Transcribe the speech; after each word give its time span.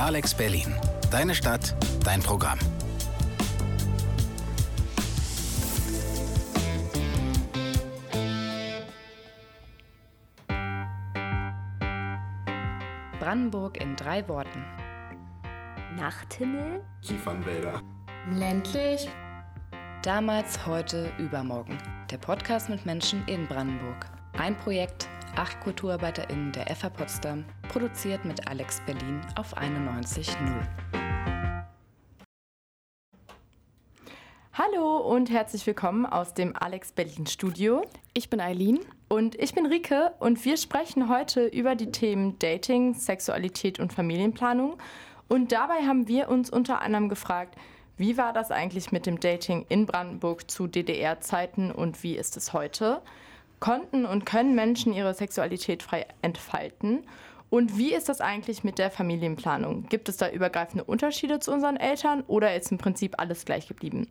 Alex 0.00 0.32
Berlin. 0.32 0.74
Deine 1.10 1.34
Stadt, 1.34 1.76
dein 2.02 2.22
Programm. 2.22 2.58
Brandenburg 13.18 13.78
in 13.78 13.94
drei 13.94 14.26
Worten. 14.26 14.64
Nachthimmel, 15.98 16.82
Kiefernwälder. 17.02 17.82
Ländlich. 18.30 19.06
Damals, 20.02 20.64
heute, 20.64 21.12
übermorgen. 21.18 21.76
Der 22.10 22.16
Podcast 22.16 22.70
mit 22.70 22.86
Menschen 22.86 23.22
in 23.28 23.46
Brandenburg. 23.46 24.06
Ein 24.38 24.56
Projekt, 24.56 25.09
acht 25.36 25.60
KulturarbeiterInnen 25.60 26.52
der 26.52 26.74
FH 26.74 26.90
Potsdam, 26.90 27.44
produziert 27.68 28.24
mit 28.24 28.48
Alex 28.48 28.80
Berlin 28.86 29.20
auf 29.36 29.56
91.0. 29.56 30.34
Hallo 34.52 34.98
und 34.98 35.30
herzlich 35.30 35.66
willkommen 35.66 36.06
aus 36.06 36.34
dem 36.34 36.54
Alex 36.56 36.92
Berlin 36.92 37.26
Studio. 37.26 37.82
Ich 38.14 38.28
bin 38.30 38.40
Eileen. 38.40 38.80
Und 39.08 39.34
ich 39.34 39.54
bin 39.54 39.66
Rike 39.66 40.12
und 40.20 40.44
wir 40.44 40.56
sprechen 40.56 41.08
heute 41.08 41.46
über 41.46 41.74
die 41.74 41.90
Themen 41.90 42.38
Dating, 42.38 42.94
Sexualität 42.94 43.80
und 43.80 43.92
Familienplanung. 43.92 44.78
Und 45.28 45.50
dabei 45.50 45.86
haben 45.86 46.06
wir 46.06 46.28
uns 46.28 46.48
unter 46.48 46.80
anderem 46.80 47.08
gefragt, 47.08 47.56
wie 47.96 48.16
war 48.16 48.32
das 48.32 48.50
eigentlich 48.50 48.92
mit 48.92 49.06
dem 49.06 49.18
Dating 49.18 49.66
in 49.68 49.86
Brandenburg 49.86 50.50
zu 50.50 50.68
DDR-Zeiten 50.68 51.72
und 51.72 52.02
wie 52.02 52.16
ist 52.16 52.36
es 52.36 52.52
heute? 52.52 53.02
Konnten 53.60 54.06
und 54.06 54.24
können 54.24 54.54
Menschen 54.54 54.92
ihre 54.92 55.14
Sexualität 55.14 55.82
frei 55.82 56.06
entfalten? 56.22 57.04
Und 57.50 57.76
wie 57.76 57.92
ist 57.92 58.08
das 58.08 58.20
eigentlich 58.20 58.62
mit 58.62 58.78
der 58.78 58.92
Familienplanung? 58.92 59.86
Gibt 59.88 60.08
es 60.08 60.16
da 60.16 60.30
übergreifende 60.30 60.84
Unterschiede 60.84 61.40
zu 61.40 61.52
unseren 61.52 61.76
Eltern 61.76 62.22
oder 62.28 62.54
ist 62.54 62.70
im 62.70 62.78
Prinzip 62.78 63.16
alles 63.18 63.44
gleich 63.44 63.66
geblieben? 63.66 64.06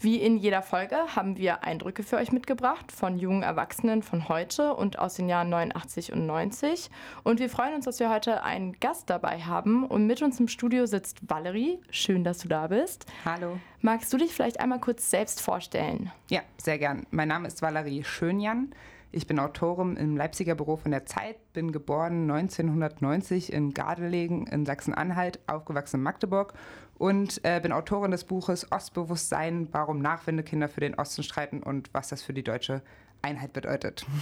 Wie 0.00 0.16
in 0.16 0.38
jeder 0.38 0.62
Folge 0.62 0.96
haben 1.14 1.36
wir 1.36 1.64
Eindrücke 1.64 2.02
für 2.02 2.16
euch 2.16 2.32
mitgebracht 2.32 2.90
von 2.90 3.18
jungen 3.18 3.42
Erwachsenen 3.42 4.02
von 4.02 4.30
heute 4.30 4.74
und 4.74 4.98
aus 4.98 5.14
den 5.14 5.28
Jahren 5.28 5.50
89 5.50 6.14
und 6.14 6.24
90. 6.24 6.88
Und 7.24 7.40
wir 7.40 7.50
freuen 7.50 7.74
uns, 7.74 7.84
dass 7.84 8.00
wir 8.00 8.08
heute 8.08 8.42
einen 8.42 8.80
Gast 8.80 9.10
dabei 9.10 9.42
haben. 9.42 9.84
Und 9.84 10.06
mit 10.06 10.22
uns 10.22 10.40
im 10.40 10.48
Studio 10.48 10.86
sitzt 10.86 11.28
Valerie. 11.28 11.80
Schön, 11.90 12.24
dass 12.24 12.38
du 12.38 12.48
da 12.48 12.68
bist. 12.68 13.04
Hallo. 13.26 13.58
Magst 13.82 14.10
du 14.14 14.16
dich 14.16 14.32
vielleicht 14.32 14.60
einmal 14.60 14.80
kurz 14.80 15.10
selbst 15.10 15.42
vorstellen? 15.42 16.10
Ja, 16.30 16.40
sehr 16.56 16.78
gern. 16.78 17.06
Mein 17.10 17.28
Name 17.28 17.48
ist 17.48 17.60
Valerie 17.60 18.02
Schönjan. 18.02 18.72
Ich 19.10 19.26
bin 19.26 19.38
Autorin 19.38 19.96
im 19.96 20.16
Leipziger 20.16 20.54
Büro 20.54 20.76
von 20.76 20.90
der 20.90 21.06
Zeit, 21.06 21.36
bin 21.54 21.72
geboren 21.72 22.30
1990 22.30 23.52
in 23.52 23.72
Gardelegen 23.72 24.46
in 24.46 24.66
Sachsen-Anhalt, 24.66 25.40
aufgewachsen 25.46 25.96
in 25.96 26.02
Magdeburg 26.02 26.52
und 26.98 27.40
äh, 27.42 27.58
bin 27.60 27.72
Autorin 27.72 28.10
des 28.10 28.24
Buches 28.24 28.70
Ostbewusstsein, 28.70 29.68
warum 29.72 30.00
Nachwendekinder 30.00 30.68
für 30.68 30.80
den 30.80 30.94
Osten 30.94 31.22
streiten 31.22 31.62
und 31.62 31.88
was 31.94 32.08
das 32.08 32.22
für 32.22 32.34
die 32.34 32.44
deutsche 32.44 32.82
Einheit 33.22 33.52
bedeutet. 33.52 34.06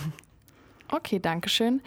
Okay, 0.89 1.19
danke 1.19 1.49
schön. 1.49 1.83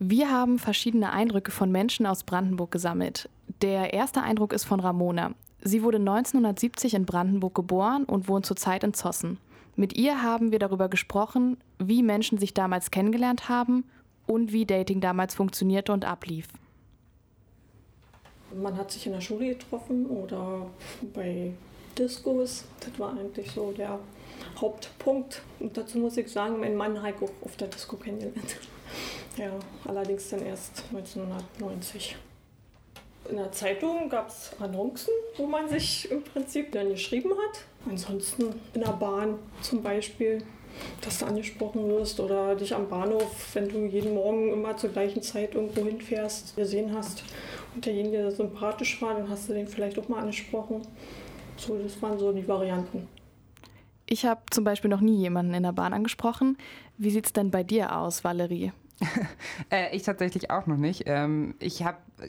Wir 0.00 0.28
haben 0.28 0.58
verschiedene 0.58 1.12
Eindrücke 1.12 1.52
von 1.52 1.70
Menschen 1.70 2.06
aus 2.06 2.24
Brandenburg 2.24 2.72
gesammelt. 2.72 3.30
Der 3.60 3.92
erste 3.92 4.20
Eindruck 4.20 4.52
ist 4.52 4.64
von 4.64 4.80
Ramona. 4.80 5.30
Sie 5.60 5.84
wurde 5.84 5.98
1970 5.98 6.94
in 6.94 7.06
Brandenburg 7.06 7.54
geboren 7.54 8.02
und 8.02 8.26
wohnt 8.26 8.44
zurzeit 8.44 8.82
in 8.82 8.94
Zossen. 8.94 9.38
Mit 9.74 9.96
ihr 9.96 10.22
haben 10.22 10.52
wir 10.52 10.58
darüber 10.58 10.88
gesprochen, 10.88 11.56
wie 11.78 12.02
Menschen 12.02 12.38
sich 12.38 12.52
damals 12.52 12.90
kennengelernt 12.90 13.48
haben 13.48 13.84
und 14.26 14.52
wie 14.52 14.66
Dating 14.66 15.00
damals 15.00 15.34
funktionierte 15.34 15.92
und 15.92 16.04
ablief. 16.04 16.48
Man 18.54 18.76
hat 18.76 18.90
sich 18.90 19.06
in 19.06 19.12
der 19.12 19.22
Schule 19.22 19.48
getroffen 19.48 20.06
oder 20.06 20.66
bei 21.14 21.52
Discos. 21.96 22.64
Das 22.80 22.98
war 22.98 23.16
eigentlich 23.16 23.50
so 23.50 23.72
der 23.72 23.98
Hauptpunkt. 24.60 25.42
Und 25.58 25.76
dazu 25.76 25.98
muss 25.98 26.16
ich 26.18 26.30
sagen, 26.30 26.60
mein 26.60 26.76
Mann 26.76 26.96
ich 26.96 27.14
auch 27.16 27.30
auf 27.42 27.56
der 27.56 27.68
Disco 27.68 27.96
kennengelernt. 27.96 28.56
Ja, 29.38 29.50
allerdings 29.86 30.28
dann 30.28 30.44
erst 30.44 30.84
1990. 30.90 32.16
In 33.30 33.36
der 33.36 33.50
Zeitung 33.50 34.10
gab 34.10 34.28
es 34.28 34.50
Annoncen, 34.60 35.14
wo 35.38 35.46
man 35.46 35.70
sich 35.70 36.10
im 36.10 36.22
Prinzip 36.22 36.70
dann 36.72 36.90
geschrieben 36.90 37.30
hat. 37.30 37.64
Ansonsten 37.88 38.54
in 38.74 38.80
der 38.80 38.92
Bahn 38.92 39.38
zum 39.60 39.82
Beispiel, 39.82 40.42
dass 41.00 41.18
du 41.18 41.26
angesprochen 41.26 41.88
wirst 41.88 42.20
oder 42.20 42.54
dich 42.54 42.74
am 42.74 42.88
Bahnhof, 42.88 43.54
wenn 43.54 43.68
du 43.68 43.86
jeden 43.86 44.14
Morgen 44.14 44.52
immer 44.52 44.76
zur 44.76 44.90
gleichen 44.90 45.22
Zeit 45.22 45.54
irgendwo 45.54 45.84
hinfährst, 45.84 46.56
gesehen 46.56 46.94
hast 46.94 47.24
und 47.74 47.84
derjenige 47.84 48.18
der 48.18 48.30
sympathisch 48.30 49.00
war, 49.02 49.14
dann 49.14 49.28
hast 49.28 49.48
du 49.48 49.52
den 49.52 49.66
vielleicht 49.66 49.98
auch 49.98 50.08
mal 50.08 50.20
angesprochen. 50.20 50.82
So, 51.56 51.78
das 51.78 52.00
waren 52.00 52.18
so 52.18 52.32
die 52.32 52.46
Varianten. 52.46 53.08
Ich 54.06 54.26
habe 54.26 54.42
zum 54.50 54.64
Beispiel 54.64 54.90
noch 54.90 55.00
nie 55.00 55.16
jemanden 55.16 55.54
in 55.54 55.62
der 55.62 55.72
Bahn 55.72 55.92
angesprochen. 55.92 56.58
Wie 56.98 57.10
sieht 57.10 57.26
es 57.26 57.32
denn 57.32 57.50
bei 57.50 57.62
dir 57.62 57.96
aus, 57.96 58.24
Valerie? 58.24 58.72
äh, 59.70 59.94
ich 59.94 60.02
tatsächlich 60.02 60.50
auch 60.50 60.66
noch 60.66 60.76
nicht. 60.76 61.04
Ähm, 61.06 61.54
ich 61.58 61.84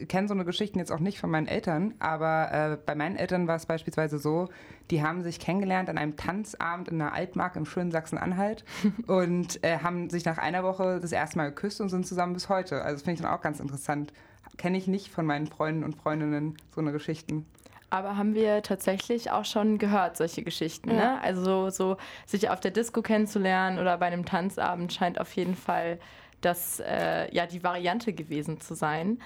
kenne 0.07 0.27
so 0.27 0.33
eine 0.33 0.45
Geschichte 0.45 0.79
jetzt 0.79 0.91
auch 0.91 0.99
nicht 0.99 1.19
von 1.19 1.29
meinen 1.29 1.47
Eltern, 1.47 1.93
aber 1.99 2.51
äh, 2.51 2.77
bei 2.83 2.95
meinen 2.95 3.15
Eltern 3.15 3.47
war 3.47 3.55
es 3.55 3.65
beispielsweise 3.65 4.17
so, 4.17 4.49
die 4.91 5.03
haben 5.03 5.23
sich 5.23 5.39
kennengelernt 5.39 5.89
an 5.89 5.97
einem 5.97 6.15
Tanzabend 6.15 6.87
in 6.89 7.01
einer 7.01 7.13
Altmark 7.13 7.55
im 7.55 7.65
schönen 7.65 7.91
Sachsen-Anhalt 7.91 8.63
und 9.07 9.63
äh, 9.63 9.79
haben 9.79 10.09
sich 10.09 10.25
nach 10.25 10.37
einer 10.37 10.63
Woche 10.63 10.99
das 11.01 11.11
erste 11.11 11.37
Mal 11.37 11.49
geküsst 11.49 11.81
und 11.81 11.89
sind 11.89 12.05
zusammen 12.05 12.33
bis 12.33 12.49
heute. 12.49 12.81
Also 12.81 12.95
das 12.95 13.01
finde 13.03 13.15
ich 13.15 13.21
dann 13.21 13.31
auch 13.31 13.41
ganz 13.41 13.59
interessant. 13.59 14.13
Kenne 14.57 14.77
ich 14.77 14.87
nicht 14.87 15.09
von 15.09 15.25
meinen 15.25 15.47
Freunden 15.47 15.83
und 15.83 15.95
Freundinnen 15.95 16.57
so 16.73 16.81
eine 16.81 16.91
Geschichten. 16.91 17.45
Aber 17.89 18.17
haben 18.17 18.33
wir 18.33 18.63
tatsächlich 18.63 19.29
auch 19.29 19.45
schon 19.45 19.77
gehört, 19.77 20.17
solche 20.17 20.41
Geschichten. 20.41 20.89
Ja. 20.89 20.95
Ne? 20.95 21.21
Also 21.21 21.69
so 21.69 21.97
sich 22.25 22.49
auf 22.49 22.59
der 22.59 22.71
Disco 22.71 23.03
kennenzulernen 23.03 23.77
oder 23.77 23.99
bei 23.99 24.07
einem 24.07 24.25
Tanzabend 24.25 24.91
scheint 24.91 25.21
auf 25.21 25.31
jeden 25.35 25.53
Fall 25.55 25.99
das 26.45 26.79
äh, 26.79 27.33
ja 27.33 27.45
die 27.45 27.63
Variante 27.63 28.13
gewesen 28.13 28.59
zu 28.59 28.75
sein. 28.75 29.19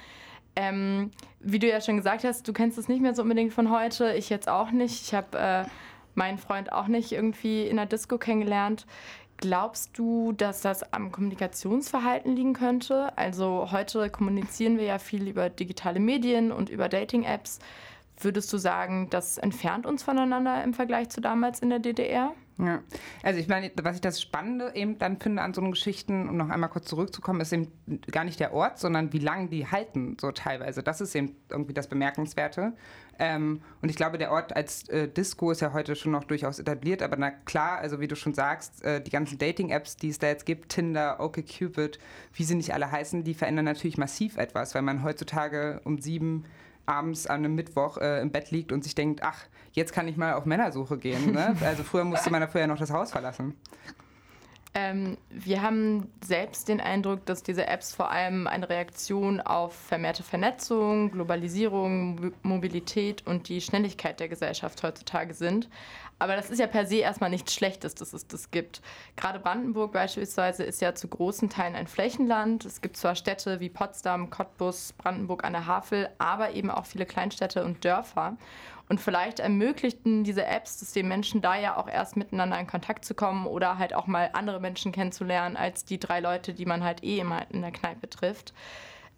Ähm, 0.56 1.12
wie 1.40 1.58
du 1.58 1.68
ja 1.68 1.80
schon 1.80 1.96
gesagt 1.96 2.24
hast, 2.24 2.48
du 2.48 2.52
kennst 2.52 2.78
es 2.78 2.88
nicht 2.88 3.00
mehr 3.00 3.14
so 3.14 3.22
unbedingt 3.22 3.52
von 3.52 3.70
heute, 3.70 4.14
ich 4.14 4.28
jetzt 4.28 4.48
auch 4.48 4.70
nicht. 4.70 5.02
Ich 5.02 5.14
habe 5.14 5.38
äh, 5.38 5.64
meinen 6.14 6.38
Freund 6.38 6.72
auch 6.72 6.88
nicht 6.88 7.12
irgendwie 7.12 7.66
in 7.66 7.76
der 7.76 7.86
Disco 7.86 8.18
kennengelernt. 8.18 8.86
Glaubst 9.36 9.96
du, 9.96 10.32
dass 10.32 10.62
das 10.62 10.92
am 10.92 11.12
Kommunikationsverhalten 11.12 12.34
liegen 12.34 12.54
könnte? 12.54 13.16
Also 13.16 13.70
heute 13.70 14.10
kommunizieren 14.10 14.78
wir 14.78 14.84
ja 14.84 14.98
viel 14.98 15.28
über 15.28 15.48
digitale 15.48 16.00
Medien 16.00 16.50
und 16.50 16.70
über 16.70 16.88
Dating-Apps. 16.88 17.60
Würdest 18.20 18.52
du 18.52 18.58
sagen, 18.58 19.08
das 19.10 19.38
entfernt 19.38 19.86
uns 19.86 20.02
voneinander 20.02 20.64
im 20.64 20.74
Vergleich 20.74 21.10
zu 21.10 21.20
damals 21.20 21.60
in 21.60 21.70
der 21.70 21.78
DDR? 21.78 22.32
Ja, 22.60 22.82
also 23.22 23.38
ich 23.38 23.46
meine, 23.46 23.70
was 23.80 23.94
ich 23.94 24.00
das 24.00 24.20
Spannende 24.20 24.72
eben 24.74 24.98
dann 24.98 25.20
finde 25.20 25.42
an 25.42 25.54
so 25.54 25.60
einen 25.60 25.70
Geschichten, 25.70 26.28
um 26.28 26.36
noch 26.36 26.48
einmal 26.48 26.68
kurz 26.68 26.86
zurückzukommen, 26.86 27.40
ist 27.40 27.52
eben 27.52 27.70
gar 28.10 28.24
nicht 28.24 28.40
der 28.40 28.52
Ort, 28.52 28.80
sondern 28.80 29.12
wie 29.12 29.20
lange 29.20 29.48
die 29.48 29.68
halten, 29.68 30.16
so 30.20 30.32
teilweise. 30.32 30.82
Das 30.82 31.00
ist 31.00 31.14
eben 31.14 31.36
irgendwie 31.48 31.72
das 31.72 31.86
Bemerkenswerte. 31.86 32.72
Ähm, 33.20 33.60
und 33.80 33.90
ich 33.90 33.96
glaube, 33.96 34.18
der 34.18 34.32
Ort 34.32 34.56
als 34.56 34.88
äh, 34.88 35.08
Disco 35.08 35.52
ist 35.52 35.60
ja 35.60 35.72
heute 35.72 35.94
schon 35.94 36.10
noch 36.10 36.24
durchaus 36.24 36.58
etabliert, 36.58 37.00
aber 37.00 37.16
na 37.16 37.30
klar, 37.30 37.78
also 37.78 38.00
wie 38.00 38.08
du 38.08 38.16
schon 38.16 38.34
sagst, 38.34 38.82
äh, 38.84 39.00
die 39.00 39.10
ganzen 39.10 39.38
Dating-Apps, 39.38 39.96
die 39.96 40.08
es 40.08 40.18
da 40.18 40.26
jetzt 40.26 40.44
gibt, 40.44 40.70
Tinder, 40.70 41.20
OkCupid, 41.20 42.00
wie 42.32 42.42
sie 42.42 42.56
nicht 42.56 42.74
alle 42.74 42.90
heißen, 42.90 43.22
die 43.22 43.34
verändern 43.34 43.66
natürlich 43.66 43.98
massiv 43.98 44.36
etwas, 44.36 44.74
weil 44.74 44.82
man 44.82 45.04
heutzutage 45.04 45.80
um 45.84 45.98
sieben 46.00 46.44
abends 46.88 47.26
an 47.26 47.44
einem 47.44 47.54
Mittwoch 47.54 47.98
äh, 47.98 48.20
im 48.20 48.30
Bett 48.30 48.50
liegt 48.50 48.72
und 48.72 48.82
sich 48.82 48.94
denkt, 48.94 49.22
ach, 49.22 49.44
jetzt 49.72 49.92
kann 49.92 50.08
ich 50.08 50.16
mal 50.16 50.34
auf 50.34 50.46
Männersuche 50.46 50.98
gehen. 50.98 51.32
Ne? 51.32 51.56
Also 51.64 51.82
früher 51.82 52.04
musste 52.04 52.30
man 52.30 52.40
dafür 52.40 52.62
ja 52.62 52.66
noch 52.66 52.78
das 52.78 52.90
Haus 52.90 53.10
verlassen. 53.10 53.54
Ähm, 54.74 55.16
wir 55.30 55.62
haben 55.62 56.08
selbst 56.22 56.68
den 56.68 56.80
Eindruck, 56.80 57.24
dass 57.26 57.42
diese 57.42 57.66
Apps 57.66 57.94
vor 57.94 58.10
allem 58.10 58.46
eine 58.46 58.68
Reaktion 58.68 59.40
auf 59.40 59.74
vermehrte 59.74 60.22
Vernetzung, 60.22 61.10
Globalisierung, 61.10 62.32
Mobilität 62.42 63.26
und 63.26 63.48
die 63.48 63.60
Schnelligkeit 63.60 64.20
der 64.20 64.28
Gesellschaft 64.28 64.82
heutzutage 64.82 65.34
sind. 65.34 65.68
Aber 66.18 66.34
das 66.34 66.50
ist 66.50 66.58
ja 66.58 66.66
per 66.66 66.86
se 66.86 66.96
erstmal 66.96 67.30
nichts 67.30 67.54
Schlechtes, 67.54 67.94
dass 67.94 68.12
es 68.12 68.26
das 68.26 68.50
gibt. 68.50 68.80
Gerade 69.16 69.38
Brandenburg 69.38 69.92
beispielsweise 69.92 70.64
ist 70.64 70.80
ja 70.80 70.94
zu 70.94 71.08
großen 71.08 71.48
Teilen 71.48 71.76
ein 71.76 71.86
Flächenland. 71.86 72.64
Es 72.64 72.80
gibt 72.80 72.96
zwar 72.96 73.14
Städte 73.14 73.60
wie 73.60 73.68
Potsdam, 73.68 74.30
Cottbus, 74.30 74.94
Brandenburg 74.98 75.44
an 75.44 75.52
der 75.52 75.66
Havel, 75.66 76.08
aber 76.18 76.52
eben 76.52 76.70
auch 76.70 76.86
viele 76.86 77.06
Kleinstädte 77.06 77.64
und 77.64 77.84
Dörfer. 77.84 78.36
Und 78.88 79.00
vielleicht 79.00 79.38
ermöglichten 79.38 80.24
diese 80.24 80.46
Apps 80.46 80.80
es 80.80 80.92
den 80.92 81.08
Menschen 81.08 81.42
da 81.42 81.56
ja 81.56 81.76
auch 81.76 81.88
erst 81.88 82.16
miteinander 82.16 82.58
in 82.58 82.66
Kontakt 82.66 83.04
zu 83.04 83.14
kommen 83.14 83.46
oder 83.46 83.78
halt 83.78 83.94
auch 83.94 84.06
mal 84.06 84.30
andere 84.32 84.60
Menschen 84.60 84.92
kennenzulernen 84.92 85.56
als 85.56 85.84
die 85.84 86.00
drei 86.00 86.20
Leute, 86.20 86.54
die 86.54 86.64
man 86.64 86.82
halt 86.82 87.04
eh 87.04 87.18
immer 87.18 87.48
in 87.50 87.60
der 87.60 87.70
Kneipe 87.70 88.08
trifft. 88.08 88.54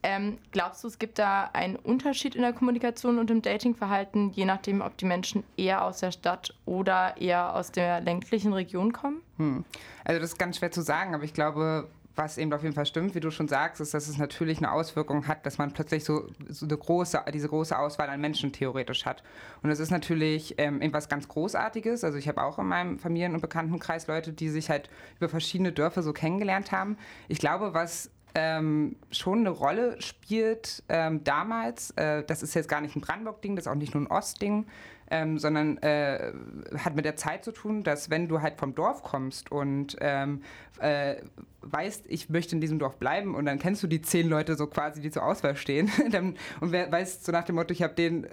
Ähm, 0.02 0.38
glaubst 0.52 0.82
du, 0.82 0.88
es 0.88 0.98
gibt 0.98 1.18
da 1.18 1.50
einen 1.52 1.76
Unterschied 1.76 2.34
in 2.34 2.42
der 2.42 2.52
Kommunikation 2.52 3.18
und 3.18 3.30
im 3.30 3.42
Datingverhalten, 3.42 4.30
je 4.30 4.46
nachdem, 4.46 4.80
ob 4.80 4.96
die 4.96 5.04
Menschen 5.04 5.44
eher 5.56 5.84
aus 5.84 5.98
der 6.00 6.10
Stadt 6.10 6.54
oder 6.64 7.16
eher 7.18 7.54
aus 7.54 7.70
der 7.70 8.00
ländlichen 8.00 8.52
Region 8.52 8.92
kommen? 8.92 9.20
Hm. 9.36 9.64
Also 10.04 10.20
das 10.20 10.30
ist 10.30 10.38
ganz 10.38 10.56
schwer 10.56 10.70
zu 10.70 10.80
sagen, 10.80 11.14
aber 11.14 11.24
ich 11.24 11.34
glaube, 11.34 11.88
was 12.16 12.38
eben 12.38 12.52
auf 12.52 12.62
jeden 12.62 12.74
Fall 12.74 12.86
stimmt, 12.86 13.14
wie 13.14 13.20
du 13.20 13.30
schon 13.30 13.48
sagst, 13.48 13.80
ist, 13.80 13.94
dass 13.94 14.08
es 14.08 14.18
natürlich 14.18 14.58
eine 14.58 14.72
Auswirkung 14.72 15.26
hat, 15.26 15.46
dass 15.46 15.58
man 15.58 15.72
plötzlich 15.72 16.04
so, 16.04 16.26
so 16.48 16.66
eine 16.66 16.76
große, 16.76 17.22
diese 17.32 17.48
große 17.48 17.78
Auswahl 17.78 18.08
an 18.10 18.20
Menschen 18.20 18.52
theoretisch 18.52 19.06
hat. 19.06 19.22
Und 19.62 19.70
das 19.70 19.80
ist 19.80 19.90
natürlich 19.90 20.54
ähm, 20.58 20.82
etwas 20.82 21.08
ganz 21.08 21.28
Großartiges. 21.28 22.04
Also 22.04 22.18
ich 22.18 22.28
habe 22.28 22.42
auch 22.42 22.58
in 22.58 22.66
meinem 22.66 22.98
Familien- 22.98 23.34
und 23.34 23.40
Bekanntenkreis 23.40 24.06
Leute, 24.06 24.32
die 24.32 24.48
sich 24.48 24.70
halt 24.70 24.90
über 25.18 25.28
verschiedene 25.28 25.72
Dörfer 25.72 26.02
so 26.02 26.12
kennengelernt 26.12 26.72
haben. 26.72 26.98
Ich 27.28 27.38
glaube, 27.38 27.74
was 27.74 28.10
ähm, 28.34 28.96
schon 29.10 29.40
eine 29.40 29.50
Rolle 29.50 30.00
spielt 30.00 30.82
ähm, 30.88 31.24
damals. 31.24 31.90
Äh, 31.92 32.24
das 32.24 32.42
ist 32.42 32.54
jetzt 32.54 32.68
gar 32.68 32.80
nicht 32.80 32.96
ein 32.96 33.00
Brandenburg-Ding, 33.00 33.56
das 33.56 33.66
ist 33.66 33.72
auch 33.72 33.76
nicht 33.76 33.94
nur 33.94 34.04
ein 34.04 34.06
Ostding, 34.06 34.66
ähm, 35.10 35.38
sondern 35.38 35.78
äh, 35.78 36.32
hat 36.78 36.94
mit 36.94 37.04
der 37.04 37.16
Zeit 37.16 37.44
zu 37.44 37.52
tun, 37.52 37.82
dass 37.82 38.10
wenn 38.10 38.28
du 38.28 38.40
halt 38.40 38.58
vom 38.58 38.74
Dorf 38.74 39.02
kommst 39.02 39.50
und 39.50 39.96
ähm, 40.00 40.42
äh, 40.80 41.16
weißt, 41.62 42.04
ich 42.08 42.30
möchte 42.30 42.54
in 42.54 42.60
diesem 42.60 42.78
Dorf 42.78 42.96
bleiben 42.96 43.34
und 43.34 43.46
dann 43.46 43.58
kennst 43.58 43.82
du 43.82 43.86
die 43.86 44.02
zehn 44.02 44.28
Leute 44.28 44.54
so 44.54 44.66
quasi, 44.66 45.00
die 45.00 45.10
zur 45.10 45.24
Auswahl 45.24 45.56
stehen 45.56 45.90
dann, 46.10 46.36
und 46.60 46.72
weißt 46.72 47.24
so 47.24 47.32
nach 47.32 47.44
dem 47.44 47.56
Motto, 47.56 47.72
ich 47.72 47.82
habe 47.82 47.94
den 47.94 48.26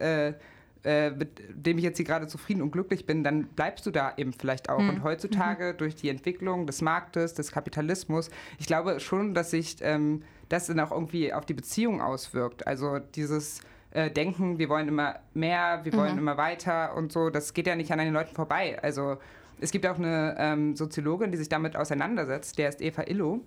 äh, 0.84 1.12
mit 1.12 1.42
dem 1.50 1.78
ich 1.78 1.84
jetzt 1.84 1.98
hier 1.98 2.06
gerade 2.06 2.28
zufrieden 2.28 2.62
und 2.62 2.72
glücklich 2.72 3.06
bin, 3.06 3.24
dann 3.24 3.48
bleibst 3.48 3.86
du 3.86 3.92
da 3.92 4.14
eben 4.18 4.34
vielleicht 4.34 4.70
auch. 4.70 4.80
Mhm. 4.80 4.90
Und 4.90 5.04
heutzutage 5.04 5.74
mhm. 5.74 5.78
durch 5.78 5.96
die 5.96 6.10
Entwicklung 6.10 6.68
des 6.68 6.82
Marktes, 6.82 7.34
des 7.34 7.52
Kapitalismus, 7.52 8.30
ich 8.60 8.68
glaube 8.68 9.00
schon, 9.00 9.34
dass 9.34 9.52
sich 9.52 9.78
ähm, 9.82 10.24
das 10.50 10.68
dann 10.68 10.80
auch 10.80 10.92
irgendwie 10.92 11.34
auf 11.34 11.46
die 11.46 11.54
Beziehung 11.54 12.02
auswirkt. 12.02 12.68
Also 12.68 13.00
dieses 13.00 13.62
äh, 13.92 14.12
Denken, 14.12 14.60
wir 14.60 14.70
wollen 14.70 14.88
immer 14.88 15.20
mehr, 15.34 15.82
wir 15.84 15.94
wollen 15.94 16.14
mhm. 16.14 16.20
immer 16.20 16.38
weiter 16.38 16.96
und 16.96 17.12
so, 17.12 17.30
das 17.30 17.54
geht 17.54 17.68
ja 17.68 17.76
nicht 17.76 17.92
an 17.92 18.00
den 18.00 18.14
Leuten 18.14 18.36
vorbei. 18.36 18.78
Also 18.82 19.18
es 19.60 19.72
gibt 19.72 19.86
auch 19.88 19.98
eine 19.98 20.36
ähm, 20.38 20.76
Soziologin, 20.76 21.32
die 21.32 21.38
sich 21.38 21.50
damit 21.50 21.76
auseinandersetzt, 21.76 22.58
der 22.58 22.70
ist 22.70 22.82
Eva 22.82 23.04
Illo. 23.08 23.42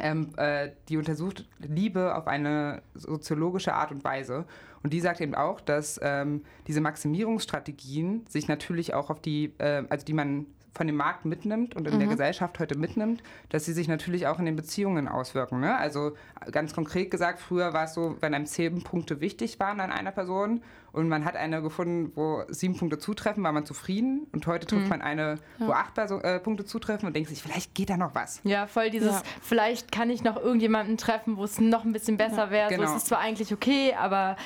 Ähm, 0.00 0.30
äh, 0.36 0.70
die 0.88 0.96
untersucht 0.96 1.46
Liebe 1.58 2.14
auf 2.14 2.26
eine 2.26 2.82
soziologische 2.94 3.74
Art 3.74 3.90
und 3.90 4.04
Weise. 4.04 4.44
Und 4.82 4.92
die 4.92 5.00
sagt 5.00 5.20
eben 5.20 5.34
auch, 5.34 5.60
dass 5.60 5.98
ähm, 6.02 6.42
diese 6.66 6.80
Maximierungsstrategien 6.80 8.26
sich 8.28 8.48
natürlich 8.48 8.94
auch 8.94 9.10
auf 9.10 9.20
die, 9.20 9.52
äh, 9.58 9.84
also 9.88 10.04
die 10.04 10.12
man 10.12 10.46
von 10.78 10.86
dem 10.86 10.96
Markt 10.96 11.26
mitnimmt 11.26 11.76
und 11.76 11.86
in 11.86 11.94
mhm. 11.94 11.98
der 11.98 12.08
Gesellschaft 12.08 12.58
heute 12.58 12.78
mitnimmt, 12.78 13.22
dass 13.50 13.66
sie 13.66 13.72
sich 13.72 13.88
natürlich 13.88 14.26
auch 14.26 14.38
in 14.38 14.46
den 14.46 14.56
Beziehungen 14.56 15.08
auswirken. 15.08 15.60
Ne? 15.60 15.76
Also 15.76 16.12
ganz 16.50 16.72
konkret 16.72 17.10
gesagt, 17.10 17.40
früher 17.40 17.74
war 17.74 17.84
es 17.84 17.94
so, 17.94 18.16
wenn 18.20 18.32
einem 18.32 18.46
zehn 18.46 18.82
Punkte 18.82 19.20
wichtig 19.20 19.60
waren 19.60 19.80
an 19.80 19.90
einer 19.90 20.12
Person 20.12 20.62
und 20.92 21.08
man 21.08 21.24
hat 21.24 21.36
eine 21.36 21.60
gefunden, 21.60 22.12
wo 22.14 22.44
sieben 22.48 22.76
Punkte 22.76 22.98
zutreffen, 22.98 23.42
war 23.42 23.52
man 23.52 23.66
zufrieden 23.66 24.26
und 24.32 24.46
heute 24.46 24.66
trifft 24.66 24.84
mhm. 24.84 24.88
man 24.88 25.02
eine, 25.02 25.38
wo 25.58 25.72
acht 25.72 25.94
Perso 25.94 26.20
äh, 26.20 26.38
Punkte 26.38 26.64
zutreffen 26.64 27.06
und 27.06 27.14
denkt 27.14 27.28
sich, 27.28 27.42
vielleicht 27.42 27.74
geht 27.74 27.90
da 27.90 27.96
noch 27.96 28.14
was. 28.14 28.40
Ja, 28.44 28.66
voll 28.66 28.90
dieses, 28.90 29.16
ja. 29.16 29.22
vielleicht 29.42 29.92
kann 29.92 30.08
ich 30.08 30.22
noch 30.22 30.36
irgendjemanden 30.36 30.96
treffen, 30.96 31.36
wo 31.36 31.44
es 31.44 31.60
noch 31.60 31.84
ein 31.84 31.92
bisschen 31.92 32.16
besser 32.16 32.46
ja. 32.46 32.50
wäre. 32.50 32.68
Genau. 32.70 32.86
So, 32.86 32.92
es 32.92 32.96
ist 32.98 33.06
zwar 33.08 33.18
eigentlich 33.18 33.52
okay, 33.52 33.94
aber 33.98 34.36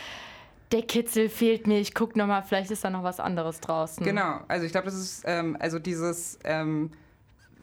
der 0.73 0.83
Kitzel 0.83 1.29
fehlt 1.29 1.67
mir, 1.67 1.79
ich 1.79 1.95
gucke 1.95 2.19
nochmal, 2.19 2.43
vielleicht 2.43 2.71
ist 2.71 2.85
da 2.85 2.91
noch 2.91 3.03
was 3.03 3.21
anderes 3.21 3.61
draußen. 3.61 4.05
Genau, 4.05 4.41
also 4.49 4.65
ich 4.65 4.73
glaube, 4.73 4.87
das 4.87 4.95
ist, 4.95 5.23
ähm, 5.27 5.57
also 5.61 5.79
dieses, 5.79 6.39
ähm, 6.45 6.91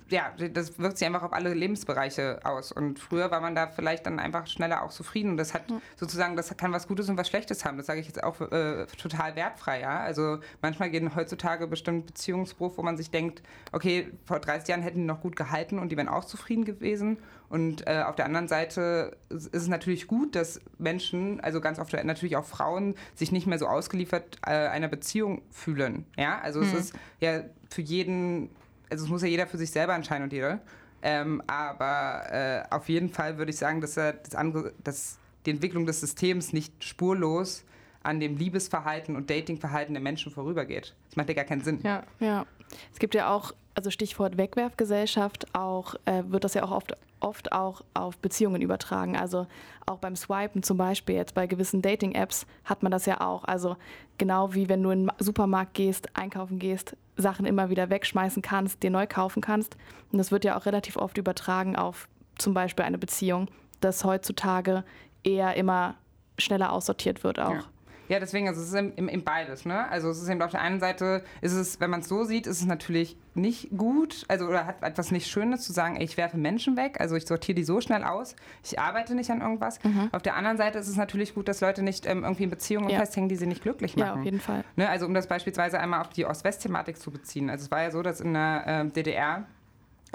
ja, 0.09 0.33
das 0.51 0.79
wirkt 0.79 0.97
sich 0.97 1.07
einfach 1.07 1.23
auf 1.23 1.33
alle 1.33 1.53
Lebensbereiche 1.53 2.39
aus. 2.43 2.71
Und 2.71 2.99
früher 2.99 3.31
war 3.31 3.41
man 3.41 3.55
da 3.55 3.67
vielleicht 3.67 4.05
dann 4.05 4.19
einfach 4.19 4.47
schneller 4.47 4.83
auch 4.83 4.91
zufrieden. 4.91 5.31
Und 5.31 5.37
das 5.37 5.53
hat 5.53 5.69
mhm. 5.69 5.81
sozusagen, 5.95 6.35
das 6.35 6.55
kann 6.57 6.71
was 6.71 6.87
Gutes 6.87 7.09
und 7.09 7.17
was 7.17 7.27
Schlechtes 7.27 7.65
haben. 7.65 7.77
Das 7.77 7.85
sage 7.85 7.99
ich 7.99 8.07
jetzt 8.07 8.23
auch 8.23 8.39
äh, 8.41 8.85
total 8.97 9.35
wertfrei, 9.35 9.81
ja. 9.81 9.99
Also 9.99 10.39
manchmal 10.61 10.89
gehen 10.89 11.15
heutzutage 11.15 11.67
bestimmt 11.67 12.07
Beziehungsbruch, 12.07 12.77
wo 12.77 12.83
man 12.83 12.97
sich 12.97 13.11
denkt, 13.11 13.41
okay, 13.71 14.11
vor 14.25 14.39
30 14.39 14.67
Jahren 14.69 14.81
hätten 14.81 14.99
die 14.99 15.05
noch 15.05 15.21
gut 15.21 15.35
gehalten 15.35 15.79
und 15.79 15.91
die 15.91 15.97
wären 15.97 16.09
auch 16.09 16.25
zufrieden 16.25 16.65
gewesen. 16.65 17.17
Und 17.49 17.87
äh, 17.87 18.03
auf 18.05 18.15
der 18.15 18.25
anderen 18.25 18.47
Seite 18.47 19.17
ist 19.29 19.53
es 19.53 19.67
natürlich 19.67 20.07
gut, 20.07 20.35
dass 20.35 20.61
Menschen, 20.77 21.39
also 21.39 21.61
ganz 21.61 21.79
oft 21.79 21.91
natürlich 22.03 22.37
auch 22.37 22.45
Frauen, 22.45 22.95
sich 23.15 23.31
nicht 23.31 23.47
mehr 23.47 23.57
so 23.57 23.67
ausgeliefert 23.67 24.37
äh, 24.45 24.51
einer 24.51 24.87
Beziehung 24.87 25.41
fühlen. 25.49 26.05
Ja, 26.15 26.39
also 26.39 26.59
mhm. 26.59 26.67
es 26.67 26.73
ist 26.73 26.93
ja 27.19 27.41
für 27.69 27.81
jeden, 27.81 28.49
also 28.89 29.05
es 29.05 29.09
muss 29.09 29.21
ja 29.21 29.27
jeder 29.27 29.47
für 29.47 29.57
sich 29.57 29.71
selber 29.71 29.93
entscheiden 29.95 30.23
und 30.23 30.33
jeder. 30.33 30.59
Ähm, 31.01 31.41
aber 31.47 32.31
äh, 32.31 32.63
auf 32.73 32.89
jeden 32.89 33.09
Fall 33.09 33.37
würde 33.37 33.51
ich 33.51 33.57
sagen, 33.57 33.79
dass, 33.81 33.97
er 33.97 34.13
das 34.13 34.35
dass 34.83 35.17
die 35.45 35.51
Entwicklung 35.51 35.85
des 35.85 36.01
Systems 36.01 36.51
nicht 36.51 36.83
spurlos 36.83 37.63
an 38.03 38.19
dem 38.19 38.37
Liebesverhalten 38.37 39.15
und 39.15 39.29
Datingverhalten 39.29 39.93
der 39.93 40.01
Menschen 40.01 40.31
vorübergeht. 40.31 40.95
Das 41.09 41.15
macht 41.15 41.29
ja 41.29 41.35
gar 41.35 41.45
keinen 41.45 41.63
Sinn. 41.63 41.79
Ja, 41.83 42.03
ja. 42.19 42.45
Es 42.93 42.99
gibt 42.99 43.15
ja 43.15 43.29
auch, 43.29 43.53
also 43.79 43.91
Stichwort 43.91 44.37
Wegwerfgesellschaft, 44.37 45.55
auch 45.55 45.95
äh, 46.03 46.23
wird 46.27 46.43
das 46.43 46.53
ja 46.53 46.63
auch 46.63 46.71
oft 46.71 46.97
oft 47.21 47.53
auch 47.53 47.81
auf 47.93 48.17
Beziehungen 48.17 48.61
übertragen. 48.61 49.15
Also 49.17 49.47
auch 49.85 49.99
beim 49.99 50.17
Swipen 50.17 50.63
zum 50.63 50.77
Beispiel, 50.77 51.15
jetzt 51.15 51.33
bei 51.33 51.47
gewissen 51.47 51.81
Dating-Apps 51.81 52.45
hat 52.65 52.83
man 52.83 52.91
das 52.91 53.05
ja 53.05 53.21
auch. 53.21 53.45
Also 53.45 53.77
genau 54.17 54.53
wie 54.53 54.67
wenn 54.67 54.83
du 54.83 54.89
in 54.91 55.07
den 55.07 55.11
Supermarkt 55.19 55.73
gehst, 55.73 56.09
einkaufen 56.13 56.59
gehst, 56.59 56.95
Sachen 57.15 57.45
immer 57.45 57.69
wieder 57.69 57.89
wegschmeißen 57.89 58.41
kannst, 58.41 58.83
dir 58.83 58.89
neu 58.89 59.07
kaufen 59.07 59.41
kannst. 59.41 59.75
Und 60.11 60.17
das 60.17 60.31
wird 60.31 60.45
ja 60.45 60.57
auch 60.57 60.65
relativ 60.65 60.97
oft 60.97 61.17
übertragen 61.17 61.75
auf 61.77 62.07
zum 62.37 62.53
Beispiel 62.53 62.85
eine 62.85 62.97
Beziehung, 62.97 63.49
dass 63.79 64.03
heutzutage 64.03 64.83
eher 65.23 65.55
immer 65.55 65.95
schneller 66.37 66.71
aussortiert 66.71 67.23
wird 67.23 67.39
auch. 67.39 67.53
Ja. 67.53 67.63
Ja, 68.09 68.19
deswegen, 68.19 68.47
also 68.47 68.59
es 68.59 68.69
ist 68.69 68.73
im, 68.73 69.07
im, 69.07 69.23
beides. 69.23 69.65
Ne? 69.65 69.87
Also 69.89 70.09
es 70.09 70.21
ist 70.21 70.27
eben 70.27 70.41
auf 70.41 70.49
der 70.49 70.61
einen 70.61 70.79
Seite, 70.79 71.23
ist 71.41 71.53
es, 71.53 71.79
wenn 71.79 71.91
man 71.91 71.99
es 71.99 72.07
so 72.07 72.23
sieht, 72.23 72.47
ist 72.47 72.59
es 72.59 72.65
natürlich 72.65 73.15
nicht 73.35 73.69
gut, 73.77 74.25
also 74.27 74.47
oder 74.47 74.65
hat 74.65 74.81
etwas 74.81 75.11
nicht 75.11 75.27
Schönes 75.27 75.61
zu 75.61 75.71
sagen, 75.71 75.95
ey, 75.95 76.03
ich 76.03 76.17
werfe 76.17 76.35
Menschen 76.35 76.75
weg, 76.75 76.99
also 76.99 77.15
ich 77.15 77.27
sortiere 77.27 77.55
die 77.55 77.63
so 77.63 77.81
schnell 77.81 78.03
aus, 78.03 78.35
ich 78.63 78.79
arbeite 78.79 79.13
nicht 79.13 79.29
an 79.29 79.41
irgendwas. 79.41 79.81
Mhm. 79.83 80.09
Auf 80.11 80.23
der 80.23 80.35
anderen 80.35 80.57
Seite 80.57 80.79
ist 80.79 80.87
es 80.87 80.97
natürlich 80.97 81.35
gut, 81.35 81.47
dass 81.47 81.61
Leute 81.61 81.83
nicht 81.83 82.07
ähm, 82.07 82.23
irgendwie 82.23 82.43
in 82.45 82.49
Beziehungen 82.49 82.89
ja. 82.89 82.97
festhängen, 82.97 83.29
die 83.29 83.35
sie 83.35 83.45
nicht 83.45 83.61
glücklich 83.61 83.95
machen. 83.95 84.07
Ja, 84.07 84.15
auf 84.15 84.25
jeden 84.25 84.39
Fall. 84.39 84.63
Ne? 84.75 84.89
Also 84.89 85.05
um 85.05 85.13
das 85.13 85.27
beispielsweise 85.27 85.79
einmal 85.79 86.01
auf 86.01 86.09
die 86.09 86.25
Ost-West-Thematik 86.25 86.97
zu 86.97 87.11
beziehen. 87.11 87.49
Also 87.51 87.65
es 87.65 87.71
war 87.71 87.83
ja 87.83 87.91
so, 87.91 88.01
dass 88.01 88.21
in 88.21 88.33
der 88.33 88.63
ähm, 88.65 88.91
DDR 88.91 89.45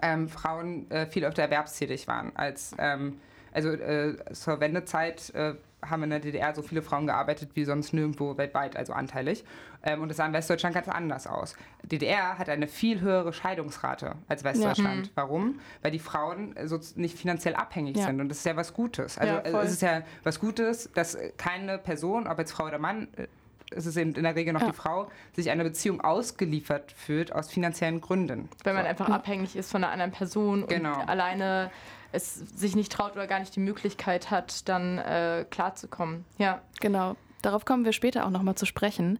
ähm, 0.02 0.28
Frauen 0.28 0.90
äh, 0.90 1.06
viel 1.06 1.24
öfter 1.24 1.42
erwerbstätig 1.42 2.08
waren 2.08 2.34
als 2.34 2.74
ähm, 2.78 3.20
also 3.54 3.70
äh, 3.70 4.16
zur 4.32 4.60
Wendezeit 4.60 5.32
äh, 5.34 5.54
haben 5.82 6.02
in 6.02 6.10
der 6.10 6.20
DDR 6.20 6.54
so 6.54 6.62
viele 6.62 6.82
Frauen 6.82 7.06
gearbeitet 7.06 7.50
wie 7.54 7.64
sonst 7.64 7.92
nirgendwo 7.92 8.36
weltweit, 8.36 8.76
also 8.76 8.92
anteilig. 8.92 9.44
Ähm, 9.82 10.02
und 10.02 10.08
das 10.08 10.16
sah 10.16 10.26
in 10.26 10.32
Westdeutschland 10.32 10.74
ganz 10.74 10.88
anders 10.88 11.26
aus. 11.26 11.54
DDR 11.82 12.38
hat 12.38 12.48
eine 12.48 12.66
viel 12.66 13.00
höhere 13.00 13.32
Scheidungsrate 13.32 14.16
als 14.28 14.44
Westdeutschland. 14.44 15.06
Ja. 15.06 15.10
Mhm. 15.10 15.10
Warum? 15.14 15.60
Weil 15.82 15.92
die 15.92 15.98
Frauen 15.98 16.54
so 16.64 16.80
nicht 16.96 17.16
finanziell 17.16 17.54
abhängig 17.54 17.96
ja. 17.96 18.06
sind. 18.06 18.20
Und 18.20 18.28
das 18.28 18.38
ist 18.38 18.46
ja 18.46 18.56
was 18.56 18.74
Gutes. 18.74 19.18
Also 19.18 19.34
ja, 19.34 19.62
es 19.62 19.72
ist 19.72 19.82
ja 19.82 20.02
was 20.22 20.40
Gutes, 20.40 20.90
dass 20.94 21.16
keine 21.36 21.78
Person, 21.78 22.26
ob 22.26 22.38
jetzt 22.38 22.52
Frau 22.52 22.66
oder 22.66 22.78
Mann, 22.78 23.08
äh, 23.16 23.26
es 23.70 23.86
ist 23.86 23.96
eben 23.96 24.14
in 24.14 24.22
der 24.22 24.36
Regel 24.36 24.52
noch 24.52 24.60
ja. 24.60 24.68
die 24.68 24.76
Frau, 24.76 25.10
sich 25.32 25.50
einer 25.50 25.64
Beziehung 25.64 26.00
ausgeliefert 26.00 26.92
fühlt 26.92 27.32
aus 27.32 27.50
finanziellen 27.50 28.00
Gründen. 28.00 28.48
Wenn 28.62 28.74
man 28.74 28.84
so. 28.84 28.88
einfach 28.88 29.08
abhängig 29.08 29.56
ist 29.56 29.70
von 29.70 29.82
einer 29.82 29.92
anderen 29.92 30.12
Person 30.12 30.66
genau. 30.66 31.00
und 31.00 31.08
alleine 31.08 31.70
es 32.14 32.34
sich 32.34 32.76
nicht 32.76 32.92
traut 32.92 33.12
oder 33.12 33.26
gar 33.26 33.40
nicht 33.40 33.54
die 33.56 33.60
Möglichkeit 33.60 34.30
hat, 34.30 34.68
dann 34.68 34.98
äh, 34.98 35.44
klarzukommen. 35.50 36.24
Ja. 36.38 36.62
Genau. 36.80 37.16
Darauf 37.42 37.64
kommen 37.64 37.84
wir 37.84 37.92
später 37.92 38.24
auch 38.24 38.30
nochmal 38.30 38.54
zu 38.54 38.64
sprechen. 38.64 39.18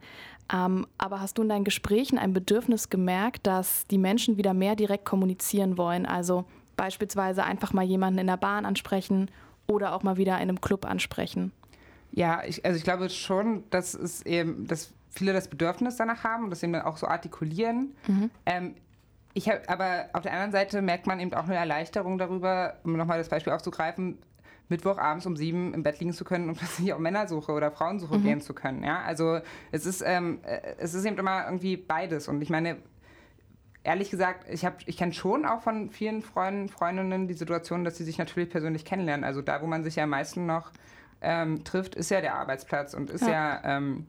Ähm, 0.53 0.87
aber 0.99 1.21
hast 1.21 1.39
du 1.39 1.43
in 1.43 1.49
deinen 1.49 1.65
Gesprächen 1.65 2.19
ein 2.19 2.33
Bedürfnis 2.33 2.91
gemerkt, 2.91 3.47
dass 3.47 3.87
die 3.87 3.99
Menschen 3.99 4.37
wieder 4.37 4.55
mehr 4.55 4.77
direkt 4.77 5.05
kommunizieren 5.05 5.77
wollen? 5.77 6.07
Also 6.07 6.45
beispielsweise 6.77 7.45
einfach 7.45 7.73
mal 7.73 7.85
jemanden 7.85 8.19
in 8.19 8.27
der 8.27 8.37
Bahn 8.37 8.67
ansprechen 8.67 9.31
oder 9.67 9.95
auch 9.95 10.03
mal 10.03 10.17
wieder 10.17 10.37
in 10.37 10.43
einem 10.43 10.61
Club 10.61 10.87
ansprechen? 10.87 11.53
Ja, 12.13 12.43
ich, 12.45 12.65
also 12.65 12.77
ich 12.77 12.85
glaube 12.85 13.11
schon, 13.11 13.65
dass 13.71 13.95
es 13.95 14.23
eben, 14.23 14.67
dass 14.67 14.93
viele 15.11 15.33
das 15.33 15.49
Bedürfnis 15.49 15.97
danach 15.97 16.25
haben 16.25 16.45
und 16.45 16.51
das 16.51 16.63
eben 16.63 16.73
dann 16.73 16.83
auch 16.83 16.97
so 16.97 17.07
artikulieren. 17.07 17.95
Mhm. 18.07 18.31
Ähm, 18.47 18.75
ich 19.35 19.49
habe, 19.49 19.69
aber 19.69 20.09
auf 20.13 20.23
der 20.23 20.33
anderen 20.33 20.53
Seite 20.53 20.81
merkt 20.81 21.07
man 21.07 21.21
eben 21.21 21.35
auch 21.35 21.45
eine 21.45 21.57
Erleichterung 21.57 22.19
darüber, 22.19 22.77
um 22.85 22.97
nochmal 22.97 23.19
das 23.19 23.29
Beispiel 23.29 23.53
aufzugreifen, 23.53 24.19
Mittwochabends 24.69 25.27
um 25.27 25.37
sieben 25.37 25.75
im 25.75 25.83
Bett 25.83 25.99
liegen 25.99 26.13
zu 26.13 26.25
können 26.25 26.49
und 26.49 26.55
plötzlich 26.59 26.93
auf 26.93 27.01
Männersuche 27.01 27.53
oder 27.53 27.71
Frauensuche 27.71 28.19
mhm. 28.19 28.23
gehen 28.23 28.41
zu 28.41 28.55
können. 28.55 28.85
Ja, 28.85 29.03
also 29.03 29.41
es 29.73 29.87
ist, 29.87 30.03
ähm, 30.07 30.39
äh, 30.45 30.61
es 30.79 30.95
ist 30.95 31.05
eben 31.05 31.19
immer 31.19 31.45
irgendwie 31.45 31.77
beides. 31.77 32.29
Und 32.29 32.41
ich 32.43 32.49
meine, 32.49 32.77
ehrlich 33.83 34.11
gesagt, 34.11 34.49
ich, 34.49 34.67
ich 34.87 34.97
kenne 34.97 35.13
schon 35.13 35.45
auch 35.45 35.61
von 35.61 35.91
vielen 35.91 36.23
Freunden, 36.23 36.69
Freundinnen 36.69 37.29
die 37.29 37.35
Situation, 37.35 37.85
dass 37.85 37.97
sie 37.97 38.05
sich 38.05 38.19
natürlich 38.19 38.51
persönlich 38.51 38.85
kennenlernen. 38.85 39.25
Also 39.25 39.43
da, 39.43 39.61
wo 39.61 39.67
man 39.67 39.85
sich 39.85 39.97
ja 39.97 40.05
am 40.05 40.11
meisten 40.11 40.47
noch 40.47 40.71
ähm, 41.21 41.65
trifft, 41.65 41.95
ist 41.95 42.11
ja 42.11 42.21
der 42.21 42.35
Arbeitsplatz 42.37 42.95
und 42.95 43.11
ist 43.11 43.23
ja, 43.23 43.61
ja 43.63 43.77
ähm, 43.77 44.07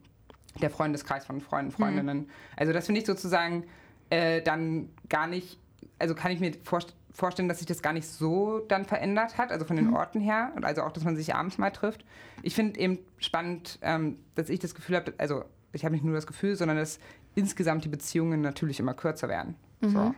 der 0.60 0.70
Freundeskreis 0.70 1.26
von 1.26 1.40
Freunden, 1.40 1.72
mhm. 1.72 1.76
Freundinnen. 1.76 2.18
Mhm. 2.18 2.30
Also 2.56 2.72
das 2.72 2.86
finde 2.86 3.00
ich 3.00 3.06
sozusagen 3.06 3.64
äh, 4.10 4.42
dann 4.42 4.90
gar 5.08 5.26
nicht, 5.26 5.58
also 5.98 6.14
kann 6.14 6.32
ich 6.32 6.40
mir 6.40 6.52
vorst 6.64 6.94
vorstellen, 7.16 7.48
dass 7.48 7.58
sich 7.58 7.66
das 7.66 7.80
gar 7.80 7.94
nicht 7.94 8.06
so 8.06 8.60
dann 8.68 8.84
verändert 8.84 9.38
hat, 9.38 9.50
also 9.50 9.64
von 9.64 9.76
den 9.76 9.86
mhm. 9.86 9.94
Orten 9.94 10.20
her 10.20 10.52
und 10.54 10.64
also 10.64 10.82
auch, 10.82 10.92
dass 10.92 11.04
man 11.04 11.16
sich 11.16 11.34
abends 11.34 11.56
mal 11.56 11.70
trifft. 11.70 12.04
Ich 12.42 12.54
finde 12.54 12.78
eben 12.78 12.98
spannend, 13.18 13.78
ähm, 13.80 14.18
dass 14.34 14.50
ich 14.50 14.60
das 14.60 14.74
Gefühl 14.74 14.96
habe, 14.96 15.14
also 15.16 15.44
ich 15.72 15.84
habe 15.84 15.94
nicht 15.94 16.04
nur 16.04 16.14
das 16.14 16.26
Gefühl, 16.26 16.56
sondern 16.56 16.76
dass 16.76 17.00
insgesamt 17.34 17.84
die 17.84 17.88
Beziehungen 17.88 18.42
natürlich 18.42 18.80
immer 18.80 18.94
kürzer 18.94 19.28
werden. 19.28 19.54
Mhm. 19.80 19.90
So. 19.90 20.14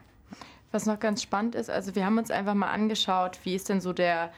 Was 0.73 0.87
noch 0.87 0.99
ganz 0.99 1.23
spannend 1.23 1.55
ist, 1.55 1.71
also 1.71 1.95
wir 1.95 2.05
haben 2.05 2.19
uns 2.19 2.31
einfach 2.31 2.55
mal 2.55 2.71
angeschaut, 2.71 3.39
wie 3.45 3.55
ist 3.55 3.69
denn 3.69 3.81
so 3.81 3.93
der 3.93 4.33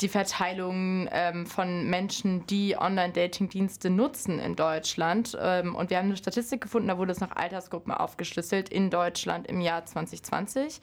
die 0.00 0.08
Verteilung 0.08 1.08
ähm, 1.12 1.46
von 1.46 1.88
Menschen, 1.88 2.46
die 2.46 2.76
Online-Dating-Dienste 2.76 3.90
nutzen 3.90 4.38
in 4.38 4.56
Deutschland. 4.56 5.36
Ähm, 5.40 5.74
und 5.74 5.90
wir 5.90 5.98
haben 5.98 6.06
eine 6.06 6.16
Statistik 6.16 6.62
gefunden, 6.62 6.88
da 6.88 6.98
wurde 6.98 7.12
es 7.12 7.20
nach 7.20 7.36
Altersgruppen 7.36 7.92
aufgeschlüsselt 7.92 8.68
in 8.68 8.90
Deutschland 8.90 9.46
im 9.46 9.60
Jahr 9.60 9.84
2020. 9.84 10.80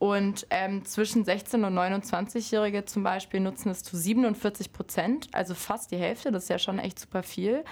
Und 0.00 0.46
ähm, 0.48 0.82
zwischen 0.86 1.26
16 1.26 1.62
und 1.62 1.74
29-Jährige 1.74 2.86
zum 2.86 3.02
Beispiel 3.02 3.38
nutzen 3.38 3.68
es 3.68 3.82
zu 3.82 3.98
47 3.98 4.72
Prozent, 4.72 5.28
also 5.32 5.54
fast 5.54 5.90
die 5.90 5.98
Hälfte, 5.98 6.32
das 6.32 6.44
ist 6.44 6.48
ja 6.48 6.58
schon 6.58 6.78
echt 6.78 6.98
super 6.98 7.22
viel. 7.22 7.64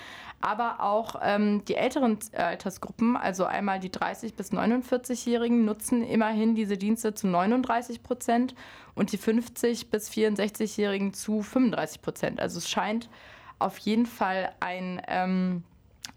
Aber 0.42 0.82
auch 0.82 1.14
ähm, 1.22 1.64
die 1.64 1.74
älteren 1.76 2.18
Altersgruppen, 2.34 3.16
also 3.16 3.46
einmal 3.46 3.80
die 3.80 3.88
30- 3.88 4.34
bis 4.34 4.52
49-Jährigen, 4.52 5.64
nutzen 5.64 6.02
immerhin 6.02 6.54
diese 6.54 6.76
Dienste 6.76 7.14
zu 7.14 7.28
39 7.28 8.02
Prozent 8.02 8.54
und 8.94 9.12
die 9.12 9.18
50- 9.18 9.88
bis 9.88 10.10
64-Jährigen 10.10 11.14
zu 11.14 11.40
35 11.40 12.02
Prozent. 12.02 12.40
Also 12.40 12.58
es 12.58 12.68
scheint 12.68 13.08
auf 13.58 13.78
jeden 13.78 14.04
Fall 14.04 14.52
ein, 14.60 15.00
ähm, 15.08 15.64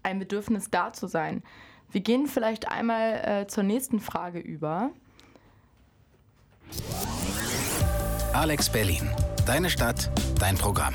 ein 0.02 0.18
Bedürfnis 0.18 0.70
da 0.70 0.92
zu 0.92 1.06
sein. 1.06 1.42
Wir 1.90 2.02
gehen 2.02 2.26
vielleicht 2.26 2.70
einmal 2.70 3.14
äh, 3.24 3.46
zur 3.46 3.62
nächsten 3.62 3.98
Frage 3.98 4.40
über. 4.40 4.90
Alex 8.32 8.70
Berlin. 8.70 9.08
Deine 9.46 9.68
Stadt, 9.70 10.10
dein 10.38 10.56
Programm. 10.56 10.94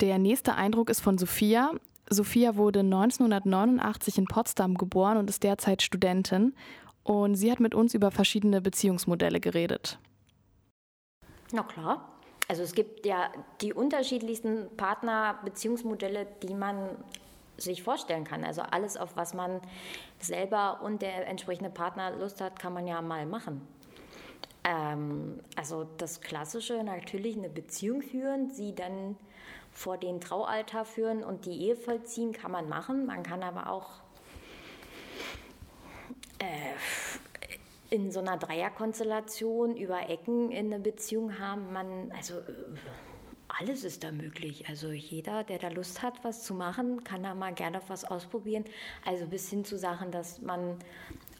Der 0.00 0.18
nächste 0.18 0.54
Eindruck 0.54 0.90
ist 0.90 1.00
von 1.00 1.18
Sophia. 1.18 1.72
Sophia 2.08 2.56
wurde 2.56 2.80
1989 2.80 4.18
in 4.18 4.24
Potsdam 4.26 4.76
geboren 4.76 5.16
und 5.16 5.28
ist 5.28 5.42
derzeit 5.42 5.82
Studentin. 5.82 6.54
Und 7.02 7.34
sie 7.34 7.50
hat 7.50 7.58
mit 7.58 7.74
uns 7.74 7.94
über 7.94 8.10
verschiedene 8.10 8.60
Beziehungsmodelle 8.60 9.40
geredet. 9.40 9.98
Na 11.52 11.62
klar. 11.62 12.12
Also 12.48 12.62
es 12.62 12.72
gibt 12.72 13.04
ja 13.04 13.30
die 13.60 13.74
unterschiedlichsten 13.74 14.68
Partnerbeziehungsmodelle, 14.76 16.26
die 16.42 16.54
man 16.54 16.96
sich 17.58 17.82
vorstellen 17.82 18.24
kann. 18.24 18.44
Also 18.44 18.62
alles, 18.62 18.96
auf 18.96 19.16
was 19.16 19.34
man 19.34 19.60
selber 20.18 20.80
und 20.82 21.02
der 21.02 21.26
entsprechende 21.26 21.70
Partner 21.70 22.12
Lust 22.12 22.40
hat, 22.40 22.58
kann 22.58 22.72
man 22.72 22.86
ja 22.86 23.02
mal 23.02 23.26
machen. 23.26 23.66
Ähm, 24.64 25.40
also 25.56 25.86
das 25.98 26.20
Klassische, 26.20 26.82
natürlich 26.82 27.36
eine 27.36 27.48
Beziehung 27.48 28.02
führen, 28.02 28.50
sie 28.50 28.74
dann 28.74 29.16
vor 29.72 29.98
den 29.98 30.20
Traualtar 30.20 30.84
führen 30.84 31.22
und 31.22 31.46
die 31.46 31.66
Ehe 31.66 31.76
vollziehen, 31.76 32.32
kann 32.32 32.50
man 32.50 32.68
machen. 32.68 33.06
Man 33.06 33.22
kann 33.22 33.42
aber 33.42 33.70
auch 33.70 33.90
äh, 36.38 36.74
in 37.90 38.10
so 38.10 38.20
einer 38.20 38.36
Dreierkonstellation 38.36 39.76
über 39.76 40.08
Ecken 40.10 40.50
in 40.50 40.72
eine 40.72 40.78
Beziehung 40.78 41.38
haben. 41.38 41.72
Man, 41.72 42.12
also 42.16 42.34
äh, 42.34 42.42
alles 43.48 43.84
ist 43.84 44.04
da 44.04 44.12
möglich. 44.12 44.68
Also 44.68 44.90
jeder, 44.90 45.42
der 45.42 45.58
da 45.58 45.68
Lust 45.68 46.02
hat, 46.02 46.22
was 46.22 46.44
zu 46.44 46.54
machen, 46.54 47.02
kann 47.02 47.22
da 47.22 47.34
mal 47.34 47.54
gerne 47.54 47.80
was 47.88 48.04
ausprobieren. 48.04 48.64
Also 49.04 49.26
bis 49.26 49.48
hin 49.48 49.64
zu 49.64 49.78
Sachen, 49.78 50.12
dass 50.12 50.40
man 50.42 50.76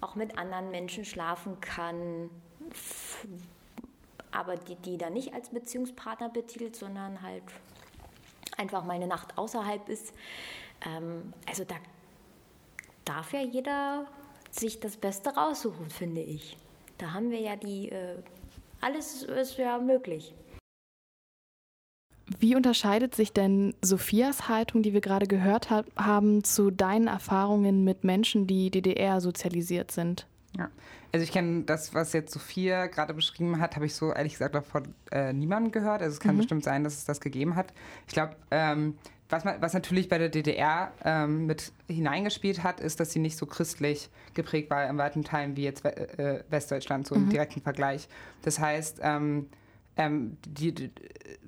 auch 0.01 0.15
mit 0.15 0.39
anderen 0.39 0.71
Menschen 0.71 1.05
schlafen 1.05 1.61
kann, 1.61 2.31
aber 4.31 4.57
die, 4.57 4.77
die 4.77 4.99
da 4.99 5.11
nicht 5.11 5.35
als 5.35 5.51
Beziehungspartner 5.51 6.29
betitelt, 6.29 6.77
sondern 6.77 7.21
halt 7.23 7.43
einfach 8.57 8.85
mal 8.85 8.95
eine 8.95 9.07
Nacht 9.07 9.37
außerhalb 9.37 9.89
ist. 9.89 10.13
Ähm, 10.87 11.33
also 11.47 11.65
da 11.65 11.77
darf 13.05 13.33
ja 13.33 13.41
jeder 13.41 14.07
sich 14.51 14.81
das 14.81 14.97
Beste 14.97 15.31
raussuchen, 15.31 15.91
finde 15.91 16.21
ich. 16.21 16.57
Da 16.99 17.13
haben 17.13 17.31
wir 17.31 17.41
ja 17.41 17.57
die, 17.57 17.91
äh, 17.91 18.17
alles 18.81 19.23
ist 19.23 19.59
ja 19.59 19.79
möglich. 19.79 20.35
Wie 22.39 22.55
unterscheidet 22.55 23.15
sich 23.15 23.33
denn 23.33 23.75
Sophias 23.83 24.49
Haltung, 24.49 24.83
die 24.83 24.93
wir 24.93 25.01
gerade 25.01 25.27
gehört 25.27 25.71
ha 25.71 25.85
haben, 25.97 26.45
zu 26.45 26.71
deinen 26.71 27.07
Erfahrungen 27.07 27.85
mit 27.85 28.05
Menschen, 28.05 28.47
die 28.47 28.71
DDR 28.71 29.21
sozialisiert 29.21 29.91
sind? 29.91 30.27
Ja, 30.57 30.69
also 31.13 31.25
ich 31.25 31.33
kenne 31.33 31.63
das, 31.65 31.95
was 31.95 32.13
jetzt 32.13 32.33
Sophia 32.33 32.87
gerade 32.87 33.15
beschrieben 33.15 33.61
hat, 33.61 33.77
habe 33.77 33.87
ich 33.87 33.95
so 33.95 34.13
ehrlich 34.13 34.35
gesagt 34.35 34.55
davon 34.55 34.95
äh, 35.11 35.33
niemandem 35.33 35.73
gehört. 35.73 36.03
Also 36.03 36.15
es 36.15 36.21
kann 36.21 36.35
mhm. 36.35 36.39
bestimmt 36.39 36.65
sein, 36.65 36.85
dass 36.85 36.95
es 36.95 37.05
das 37.05 37.21
gegeben 37.21 37.57
hat. 37.57 37.73
Ich 38.07 38.15
glaube, 38.15 38.37
ähm, 38.51 38.99
was, 39.31 39.45
was 39.45 39.75
natürlich 39.75 40.09
bei 40.09 40.19
der 40.19 40.31
DDR 40.31 40.93
ähm, 41.05 41.47
mit 41.47 41.73
hineingespielt 41.87 42.63
hat, 42.63 42.81
ist, 42.81 42.99
dass 42.99 43.13
sie 43.13 43.19
nicht 43.19 43.37
so 43.37 43.47
christlich 43.47 44.09
geprägt 44.35 44.71
war 44.71 44.89
in 44.89 44.97
weiten 44.97 45.23
Teilen 45.23 45.57
wie 45.57 45.65
jetzt 45.65 45.85
äh, 45.85 46.43
Westdeutschland, 46.49 47.07
so 47.07 47.15
mhm. 47.15 47.25
im 47.25 47.31
direkten 47.31 47.61
Vergleich. 47.61 48.09
Das 48.43 48.59
heißt, 48.59 49.01
ähm, 49.03 49.49
ähm, 49.99 50.39
die, 50.47 50.75
die, 50.75 50.91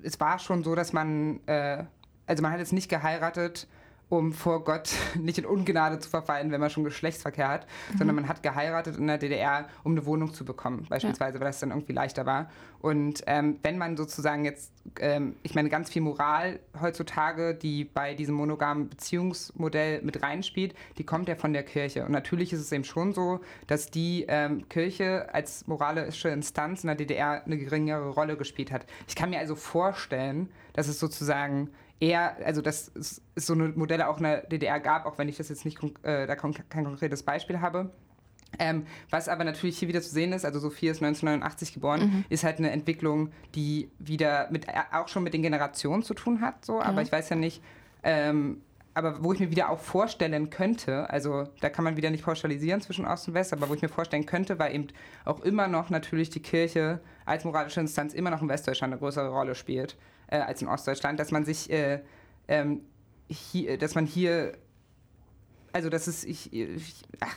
es 0.03 0.19
war 0.19 0.37
schon 0.37 0.63
so, 0.63 0.75
dass 0.75 0.93
man, 0.93 1.39
äh, 1.47 1.85
also 2.27 2.43
man 2.43 2.51
hat 2.51 2.59
jetzt 2.59 2.73
nicht 2.73 2.89
geheiratet, 2.89 3.67
um 4.11 4.33
vor 4.33 4.63
Gott 4.65 4.91
nicht 5.15 5.37
in 5.37 5.45
Ungnade 5.45 5.97
zu 5.99 6.09
verfallen, 6.09 6.51
wenn 6.51 6.59
man 6.59 6.69
schon 6.69 6.83
Geschlechtsverkehr 6.83 7.47
hat, 7.47 7.65
mhm. 7.93 7.97
sondern 7.97 8.15
man 8.17 8.27
hat 8.27 8.43
geheiratet 8.43 8.97
in 8.97 9.07
der 9.07 9.17
DDR, 9.17 9.69
um 9.83 9.93
eine 9.93 10.05
Wohnung 10.05 10.33
zu 10.33 10.43
bekommen, 10.43 10.85
beispielsweise, 10.89 11.35
ja. 11.35 11.39
weil 11.39 11.47
das 11.47 11.61
dann 11.61 11.69
irgendwie 11.71 11.93
leichter 11.93 12.25
war. 12.25 12.49
Und 12.81 13.23
ähm, 13.27 13.59
wenn 13.63 13.77
man 13.77 13.95
sozusagen 13.95 14.43
jetzt, 14.43 14.73
ähm, 14.99 15.37
ich 15.43 15.55
meine, 15.55 15.69
ganz 15.69 15.89
viel 15.89 16.01
Moral 16.01 16.59
heutzutage, 16.81 17.55
die 17.55 17.85
bei 17.85 18.13
diesem 18.13 18.35
monogamen 18.35 18.89
Beziehungsmodell 18.89 20.01
mit 20.01 20.21
reinspielt, 20.21 20.75
die 20.97 21.05
kommt 21.05 21.29
ja 21.29 21.35
von 21.35 21.53
der 21.53 21.63
Kirche. 21.63 22.03
Und 22.03 22.11
natürlich 22.11 22.51
ist 22.51 22.59
es 22.59 22.71
eben 22.71 22.83
schon 22.83 23.13
so, 23.13 23.39
dass 23.67 23.91
die 23.91 24.25
ähm, 24.27 24.67
Kirche 24.67 25.33
als 25.33 25.67
moralische 25.67 26.29
Instanz 26.29 26.83
in 26.83 26.87
der 26.87 26.97
DDR 26.97 27.45
eine 27.45 27.57
geringere 27.57 28.09
Rolle 28.09 28.35
gespielt 28.35 28.71
hat. 28.71 28.85
Ich 29.07 29.15
kann 29.15 29.29
mir 29.29 29.39
also 29.39 29.55
vorstellen, 29.55 30.49
dass 30.73 30.89
es 30.89 30.99
sozusagen 30.99 31.69
eher, 32.01 32.35
also 32.45 32.61
dass 32.61 32.91
es 32.95 33.21
so 33.35 33.53
eine 33.53 33.69
Modelle 33.69 34.09
auch 34.09 34.17
in 34.17 34.23
der 34.23 34.41
DDR 34.47 34.79
gab, 34.81 35.05
auch 35.05 35.17
wenn 35.17 35.29
ich 35.29 35.37
das 35.37 35.47
jetzt 35.47 35.63
nicht 35.63 35.81
äh, 36.03 36.27
da 36.27 36.35
kein 36.35 36.83
konkretes 36.83 37.23
Beispiel 37.23 37.61
habe. 37.61 37.91
Ähm, 38.59 38.85
was 39.09 39.29
aber 39.29 39.45
natürlich 39.45 39.77
hier 39.77 39.87
wieder 39.87 40.01
zu 40.01 40.09
sehen 40.09 40.33
ist, 40.33 40.43
also 40.43 40.59
Sophie 40.59 40.87
ist 40.87 41.01
1989 41.01 41.73
geboren, 41.73 42.01
mhm. 42.01 42.25
ist 42.27 42.43
halt 42.43 42.57
eine 42.57 42.71
Entwicklung, 42.71 43.31
die 43.55 43.89
wieder 43.97 44.49
mit 44.51 44.67
äh, 44.67 44.73
auch 44.91 45.07
schon 45.07 45.23
mit 45.23 45.33
den 45.33 45.41
Generationen 45.41 46.03
zu 46.03 46.13
tun 46.13 46.41
hat, 46.41 46.65
so, 46.65 46.75
mhm. 46.75 46.81
aber 46.81 47.01
ich 47.01 47.11
weiß 47.11 47.29
ja 47.29 47.37
nicht, 47.37 47.63
ähm, 48.03 48.61
aber 48.93 49.23
wo 49.23 49.31
ich 49.31 49.39
mir 49.39 49.51
wieder 49.51 49.69
auch 49.69 49.79
vorstellen 49.79 50.49
könnte, 50.49 51.09
also 51.09 51.45
da 51.61 51.69
kann 51.69 51.85
man 51.85 51.95
wieder 51.95 52.09
nicht 52.09 52.25
pauschalisieren 52.25 52.81
zwischen 52.81 53.05
Ost 53.05 53.29
und 53.29 53.35
West, 53.35 53.53
aber 53.53 53.69
wo 53.69 53.73
ich 53.73 53.81
mir 53.81 53.87
vorstellen 53.87 54.25
könnte, 54.25 54.59
weil 54.59 54.75
eben 54.75 54.87
auch 55.23 55.39
immer 55.41 55.69
noch 55.69 55.89
natürlich 55.89 56.29
die 56.29 56.41
Kirche 56.41 56.99
als 57.25 57.45
moralische 57.45 57.79
Instanz 57.79 58.13
immer 58.13 58.31
noch 58.31 58.41
in 58.41 58.49
Westdeutschland 58.49 58.91
eine 58.91 58.99
größere 58.99 59.29
Rolle 59.29 59.55
spielt 59.55 59.95
äh, 60.31 60.37
als 60.37 60.61
in 60.61 60.67
Ostdeutschland, 60.67 61.19
dass 61.19 61.31
man 61.31 61.45
sich, 61.45 61.69
äh, 61.69 62.01
ähm, 62.47 62.81
hier, 63.27 63.77
dass 63.77 63.93
man 63.93 64.07
hier, 64.07 64.53
also 65.71 65.89
das 65.89 66.07
ist, 66.07 66.23
ich, 66.23 66.51
ich 66.51 67.03
ach, 67.19 67.35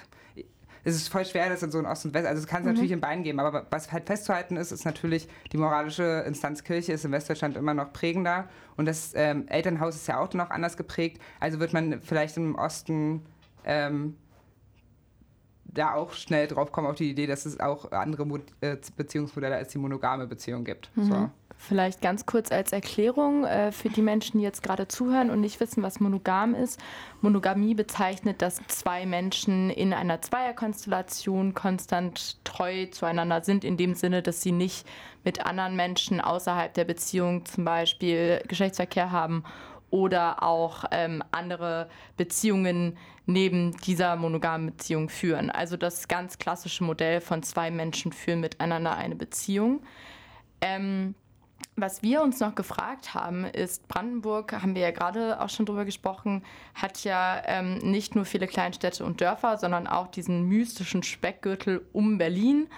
es 0.86 0.96
ist 0.96 1.08
voll 1.08 1.24
schwer, 1.24 1.48
das 1.48 1.62
in 1.62 1.70
so 1.70 1.78
ein 1.78 1.86
Ost 1.86 2.04
und 2.04 2.14
West, 2.14 2.26
also 2.26 2.40
es 2.40 2.46
kann 2.46 2.62
es 2.62 2.66
mhm. 2.66 2.72
natürlich 2.72 2.92
in 2.92 3.00
beiden 3.00 3.24
geben, 3.24 3.40
aber 3.40 3.66
was 3.70 3.92
halt 3.92 4.06
festzuhalten 4.06 4.56
ist, 4.56 4.70
ist 4.70 4.84
natürlich, 4.84 5.28
die 5.52 5.56
moralische 5.56 6.24
Instanz 6.26 6.62
Kirche 6.62 6.92
ist 6.92 7.04
in 7.04 7.12
Westdeutschland 7.12 7.56
immer 7.56 7.74
noch 7.74 7.92
prägender 7.92 8.48
und 8.76 8.86
das 8.86 9.12
ähm, 9.14 9.48
Elternhaus 9.48 9.96
ist 9.96 10.06
ja 10.06 10.18
auch 10.18 10.32
noch 10.34 10.50
anders 10.50 10.76
geprägt, 10.76 11.20
also 11.40 11.58
wird 11.58 11.72
man 11.72 12.00
vielleicht 12.02 12.36
im 12.36 12.54
Osten 12.54 13.22
ähm, 13.64 14.16
da 15.64 15.94
auch 15.94 16.12
schnell 16.12 16.46
drauf 16.46 16.70
kommen 16.70 16.86
auf 16.86 16.96
die 16.96 17.10
Idee, 17.10 17.26
dass 17.26 17.46
es 17.46 17.58
auch 17.58 17.90
andere 17.90 18.26
Mo 18.26 18.38
äh, 18.60 18.76
Beziehungsmodelle 18.96 19.56
als 19.56 19.72
die 19.72 19.78
monogame 19.78 20.26
Beziehung 20.26 20.64
gibt. 20.64 20.90
Mhm. 20.96 21.04
So. 21.04 21.30
Vielleicht 21.66 22.02
ganz 22.02 22.26
kurz 22.26 22.52
als 22.52 22.72
Erklärung 22.72 23.44
äh, 23.44 23.72
für 23.72 23.88
die 23.88 24.02
Menschen, 24.02 24.36
die 24.36 24.44
jetzt 24.44 24.62
gerade 24.62 24.86
zuhören 24.86 25.30
und 25.30 25.40
nicht 25.40 25.60
wissen, 25.60 25.82
was 25.82 25.98
monogam 25.98 26.54
ist. 26.54 26.78
Monogamie 27.22 27.74
bezeichnet, 27.74 28.42
dass 28.42 28.60
zwei 28.66 29.06
Menschen 29.06 29.70
in 29.70 29.94
einer 29.94 30.20
Zweierkonstellation 30.20 31.54
konstant 31.54 32.44
treu 32.44 32.84
zueinander 32.90 33.42
sind, 33.42 33.64
in 33.64 33.78
dem 33.78 33.94
Sinne, 33.94 34.20
dass 34.20 34.42
sie 34.42 34.52
nicht 34.52 34.86
mit 35.24 35.46
anderen 35.46 35.74
Menschen 35.74 36.20
außerhalb 36.20 36.74
der 36.74 36.84
Beziehung 36.84 37.46
zum 37.46 37.64
Beispiel 37.64 38.42
Geschlechtsverkehr 38.46 39.10
haben 39.10 39.42
oder 39.88 40.42
auch 40.42 40.84
ähm, 40.90 41.24
andere 41.30 41.88
Beziehungen 42.18 42.98
neben 43.24 43.74
dieser 43.78 44.16
monogamen 44.16 44.66
Beziehung 44.66 45.08
führen. 45.08 45.50
Also 45.50 45.78
das 45.78 46.08
ganz 46.08 46.36
klassische 46.36 46.84
Modell 46.84 47.22
von 47.22 47.42
zwei 47.42 47.70
Menschen 47.70 48.12
führen 48.12 48.40
miteinander 48.40 48.94
eine 48.96 49.16
Beziehung. 49.16 49.82
Ähm, 50.60 51.14
was 51.76 52.02
wir 52.02 52.22
uns 52.22 52.38
noch 52.38 52.54
gefragt 52.54 53.14
haben, 53.14 53.44
ist, 53.44 53.88
Brandenburg, 53.88 54.52
haben 54.52 54.74
wir 54.74 54.82
ja 54.82 54.90
gerade 54.92 55.40
auch 55.40 55.48
schon 55.48 55.66
drüber 55.66 55.84
gesprochen, 55.84 56.44
hat 56.74 57.02
ja 57.02 57.42
ähm, 57.46 57.78
nicht 57.78 58.14
nur 58.14 58.24
viele 58.24 58.46
Kleinstädte 58.46 59.04
und 59.04 59.20
Dörfer, 59.20 59.58
sondern 59.58 59.88
auch 59.88 60.06
diesen 60.06 60.48
mystischen 60.48 61.02
Speckgürtel 61.02 61.84
um 61.92 62.16
Berlin. 62.18 62.68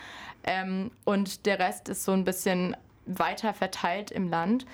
Ähm, 0.44 0.90
und 1.04 1.44
der 1.44 1.58
Rest 1.58 1.90
ist 1.90 2.04
so 2.04 2.12
ein 2.12 2.24
bisschen 2.24 2.74
weiter 3.04 3.52
verteilt 3.52 4.10
im 4.10 4.28
Land. 4.30 4.66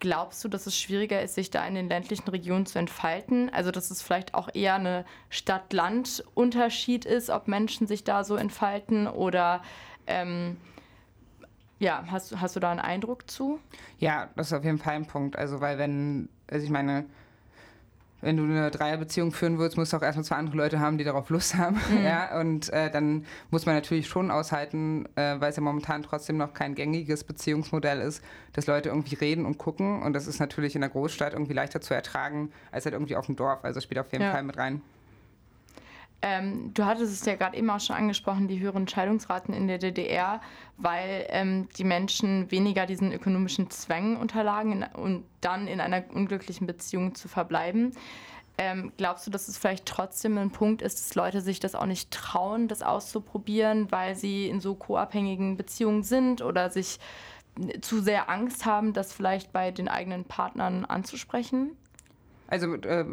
Glaubst 0.00 0.44
du, 0.44 0.48
dass 0.48 0.66
es 0.66 0.78
schwieriger 0.78 1.22
ist, 1.22 1.34
sich 1.34 1.50
da 1.50 1.66
in 1.66 1.74
den 1.74 1.88
ländlichen 1.88 2.28
Regionen 2.28 2.66
zu 2.66 2.78
entfalten? 2.78 3.48
Also, 3.50 3.70
dass 3.70 3.90
es 3.90 4.02
vielleicht 4.02 4.34
auch 4.34 4.48
eher 4.52 4.74
eine 4.74 5.04
Stadt-Land-Unterschied 5.28 7.04
ist, 7.04 7.30
ob 7.30 7.48
Menschen 7.48 7.86
sich 7.86 8.04
da 8.04 8.24
so 8.24 8.36
entfalten 8.36 9.06
oder 9.06 9.62
ähm, 10.06 10.56
ja, 11.78 12.04
hast, 12.10 12.40
hast 12.40 12.56
du 12.56 12.60
da 12.60 12.70
einen 12.70 12.80
Eindruck 12.80 13.30
zu? 13.30 13.60
Ja, 13.98 14.28
das 14.36 14.48
ist 14.48 14.52
auf 14.52 14.64
jeden 14.64 14.78
Fall 14.78 14.94
ein 14.94 15.06
Punkt. 15.06 15.36
Also, 15.36 15.60
weil 15.60 15.78
wenn, 15.78 16.28
also 16.50 16.64
ich 16.64 16.70
meine, 16.70 17.04
wenn 18.20 18.36
du 18.36 18.42
eine 18.42 18.70
Dreierbeziehung 18.70 19.30
führen 19.30 19.58
willst, 19.58 19.76
musst 19.76 19.92
du 19.92 19.96
auch 19.96 20.02
erstmal 20.02 20.24
zwei 20.24 20.36
andere 20.36 20.56
Leute 20.56 20.80
haben, 20.80 20.98
die 20.98 21.04
darauf 21.04 21.30
Lust 21.30 21.54
haben. 21.56 21.76
Mhm. 21.90 21.98
Ja, 22.04 22.40
und 22.40 22.70
äh, 22.70 22.90
dann 22.90 23.26
muss 23.50 23.66
man 23.66 23.74
natürlich 23.74 24.08
schon 24.08 24.30
aushalten, 24.30 25.06
äh, 25.14 25.36
weil 25.38 25.50
es 25.50 25.56
ja 25.56 25.62
momentan 25.62 26.02
trotzdem 26.02 26.36
noch 26.36 26.52
kein 26.52 26.74
gängiges 26.74 27.22
Beziehungsmodell 27.22 28.00
ist, 28.00 28.24
dass 28.54 28.66
Leute 28.66 28.88
irgendwie 28.88 29.14
reden 29.14 29.46
und 29.46 29.58
gucken. 29.58 30.02
Und 30.02 30.14
das 30.14 30.26
ist 30.26 30.40
natürlich 30.40 30.74
in 30.74 30.80
der 30.80 30.90
Großstadt 30.90 31.32
irgendwie 31.32 31.52
leichter 31.52 31.80
zu 31.80 31.94
ertragen, 31.94 32.50
als 32.72 32.86
halt 32.86 32.94
irgendwie 32.94 33.14
auf 33.14 33.26
dem 33.26 33.36
Dorf. 33.36 33.60
Also 33.62 33.80
spielt 33.80 34.00
auf 34.00 34.10
jeden 34.10 34.24
ja. 34.24 34.32
Fall 34.32 34.42
mit 34.42 34.56
rein. 34.56 34.82
Ähm, 36.20 36.74
du 36.74 36.84
hattest 36.84 37.12
es 37.12 37.24
ja 37.24 37.36
gerade 37.36 37.56
eben 37.56 37.70
auch 37.70 37.78
schon 37.78 37.94
angesprochen, 37.94 38.48
die 38.48 38.58
höheren 38.58 38.88
Scheidungsraten 38.88 39.54
in 39.54 39.68
der 39.68 39.78
DDR, 39.78 40.40
weil 40.76 41.26
ähm, 41.28 41.68
die 41.76 41.84
Menschen 41.84 42.50
weniger 42.50 42.86
diesen 42.86 43.12
ökonomischen 43.12 43.70
Zwängen 43.70 44.16
unterlagen 44.16 44.84
und 44.94 45.24
dann 45.40 45.68
in 45.68 45.80
einer 45.80 46.02
unglücklichen 46.12 46.66
Beziehung 46.66 47.14
zu 47.14 47.28
verbleiben. 47.28 47.92
Ähm, 48.60 48.92
glaubst 48.96 49.24
du, 49.24 49.30
dass 49.30 49.46
es 49.46 49.56
vielleicht 49.56 49.86
trotzdem 49.86 50.36
ein 50.36 50.50
Punkt 50.50 50.82
ist, 50.82 50.98
dass 50.98 51.14
Leute 51.14 51.40
sich 51.40 51.60
das 51.60 51.76
auch 51.76 51.86
nicht 51.86 52.10
trauen, 52.10 52.66
das 52.66 52.82
auszuprobieren, 52.82 53.92
weil 53.92 54.16
sie 54.16 54.48
in 54.48 54.60
so 54.60 54.74
co-abhängigen 54.74 55.56
Beziehungen 55.56 56.02
sind 56.02 56.42
oder 56.42 56.68
sich 56.68 56.98
zu 57.80 58.00
sehr 58.00 58.28
Angst 58.28 58.66
haben, 58.66 58.92
das 58.92 59.12
vielleicht 59.12 59.52
bei 59.52 59.70
den 59.70 59.88
eigenen 59.88 60.24
Partnern 60.24 60.84
anzusprechen? 60.84 61.76
Also 62.50 62.74
äh, 62.76 63.04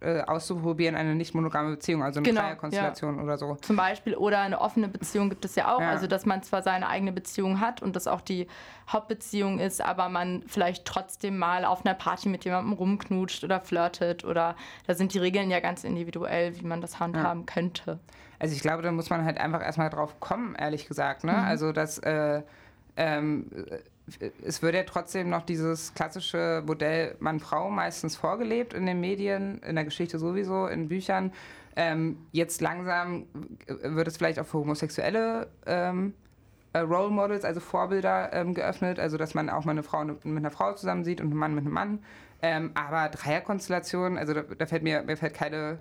äh, 0.00 0.22
auszuprobieren, 0.22 0.96
eine 0.96 1.14
nicht 1.14 1.32
monogame 1.32 1.70
Beziehung, 1.70 2.02
also 2.02 2.18
eine 2.18 2.28
genau, 2.28 2.40
Dreierkonstellation 2.40 3.18
ja. 3.18 3.22
oder 3.22 3.38
so. 3.38 3.54
Zum 3.62 3.76
Beispiel, 3.76 4.16
oder 4.16 4.40
eine 4.40 4.60
offene 4.60 4.88
Beziehung 4.88 5.30
gibt 5.30 5.44
es 5.44 5.54
ja 5.54 5.72
auch, 5.72 5.80
ja. 5.80 5.90
also 5.90 6.08
dass 6.08 6.26
man 6.26 6.42
zwar 6.42 6.62
seine 6.62 6.88
eigene 6.88 7.12
Beziehung 7.12 7.60
hat 7.60 7.82
und 7.82 7.94
das 7.94 8.08
auch 8.08 8.20
die 8.20 8.48
Hauptbeziehung 8.88 9.60
ist, 9.60 9.80
aber 9.80 10.08
man 10.08 10.42
vielleicht 10.48 10.86
trotzdem 10.86 11.38
mal 11.38 11.64
auf 11.64 11.86
einer 11.86 11.94
Party 11.94 12.28
mit 12.28 12.44
jemandem 12.44 12.72
rumknutscht 12.72 13.44
oder 13.44 13.60
flirtet 13.60 14.24
oder 14.24 14.56
da 14.88 14.94
sind 14.94 15.14
die 15.14 15.18
Regeln 15.18 15.50
ja 15.50 15.60
ganz 15.60 15.84
individuell, 15.84 16.58
wie 16.58 16.66
man 16.66 16.80
das 16.80 16.98
handhaben 16.98 17.42
ja. 17.42 17.54
könnte. 17.54 18.00
Also 18.40 18.56
ich 18.56 18.62
glaube, 18.62 18.82
da 18.82 18.90
muss 18.90 19.08
man 19.08 19.24
halt 19.24 19.38
einfach 19.38 19.62
erstmal 19.62 19.90
drauf 19.90 20.18
kommen, 20.18 20.56
ehrlich 20.56 20.88
gesagt. 20.88 21.22
Ne? 21.22 21.32
Mhm. 21.32 21.38
Also 21.38 21.72
dass 21.72 21.98
äh, 21.98 22.42
ähm, 23.00 23.46
es 24.44 24.60
wird 24.60 24.74
ja 24.74 24.82
trotzdem 24.82 25.30
noch 25.30 25.42
dieses 25.42 25.94
klassische 25.94 26.62
Modell 26.66 27.16
Mann-Frau 27.18 27.70
meistens 27.70 28.14
vorgelebt 28.14 28.74
in 28.74 28.84
den 28.84 29.00
Medien, 29.00 29.58
in 29.60 29.74
der 29.74 29.84
Geschichte 29.84 30.18
sowieso, 30.18 30.66
in 30.66 30.88
Büchern. 30.88 31.32
Ähm, 31.76 32.18
jetzt 32.32 32.60
langsam 32.60 33.24
wird 33.66 34.06
es 34.06 34.18
vielleicht 34.18 34.38
auch 34.38 34.44
für 34.44 34.58
homosexuelle 34.58 35.48
ähm, 35.64 36.12
äh, 36.74 36.80
Role 36.80 37.10
Models, 37.10 37.44
also 37.44 37.60
Vorbilder 37.60 38.34
ähm, 38.34 38.52
geöffnet, 38.52 38.98
also 38.98 39.16
dass 39.16 39.32
man 39.34 39.48
auch 39.48 39.64
mal 39.64 39.72
eine 39.72 39.82
Frau 39.82 40.04
mit 40.04 40.24
einer 40.24 40.50
Frau 40.50 40.74
zusammen 40.74 41.04
sieht 41.04 41.22
und 41.22 41.28
einen 41.28 41.38
Mann 41.38 41.54
mit 41.54 41.64
einem 41.64 41.72
Mann. 41.72 41.98
Ähm, 42.42 42.72
aber 42.74 43.08
Dreierkonstellationen, 43.08 44.18
also 44.18 44.34
da, 44.34 44.42
da, 44.42 44.66
fällt 44.66 44.82
mir, 44.82 45.02
mir 45.04 45.16
fällt 45.16 45.34
keine 45.34 45.78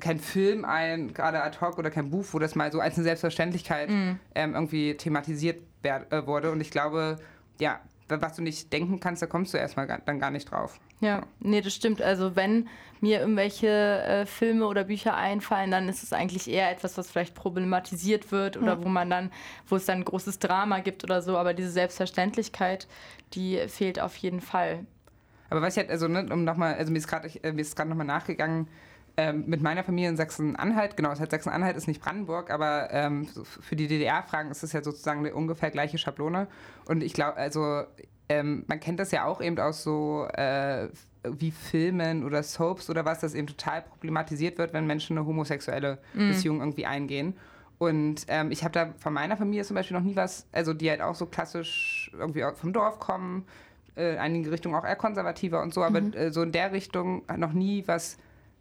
kein 0.00 0.20
Film 0.20 0.64
ein, 0.64 1.14
gerade 1.14 1.42
ad 1.42 1.58
hoc 1.60 1.78
oder 1.78 1.90
kein 1.90 2.10
Buch, 2.10 2.26
wo 2.32 2.38
das 2.38 2.54
mal 2.54 2.70
so 2.70 2.80
als 2.80 2.96
eine 2.96 3.04
Selbstverständlichkeit 3.04 3.90
mm. 3.90 4.10
ähm, 4.34 4.54
irgendwie 4.54 4.96
thematisiert 4.96 5.62
äh, 5.82 6.26
wurde. 6.26 6.50
Und 6.50 6.60
ich 6.60 6.70
glaube, 6.70 7.16
ja, 7.58 7.80
was 8.08 8.36
du 8.36 8.42
nicht 8.42 8.72
denken 8.72 9.00
kannst, 9.00 9.22
da 9.22 9.26
kommst 9.26 9.52
du 9.52 9.58
erstmal 9.58 9.86
dann 10.04 10.18
gar 10.18 10.30
nicht 10.30 10.50
drauf. 10.50 10.78
Ja, 11.00 11.22
nee, 11.40 11.60
das 11.60 11.74
stimmt. 11.74 12.02
Also 12.02 12.34
wenn 12.36 12.68
mir 13.00 13.20
irgendwelche 13.20 13.68
äh, 13.68 14.26
Filme 14.26 14.66
oder 14.66 14.84
Bücher 14.84 15.16
einfallen, 15.16 15.70
dann 15.70 15.88
ist 15.88 16.02
es 16.02 16.12
eigentlich 16.12 16.50
eher 16.50 16.70
etwas, 16.70 16.98
was 16.98 17.10
vielleicht 17.10 17.34
problematisiert 17.34 18.32
wird 18.32 18.56
oder 18.56 18.74
ja. 18.74 18.84
wo 18.84 18.88
man 18.88 19.08
dann, 19.08 19.30
wo 19.68 19.76
es 19.76 19.86
dann 19.86 19.98
ein 19.98 20.04
großes 20.04 20.38
Drama 20.38 20.80
gibt 20.80 21.04
oder 21.04 21.22
so. 21.22 21.36
Aber 21.36 21.54
diese 21.54 21.70
Selbstverständlichkeit, 21.70 22.88
die 23.34 23.58
fehlt 23.68 24.00
auf 24.00 24.16
jeden 24.16 24.40
Fall. 24.40 24.86
Aber 25.50 25.62
was 25.62 25.74
ich 25.74 25.78
halt, 25.78 25.90
also 25.90 26.08
ne, 26.08 26.26
um 26.30 26.44
nochmal, 26.44 26.74
also 26.74 26.90
mir 26.90 26.98
ist 26.98 27.06
gerade 27.06 27.28
äh, 27.42 27.84
nochmal 27.84 28.06
nachgegangen, 28.06 28.68
ähm, 29.18 29.42
mit 29.48 29.60
meiner 29.60 29.82
Familie 29.82 30.10
in 30.10 30.16
Sachsen-Anhalt, 30.16 30.96
genau, 30.96 31.10
es 31.10 31.18
hat 31.18 31.32
Sachsen-Anhalt 31.32 31.76
ist 31.76 31.88
nicht 31.88 32.00
Brandenburg, 32.00 32.52
aber 32.52 32.88
ähm, 32.92 33.26
für 33.26 33.74
die 33.74 33.88
DDR-Fragen 33.88 34.48
ist 34.52 34.62
es 34.62 34.72
ja 34.72 34.80
sozusagen 34.80 35.18
eine 35.18 35.34
ungefähr 35.34 35.72
gleiche 35.72 35.98
Schablone. 35.98 36.46
Und 36.86 37.02
ich 37.02 37.14
glaube, 37.14 37.36
also 37.36 37.82
ähm, 38.28 38.62
man 38.68 38.78
kennt 38.78 39.00
das 39.00 39.10
ja 39.10 39.24
auch 39.24 39.40
eben 39.40 39.58
aus 39.58 39.82
so 39.82 40.28
äh, 40.34 40.86
wie 41.24 41.50
Filmen 41.50 42.24
oder 42.24 42.44
Soaps 42.44 42.90
oder 42.90 43.04
was, 43.04 43.18
das 43.18 43.34
eben 43.34 43.48
total 43.48 43.82
problematisiert 43.82 44.56
wird, 44.56 44.72
wenn 44.72 44.86
Menschen 44.86 45.18
eine 45.18 45.26
homosexuelle 45.26 45.98
mhm. 46.14 46.28
Beziehung 46.28 46.60
irgendwie 46.60 46.86
eingehen. 46.86 47.36
Und 47.78 48.24
ähm, 48.28 48.52
ich 48.52 48.62
habe 48.62 48.72
da 48.72 48.94
von 49.00 49.12
meiner 49.12 49.36
Familie 49.36 49.64
zum 49.64 49.74
Beispiel 49.74 49.96
noch 49.96 50.04
nie 50.04 50.14
was, 50.14 50.46
also 50.52 50.74
die 50.74 50.90
halt 50.90 51.00
auch 51.00 51.16
so 51.16 51.26
klassisch 51.26 52.12
irgendwie 52.16 52.44
vom 52.54 52.72
Dorf 52.72 53.00
kommen, 53.00 53.46
äh, 53.96 54.12
in 54.12 54.18
einigen 54.18 54.48
Richtungen 54.48 54.76
auch 54.76 54.84
eher 54.84 54.94
konservativer 54.94 55.60
und 55.60 55.74
so, 55.74 55.82
aber 55.82 56.02
mhm. 56.02 56.12
äh, 56.12 56.30
so 56.30 56.42
in 56.42 56.52
der 56.52 56.70
Richtung 56.70 57.22
noch 57.36 57.52
nie 57.52 57.82
was 57.86 58.16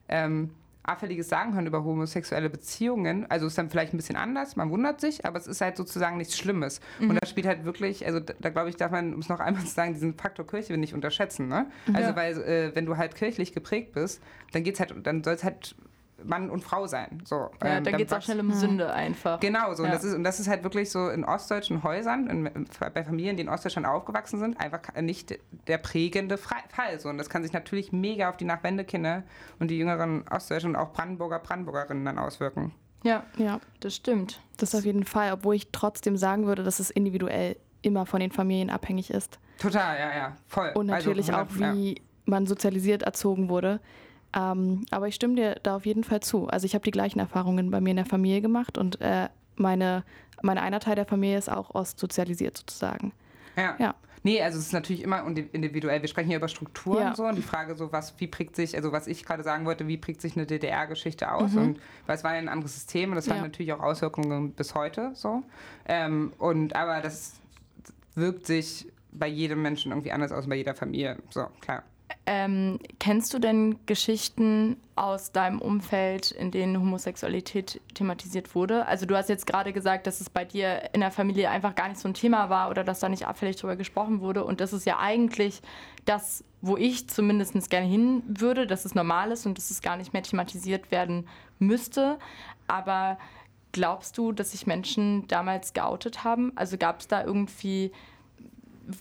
ähm, 0.09 0.51
Auffälliges 0.87 1.27
sagen 1.27 1.53
können 1.53 1.67
über 1.67 1.83
homosexuelle 1.83 2.49
Beziehungen. 2.49 3.29
Also 3.29 3.45
ist 3.45 3.57
dann 3.57 3.69
vielleicht 3.69 3.93
ein 3.93 3.97
bisschen 3.97 4.15
anders, 4.15 4.55
man 4.55 4.69
wundert 4.69 5.01
sich, 5.01 5.25
aber 5.25 5.37
es 5.37 5.45
ist 5.45 5.59
halt 5.59 5.75
sozusagen 5.75 6.17
nichts 6.17 6.37
Schlimmes. 6.37 6.79
Mhm. 6.99 7.09
Und 7.09 7.21
da 7.21 7.27
spielt 7.27 7.45
halt 7.45 7.65
wirklich, 7.65 8.05
also 8.05 8.19
da, 8.19 8.33
da 8.39 8.49
glaube 8.49 8.69
ich, 8.69 8.77
darf 8.77 8.91
man, 8.91 9.13
um 9.13 9.19
es 9.19 9.29
noch 9.29 9.39
einmal 9.39 9.63
zu 9.63 9.73
sagen, 9.73 9.93
diesen 9.93 10.13
Faktor 10.15 10.47
Kirche 10.47 10.77
nicht 10.77 10.93
unterschätzen. 10.93 11.49
Ne? 11.49 11.67
Also 11.93 12.15
weil, 12.15 12.37
äh, 12.37 12.75
wenn 12.75 12.85
du 12.85 12.95
halt 12.97 13.15
kirchlich 13.15 13.51
geprägt 13.51 13.91
bist, 13.93 14.21
dann 14.53 14.63
geht's 14.63 14.79
halt, 14.79 14.93
dann 15.03 15.23
soll 15.23 15.33
es 15.33 15.43
halt 15.43 15.75
Mann 16.23 16.49
und 16.49 16.63
Frau 16.63 16.87
sein. 16.87 17.21
So, 17.25 17.49
ja, 17.63 17.77
ähm, 17.77 17.83
da 17.83 17.91
geht 17.91 18.07
es 18.07 18.13
auch 18.13 18.21
schnell 18.21 18.39
um 18.39 18.51
Sünde 18.53 18.91
einfach. 18.91 19.39
Genau, 19.39 19.73
so. 19.73 19.83
Ja. 19.83 19.89
Und, 19.89 19.95
das 19.95 20.03
ist, 20.03 20.13
und 20.13 20.23
das 20.23 20.39
ist 20.39 20.47
halt 20.47 20.63
wirklich 20.63 20.89
so 20.91 21.09
in 21.09 21.23
ostdeutschen 21.23 21.83
Häusern, 21.83 22.27
in, 22.27 22.67
bei 22.93 23.03
Familien, 23.03 23.37
die 23.37 23.43
in 23.43 23.49
Ostdeutschland 23.49 23.87
aufgewachsen 23.87 24.39
sind, 24.39 24.59
einfach 24.59 24.81
nicht 25.01 25.37
der 25.67 25.77
prägende 25.77 26.37
Fall. 26.37 26.99
So. 26.99 27.09
Und 27.09 27.17
das 27.17 27.29
kann 27.29 27.43
sich 27.43 27.53
natürlich 27.53 27.91
mega 27.91 28.29
auf 28.29 28.37
die 28.37 28.45
Nachwendekinder 28.45 29.23
und 29.59 29.69
die 29.69 29.77
jüngeren 29.77 30.27
Ostdeutschen 30.27 30.71
und 30.71 30.75
auch 30.75 30.93
Brandenburger, 30.93 31.39
Brandenburgerinnen 31.39 32.05
dann 32.05 32.19
auswirken. 32.19 32.73
Ja, 33.03 33.23
ja, 33.37 33.59
das 33.79 33.95
stimmt. 33.95 34.41
Das 34.57 34.73
auf 34.75 34.85
jeden 34.85 35.05
Fall, 35.05 35.31
obwohl 35.31 35.55
ich 35.55 35.71
trotzdem 35.71 36.17
sagen 36.17 36.45
würde, 36.45 36.63
dass 36.63 36.79
es 36.79 36.89
individuell 36.89 37.55
immer 37.81 38.05
von 38.05 38.19
den 38.19 38.31
Familien 38.31 38.69
abhängig 38.69 39.11
ist. 39.11 39.39
Total, 39.59 39.97
ja, 39.99 40.15
ja, 40.15 40.37
voll. 40.47 40.71
Und 40.73 40.89
also 40.89 41.09
natürlich 41.09 41.33
also, 41.33 41.55
auch, 41.55 41.59
wie 41.59 41.93
ja. 41.93 42.01
man 42.25 42.45
sozialisiert 42.45 43.03
erzogen 43.03 43.49
wurde. 43.49 43.79
Ähm, 44.37 44.85
aber 44.91 45.07
ich 45.07 45.15
stimme 45.15 45.35
dir 45.35 45.55
da 45.63 45.75
auf 45.75 45.85
jeden 45.85 46.03
Fall 46.03 46.19
zu. 46.19 46.47
Also 46.47 46.65
ich 46.65 46.75
habe 46.75 46.83
die 46.83 46.91
gleichen 46.91 47.19
Erfahrungen 47.19 47.71
bei 47.71 47.81
mir 47.81 47.91
in 47.91 47.97
der 47.97 48.05
Familie 48.05 48.41
gemacht 48.41 48.77
und 48.77 49.01
äh, 49.01 49.29
meine, 49.55 50.03
meine 50.43 50.61
einer 50.61 50.79
Teil 50.79 50.95
der 50.95 51.05
Familie 51.05 51.37
ist 51.37 51.49
auch 51.49 51.73
ostsozialisiert 51.73 52.57
sozusagen. 52.57 53.13
Ja. 53.55 53.75
ja. 53.79 53.95
Nee, 54.23 54.41
also 54.41 54.59
es 54.59 54.67
ist 54.67 54.73
natürlich 54.73 55.03
immer 55.03 55.25
individuell. 55.25 56.01
Wir 56.01 56.09
sprechen 56.09 56.27
hier 56.27 56.37
über 56.37 56.49
Strukturen 56.49 57.01
ja. 57.01 57.15
so 57.15 57.25
und 57.25 57.35
die 57.35 57.41
Frage 57.41 57.75
so, 57.75 57.91
was, 57.91 58.13
wie 58.19 58.27
prägt 58.27 58.55
sich, 58.55 58.75
also 58.75 58.91
was 58.91 59.07
ich 59.07 59.25
gerade 59.25 59.41
sagen 59.41 59.65
wollte, 59.65 59.87
wie 59.87 59.97
prägt 59.97 60.21
sich 60.21 60.35
eine 60.35 60.45
DDR-Geschichte 60.45 61.31
aus? 61.31 61.53
Mhm. 61.53 61.61
Und 61.61 61.79
weil 62.05 62.17
es 62.17 62.23
war 62.23 62.33
ja 62.33 62.39
ein 62.39 62.49
anderes 62.49 62.75
System 62.75 63.11
und 63.11 63.15
das 63.15 63.27
ja. 63.27 63.35
hat 63.35 63.41
natürlich 63.41 63.73
auch 63.73 63.79
Auswirkungen 63.79 64.51
bis 64.51 64.75
heute 64.75 65.11
so. 65.15 65.43
Ähm, 65.85 66.33
und 66.37 66.75
aber 66.75 67.01
das 67.01 67.39
wirkt 68.15 68.45
sich 68.45 68.91
bei 69.11 69.27
jedem 69.27 69.61
Menschen 69.61 69.91
irgendwie 69.91 70.11
anders 70.11 70.31
aus, 70.31 70.47
bei 70.47 70.55
jeder 70.55 70.75
Familie. 70.75 71.17
So, 71.29 71.47
klar. 71.61 71.83
Ähm, 72.29 72.79
kennst 72.99 73.33
du 73.33 73.39
denn 73.39 73.79
Geschichten 73.85 74.75
aus 74.97 75.31
deinem 75.31 75.61
Umfeld, 75.61 76.31
in 76.31 76.51
denen 76.51 76.77
Homosexualität 76.77 77.79
thematisiert 77.93 78.53
wurde? 78.53 78.85
Also 78.85 79.05
du 79.05 79.15
hast 79.15 79.29
jetzt 79.29 79.47
gerade 79.47 79.71
gesagt, 79.71 80.07
dass 80.07 80.19
es 80.19 80.29
bei 80.29 80.43
dir 80.43 80.89
in 80.91 80.99
der 80.99 81.11
Familie 81.11 81.49
einfach 81.49 81.73
gar 81.73 81.87
nicht 81.87 82.01
so 82.01 82.09
ein 82.09 82.13
Thema 82.13 82.49
war 82.49 82.69
oder 82.69 82.83
dass 82.83 82.99
da 82.99 83.07
nicht 83.07 83.25
abfällig 83.25 83.55
drüber 83.55 83.77
gesprochen 83.77 84.19
wurde. 84.19 84.43
Und 84.43 84.59
das 84.59 84.73
ist 84.73 84.85
ja 84.85 84.99
eigentlich 84.99 85.61
das, 86.03 86.43
wo 86.59 86.75
ich 86.75 87.07
zumindest 87.07 87.69
gerne 87.69 87.87
hin 87.87 88.23
würde, 88.27 88.67
dass 88.67 88.83
es 88.83 88.93
normal 88.93 89.31
ist 89.31 89.45
und 89.45 89.57
dass 89.57 89.71
es 89.71 89.81
gar 89.81 89.95
nicht 89.95 90.11
mehr 90.11 90.23
thematisiert 90.23 90.91
werden 90.91 91.29
müsste. 91.59 92.19
Aber 92.67 93.17
glaubst 93.71 94.17
du, 94.17 94.33
dass 94.33 94.51
sich 94.51 94.67
Menschen 94.67 95.29
damals 95.29 95.71
geoutet 95.71 96.25
haben? 96.25 96.51
Also 96.57 96.77
gab 96.77 96.99
es 96.99 97.07
da 97.07 97.23
irgendwie 97.23 97.93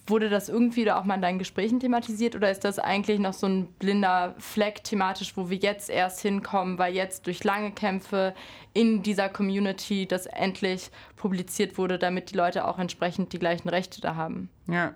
wurde 0.06 0.28
das 0.28 0.48
irgendwie 0.48 0.84
da 0.84 0.98
auch 0.98 1.04
mal 1.04 1.14
in 1.14 1.22
deinen 1.22 1.38
Gesprächen 1.38 1.80
thematisiert 1.80 2.34
oder 2.34 2.50
ist 2.50 2.64
das 2.64 2.78
eigentlich 2.78 3.18
noch 3.18 3.32
so 3.32 3.46
ein 3.46 3.66
blinder 3.78 4.34
Fleck 4.38 4.82
thematisch, 4.84 5.36
wo 5.36 5.50
wir 5.50 5.58
jetzt 5.58 5.90
erst 5.90 6.20
hinkommen, 6.20 6.78
weil 6.78 6.94
jetzt 6.94 7.26
durch 7.26 7.44
lange 7.44 7.70
Kämpfe 7.70 8.34
in 8.74 9.02
dieser 9.02 9.28
Community 9.28 10.06
das 10.06 10.26
endlich 10.26 10.90
publiziert 11.16 11.78
wurde, 11.78 11.98
damit 11.98 12.30
die 12.30 12.36
Leute 12.36 12.66
auch 12.66 12.78
entsprechend 12.78 13.32
die 13.32 13.38
gleichen 13.38 13.68
Rechte 13.68 14.00
da 14.00 14.16
haben? 14.16 14.48
Ja. 14.68 14.94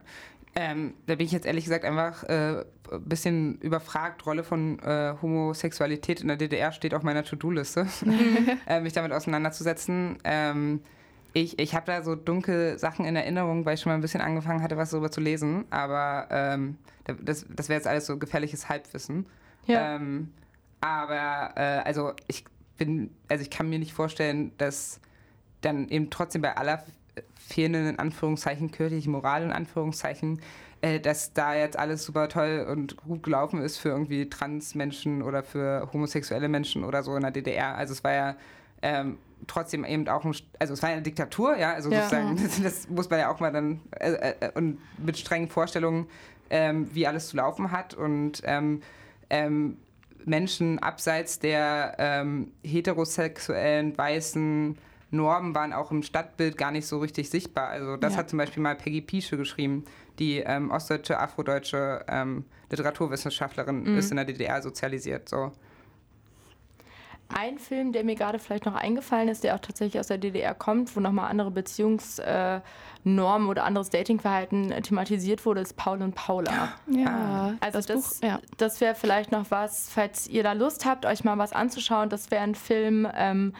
Ähm, 0.56 0.94
da 1.06 1.14
bin 1.14 1.26
ich 1.26 1.32
jetzt 1.32 1.46
ehrlich 1.46 1.64
gesagt 1.64 1.84
einfach 1.84 2.24
äh, 2.24 2.64
ein 2.90 3.04
bisschen 3.04 3.58
überfragt. 3.58 4.26
Rolle 4.26 4.42
von 4.42 4.80
äh, 4.80 5.14
Homosexualität 5.22 6.20
in 6.20 6.28
der 6.28 6.36
DDR 6.36 6.72
steht 6.72 6.92
auf 6.92 7.04
meiner 7.04 7.22
To-Do-Liste, 7.22 7.86
äh, 8.66 8.80
mich 8.80 8.92
damit 8.92 9.12
auseinanderzusetzen. 9.12 10.18
Ähm, 10.24 10.80
Ich, 11.32 11.58
ich 11.58 11.74
habe 11.74 11.86
da 11.86 12.02
so 12.02 12.16
dunkle 12.16 12.78
Sachen 12.78 13.04
in 13.04 13.14
Erinnerung, 13.16 13.64
weil 13.64 13.74
ich 13.74 13.80
schon 13.80 13.90
mal 13.90 13.94
ein 13.94 14.00
bisschen 14.00 14.20
angefangen 14.20 14.62
hatte, 14.62 14.76
was 14.76 14.90
darüber 14.90 15.10
zu 15.10 15.20
lesen. 15.20 15.64
Aber 15.70 16.26
ähm, 16.30 16.78
das, 17.04 17.46
das 17.48 17.68
wäre 17.68 17.78
jetzt 17.78 17.86
alles 17.86 18.06
so 18.06 18.18
gefährliches 18.18 18.68
Halbwissen. 18.68 19.26
Ja. 19.66 19.96
Ähm, 19.96 20.32
aber 20.80 21.52
äh, 21.56 21.82
also 21.84 22.12
ich 22.26 22.44
bin, 22.76 23.10
also 23.28 23.42
ich 23.42 23.50
kann 23.50 23.68
mir 23.68 23.78
nicht 23.78 23.92
vorstellen, 23.92 24.52
dass 24.58 25.00
dann 25.60 25.88
eben 25.88 26.10
trotzdem 26.10 26.42
bei 26.42 26.56
aller 26.56 26.84
fehlenden 27.36 27.86
in 27.86 27.98
Anführungszeichen 27.98 28.70
kirchlichen 28.70 29.12
Moral 29.12 29.42
in 29.42 29.52
Anführungszeichen, 29.52 30.40
äh, 30.80 31.00
dass 31.00 31.32
da 31.32 31.54
jetzt 31.54 31.78
alles 31.78 32.04
super 32.04 32.28
toll 32.28 32.66
und 32.70 32.96
gut 32.96 33.22
gelaufen 33.22 33.60
ist 33.60 33.78
für 33.78 33.90
irgendwie 33.90 34.30
Transmenschen 34.30 35.22
oder 35.22 35.42
für 35.42 35.90
homosexuelle 35.92 36.48
Menschen 36.48 36.84
oder 36.84 37.02
so 37.02 37.14
in 37.16 37.22
der 37.22 37.30
DDR. 37.30 37.74
Also 37.74 37.92
es 37.92 38.04
war 38.04 38.12
ja 38.12 38.36
ähm, 38.82 39.18
trotzdem 39.46 39.84
eben 39.84 40.08
auch 40.08 40.24
ein, 40.24 40.34
also 40.58 40.74
es 40.74 40.82
war 40.82 40.90
eine 40.90 41.02
Diktatur, 41.02 41.56
ja, 41.56 41.72
also 41.72 41.90
ja. 41.90 42.02
sozusagen, 42.02 42.36
das, 42.36 42.62
das, 42.62 42.88
muss 42.88 43.10
man 43.10 43.20
ja 43.20 43.30
auch 43.30 43.40
mal 43.40 43.52
dann 43.52 43.80
äh, 43.98 44.34
äh, 44.40 44.50
und 44.54 44.78
mit 44.98 45.18
strengen 45.18 45.48
Vorstellungen, 45.48 46.06
ähm, 46.50 46.88
wie 46.92 47.06
alles 47.06 47.28
zu 47.28 47.36
laufen 47.36 47.70
hat 47.70 47.94
und 47.94 48.42
ähm, 48.44 48.82
ähm 49.28 49.76
Menschen 50.26 50.78
abseits 50.80 51.38
der 51.38 51.96
ähm, 51.98 52.52
heterosexuellen 52.62 53.96
weißen 53.96 54.76
Normen 55.10 55.54
waren 55.54 55.72
auch 55.72 55.90
im 55.90 56.02
Stadtbild 56.02 56.58
gar 56.58 56.70
nicht 56.72 56.86
so 56.86 56.98
richtig 56.98 57.30
sichtbar. 57.30 57.70
Also 57.70 57.96
das 57.96 58.12
ja. 58.12 58.18
hat 58.18 58.28
zum 58.28 58.36
Beispiel 58.36 58.62
mal 58.62 58.76
Peggy 58.76 59.00
Piesche 59.00 59.38
geschrieben, 59.38 59.86
die 60.18 60.40
ähm, 60.40 60.70
ostdeutsche, 60.70 61.18
afrodeutsche 61.18 62.04
Literaturwissenschaftlerin 62.70 63.84
mhm. 63.84 63.96
ist 63.96 64.10
in 64.10 64.16
der 64.18 64.26
DDR 64.26 64.60
sozialisiert. 64.60 65.26
So. 65.26 65.52
Ein 67.34 67.58
Film, 67.58 67.92
der 67.92 68.04
mir 68.04 68.14
gerade 68.14 68.38
vielleicht 68.38 68.66
noch 68.66 68.74
eingefallen 68.74 69.28
ist, 69.28 69.44
der 69.44 69.54
auch 69.54 69.60
tatsächlich 69.60 70.00
aus 70.00 70.08
der 70.08 70.18
DDR 70.18 70.54
kommt, 70.54 70.94
wo 70.96 71.00
nochmal 71.00 71.30
andere 71.30 71.50
Beziehungsnormen 71.50 72.62
äh, 73.04 73.50
oder 73.50 73.64
anderes 73.64 73.90
Datingverhalten 73.90 74.72
äh, 74.72 74.82
thematisiert 74.82 75.46
wurde, 75.46 75.60
ist 75.60 75.76
Paul 75.76 76.02
und 76.02 76.14
Paula. 76.14 76.72
Ja, 76.86 77.08
ah. 77.08 77.54
also 77.60 77.78
das, 77.78 77.86
das, 77.86 78.20
ja. 78.22 78.40
das 78.56 78.80
wäre 78.80 78.94
vielleicht 78.94 79.32
noch 79.32 79.50
was, 79.50 79.90
falls 79.90 80.26
ihr 80.26 80.42
da 80.42 80.52
Lust 80.52 80.84
habt, 80.84 81.06
euch 81.06 81.24
mal 81.24 81.38
was 81.38 81.52
anzuschauen. 81.52 82.08
Das 82.08 82.30
wäre 82.30 82.42
ein 82.42 82.54
Film, 82.54 83.08
ähm, 83.14 83.54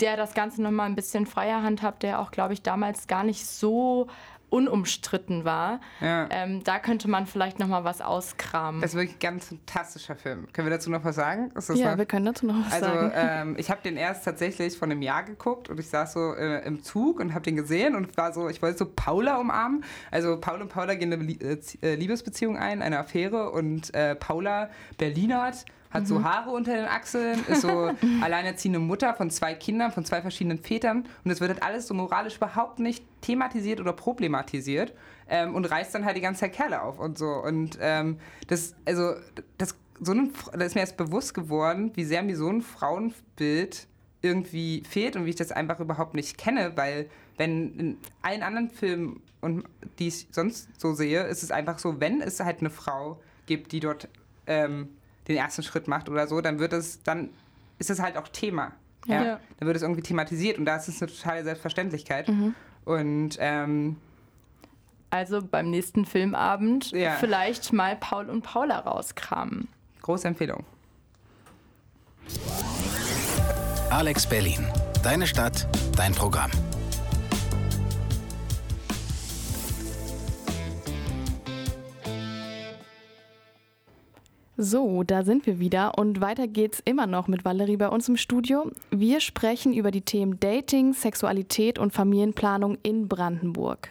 der 0.00 0.16
das 0.16 0.34
Ganze 0.34 0.62
nochmal 0.62 0.86
ein 0.86 0.94
bisschen 0.94 1.26
freier 1.26 1.62
handhabt, 1.62 2.02
der 2.02 2.20
auch, 2.20 2.30
glaube 2.30 2.54
ich, 2.54 2.62
damals 2.62 3.06
gar 3.06 3.24
nicht 3.24 3.46
so 3.46 4.08
unumstritten 4.50 5.44
war. 5.44 5.80
Ja. 6.00 6.28
Ähm, 6.30 6.62
da 6.64 6.78
könnte 6.78 7.08
man 7.08 7.26
vielleicht 7.26 7.58
noch 7.58 7.68
mal 7.68 7.84
was 7.84 8.00
auskramen. 8.00 8.80
Das 8.80 8.90
ist 8.90 8.96
wirklich 8.96 9.16
ein 9.16 9.20
ganz 9.20 9.46
fantastischer 9.46 10.16
Film. 10.16 10.48
Können 10.52 10.68
wir 10.68 10.76
dazu 10.76 10.90
noch 10.90 11.04
was 11.04 11.16
sagen? 11.16 11.52
ja, 11.74 11.90
noch? 11.90 11.98
wir 11.98 12.06
können 12.06 12.26
dazu 12.26 12.46
noch 12.46 12.66
was 12.66 12.72
also, 12.72 12.86
sagen. 12.86 13.12
Also 13.12 13.50
ähm, 13.50 13.56
ich 13.58 13.70
habe 13.70 13.82
den 13.82 13.96
erst 13.96 14.24
tatsächlich 14.24 14.76
vor 14.76 14.86
einem 14.86 15.02
Jahr 15.02 15.22
geguckt 15.22 15.68
und 15.68 15.78
ich 15.78 15.88
saß 15.88 16.12
so 16.12 16.34
äh, 16.34 16.64
im 16.66 16.82
Zug 16.82 17.20
und 17.20 17.34
habe 17.34 17.44
den 17.44 17.56
gesehen 17.56 17.94
und 17.94 18.16
war 18.16 18.32
so, 18.32 18.48
ich 18.48 18.62
wollte 18.62 18.78
so 18.78 18.86
Paula 18.86 19.36
umarmen. 19.36 19.84
Also 20.10 20.38
Paul 20.40 20.62
und 20.62 20.68
Paula 20.68 20.94
gehen 20.94 21.12
eine 21.12 21.32
äh, 21.32 21.94
Liebesbeziehung 21.94 22.56
ein, 22.56 22.82
eine 22.82 22.98
Affäre 22.98 23.50
und 23.50 23.94
äh, 23.94 24.14
Paula 24.14 24.70
Berlinert 24.96 25.64
hat 25.90 26.02
mhm. 26.02 26.06
so 26.06 26.24
Haare 26.24 26.50
unter 26.50 26.74
den 26.74 26.84
Achseln, 26.84 27.44
ist 27.46 27.62
so 27.62 27.90
alleinerziehende 28.22 28.78
Mutter 28.78 29.14
von 29.14 29.30
zwei 29.30 29.54
Kindern, 29.54 29.92
von 29.92 30.04
zwei 30.04 30.20
verschiedenen 30.22 30.58
Vätern 30.58 31.06
und 31.24 31.30
es 31.30 31.40
wird 31.40 31.50
halt 31.50 31.62
alles 31.62 31.86
so 31.86 31.94
moralisch 31.94 32.36
überhaupt 32.36 32.78
nicht 32.78 33.04
thematisiert 33.20 33.80
oder 33.80 33.92
problematisiert 33.92 34.94
ähm, 35.28 35.54
und 35.54 35.64
reißt 35.64 35.94
dann 35.94 36.04
halt 36.04 36.16
die 36.16 36.20
ganze 36.20 36.40
Zeit 36.40 36.52
Kerle 36.52 36.82
auf 36.82 36.98
und 36.98 37.18
so. 37.18 37.28
Und 37.28 37.78
ähm, 37.80 38.18
das, 38.46 38.74
also, 38.84 39.14
das, 39.56 39.74
so 40.00 40.12
ein, 40.12 40.32
das 40.52 40.68
ist 40.68 40.74
mir 40.74 40.82
erst 40.82 40.96
bewusst 40.96 41.34
geworden, 41.34 41.92
wie 41.94 42.04
sehr 42.04 42.22
mir 42.22 42.36
so 42.36 42.48
ein 42.48 42.62
Frauenbild 42.62 43.86
irgendwie 44.22 44.82
fehlt 44.88 45.16
und 45.16 45.24
wie 45.24 45.30
ich 45.30 45.36
das 45.36 45.52
einfach 45.52 45.80
überhaupt 45.80 46.14
nicht 46.14 46.38
kenne, 46.38 46.72
weil 46.76 47.08
wenn 47.36 47.78
in 47.78 47.98
allen 48.22 48.42
anderen 48.42 48.70
Filmen 48.70 49.22
und 49.40 49.64
die 49.98 50.08
ich 50.08 50.26
sonst 50.32 50.68
so 50.78 50.92
sehe, 50.92 51.22
ist 51.24 51.42
es 51.42 51.50
einfach 51.50 51.78
so, 51.78 52.00
wenn 52.00 52.20
es 52.20 52.40
halt 52.40 52.60
eine 52.60 52.70
Frau 52.70 53.20
gibt, 53.46 53.70
die 53.70 53.80
dort 53.80 54.08
ähm, 54.46 54.88
den 55.28 55.36
ersten 55.36 55.62
Schritt 55.62 55.88
macht 55.88 56.08
oder 56.08 56.26
so, 56.26 56.40
dann 56.40 56.58
wird 56.58 56.72
es, 56.72 57.02
dann 57.02 57.30
ist 57.78 57.90
es 57.90 58.00
halt 58.00 58.16
auch 58.16 58.28
Thema. 58.28 58.72
Ja. 59.06 59.24
ja. 59.24 59.40
Dann 59.58 59.66
wird 59.66 59.76
es 59.76 59.82
irgendwie 59.82 60.02
thematisiert 60.02 60.58
und 60.58 60.64
da 60.64 60.76
ist 60.76 60.88
es 60.88 61.00
eine 61.00 61.10
totale 61.10 61.44
Selbstverständlichkeit. 61.44 62.28
Mhm. 62.28 62.54
Und 62.84 63.36
ähm, 63.38 63.96
also 65.10 65.42
beim 65.42 65.70
nächsten 65.70 66.04
Filmabend 66.04 66.90
ja. 66.90 67.12
vielleicht 67.12 67.72
mal 67.72 67.96
Paul 67.96 68.28
und 68.28 68.42
Paula 68.42 68.80
rauskramen. 68.80 69.68
Große 70.02 70.28
Empfehlung. 70.28 70.64
Alex 73.90 74.26
Berlin. 74.26 74.66
Deine 75.02 75.26
Stadt, 75.26 75.66
dein 75.96 76.12
Programm. 76.12 76.50
So, 84.60 85.04
da 85.04 85.22
sind 85.22 85.46
wir 85.46 85.60
wieder 85.60 85.98
und 85.98 86.20
weiter 86.20 86.48
geht's 86.48 86.82
immer 86.84 87.06
noch 87.06 87.28
mit 87.28 87.44
Valerie 87.44 87.76
bei 87.76 87.88
uns 87.88 88.08
im 88.08 88.16
Studio. 88.16 88.72
Wir 88.90 89.20
sprechen 89.20 89.72
über 89.72 89.92
die 89.92 90.00
Themen 90.00 90.40
Dating, 90.40 90.94
Sexualität 90.94 91.78
und 91.78 91.92
Familienplanung 91.92 92.76
in 92.82 93.06
Brandenburg. 93.06 93.90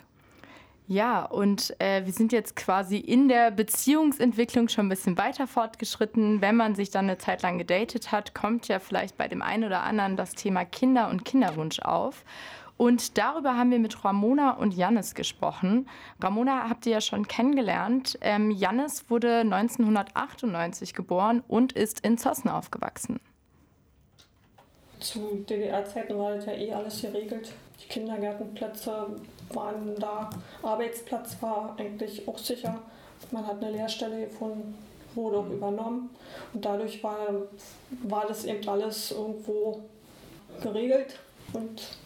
Ja, 0.90 1.24
und 1.24 1.74
äh, 1.80 2.06
wir 2.06 2.12
sind 2.12 2.34
jetzt 2.34 2.58
quasi 2.58 2.98
in 2.98 3.30
der 3.30 3.50
Beziehungsentwicklung 3.52 4.68
schon 4.68 4.88
ein 4.88 4.90
bisschen 4.90 5.18
weiter 5.18 5.48
fortgeschritten. 5.48 6.42
Wenn 6.42 6.58
man 6.58 6.76
sich 6.76 6.92
dann 6.92 7.06
eine 7.06 7.18
Zeit 7.18 7.44
lang 7.44 7.58
gedatet 7.58 8.12
hat, 8.12 8.36
kommt 8.36 8.68
ja 8.68 8.80
vielleicht 8.80 9.16
bei 9.16 9.30
dem 9.30 9.42
einen 9.42 9.64
oder 9.64 9.84
anderen 9.84 10.18
das 10.18 10.36
Thema 10.36 10.66
Kinder 10.66 11.10
und 11.10 11.24
Kinderwunsch 11.24 11.80
auf. 11.80 12.26
Und 12.78 13.18
darüber 13.18 13.58
haben 13.58 13.72
wir 13.72 13.80
mit 13.80 14.06
Ramona 14.06 14.52
und 14.52 14.74
Jannis 14.74 15.16
gesprochen. 15.16 15.90
Ramona 16.22 16.70
habt 16.70 16.86
ihr 16.86 16.94
ja 16.94 17.02
schon 17.02 17.28
kennengelernt. 17.28 18.18
Ähm, 18.22 18.52
Jannis 18.52 19.10
wurde 19.10 19.40
1998 19.40 20.94
geboren 20.94 21.44
und 21.48 21.74
ist 21.74 22.02
in 22.02 22.18
Zossen 22.18 22.50
aufgewachsen. 22.50 23.20
Zu 25.00 25.44
DDR-Zeiten 25.48 26.18
war 26.18 26.36
das 26.36 26.46
ja 26.46 26.54
eh 26.54 26.74
alles 26.74 27.02
geregelt. 27.02 27.52
Die 27.84 27.88
Kindergärtenplätze 27.88 29.08
waren 29.54 29.96
da, 30.00 30.30
Arbeitsplatz 30.64 31.38
war 31.42 31.76
eigentlich 31.78 32.28
auch 32.28 32.38
sicher. 32.38 32.80
Man 33.32 33.46
hat 33.46 33.64
eine 33.64 33.72
Lehrstelle 33.72 34.28
gefunden, 34.28 34.76
wurde 35.16 35.38
auch 35.38 35.50
übernommen. 35.50 36.10
Und 36.54 36.66
dadurch 36.66 37.04
war, 37.04 37.18
war 38.04 38.26
das 38.28 38.46
eben 38.46 38.68
alles 38.68 39.12
irgendwo 39.12 39.82
geregelt. 40.62 41.20
Und 41.54 41.98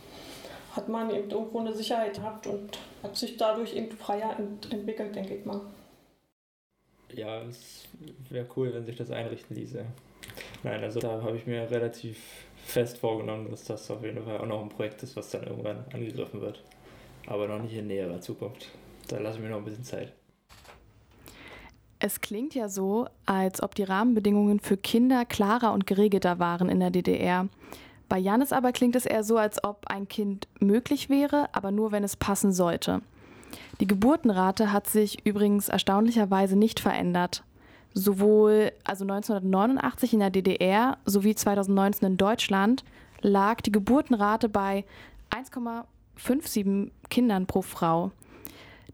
hat 0.75 0.89
man 0.89 1.09
eben 1.09 1.29
irgendwo 1.29 1.59
eine 1.59 1.73
Sicherheit 1.73 2.15
gehabt 2.15 2.47
und 2.47 2.77
hat 3.03 3.15
sich 3.15 3.37
dadurch 3.37 3.75
eben 3.75 3.91
freier 3.91 4.35
ent 4.37 4.71
entwickelt, 4.71 5.15
denke 5.15 5.35
ich 5.35 5.45
mal. 5.45 5.61
Ja, 7.13 7.41
es 7.41 7.87
wäre 8.29 8.47
cool, 8.55 8.73
wenn 8.73 8.85
sich 8.85 8.95
das 8.95 9.11
einrichten 9.11 9.55
ließe. 9.55 9.83
Nein, 10.63 10.83
also 10.83 10.99
da 10.99 11.21
habe 11.21 11.35
ich 11.35 11.45
mir 11.45 11.69
relativ 11.69 12.17
fest 12.63 12.97
vorgenommen, 12.99 13.49
dass 13.49 13.65
das 13.65 13.89
auf 13.91 14.03
jeden 14.03 14.23
Fall 14.23 14.37
auch 14.37 14.45
noch 14.45 14.61
ein 14.61 14.69
Projekt 14.69 15.03
ist, 15.03 15.15
was 15.15 15.29
dann 15.31 15.43
irgendwann 15.43 15.83
angegriffen 15.93 16.39
wird. 16.41 16.63
Aber 17.27 17.47
noch 17.47 17.61
nicht 17.61 17.73
in 17.73 17.87
näherer 17.87 18.21
Zukunft. 18.21 18.69
Da 19.07 19.19
lasse 19.19 19.37
ich 19.37 19.43
mir 19.43 19.49
noch 19.49 19.57
ein 19.57 19.65
bisschen 19.65 19.83
Zeit. 19.83 20.13
Es 21.99 22.21
klingt 22.21 22.55
ja 22.55 22.67
so, 22.67 23.07
als 23.25 23.61
ob 23.61 23.75
die 23.75 23.83
Rahmenbedingungen 23.83 24.59
für 24.59 24.77
Kinder 24.77 25.25
klarer 25.25 25.73
und 25.73 25.85
geregelter 25.85 26.39
waren 26.39 26.69
in 26.69 26.79
der 26.79 26.89
DDR. 26.89 27.47
Bei 28.11 28.19
Janis 28.19 28.51
aber 28.51 28.73
klingt 28.73 28.97
es 28.97 29.05
eher 29.05 29.23
so, 29.23 29.37
als 29.37 29.63
ob 29.63 29.87
ein 29.87 30.09
Kind 30.09 30.49
möglich 30.59 31.07
wäre, 31.07 31.47
aber 31.53 31.71
nur 31.71 31.93
wenn 31.93 32.03
es 32.03 32.17
passen 32.17 32.51
sollte. 32.51 32.99
Die 33.79 33.87
Geburtenrate 33.87 34.73
hat 34.73 34.87
sich 34.87 35.25
übrigens 35.25 35.69
erstaunlicherweise 35.69 36.57
nicht 36.57 36.81
verändert. 36.81 37.45
Sowohl 37.93 38.73
also 38.83 39.05
1989 39.05 40.11
in 40.11 40.19
der 40.19 40.29
DDR 40.29 40.97
sowie 41.05 41.35
2019 41.35 42.05
in 42.05 42.17
Deutschland 42.17 42.83
lag 43.21 43.61
die 43.61 43.71
Geburtenrate 43.71 44.49
bei 44.49 44.83
1,57 45.29 46.91
Kindern 47.09 47.45
pro 47.45 47.61
Frau. 47.61 48.11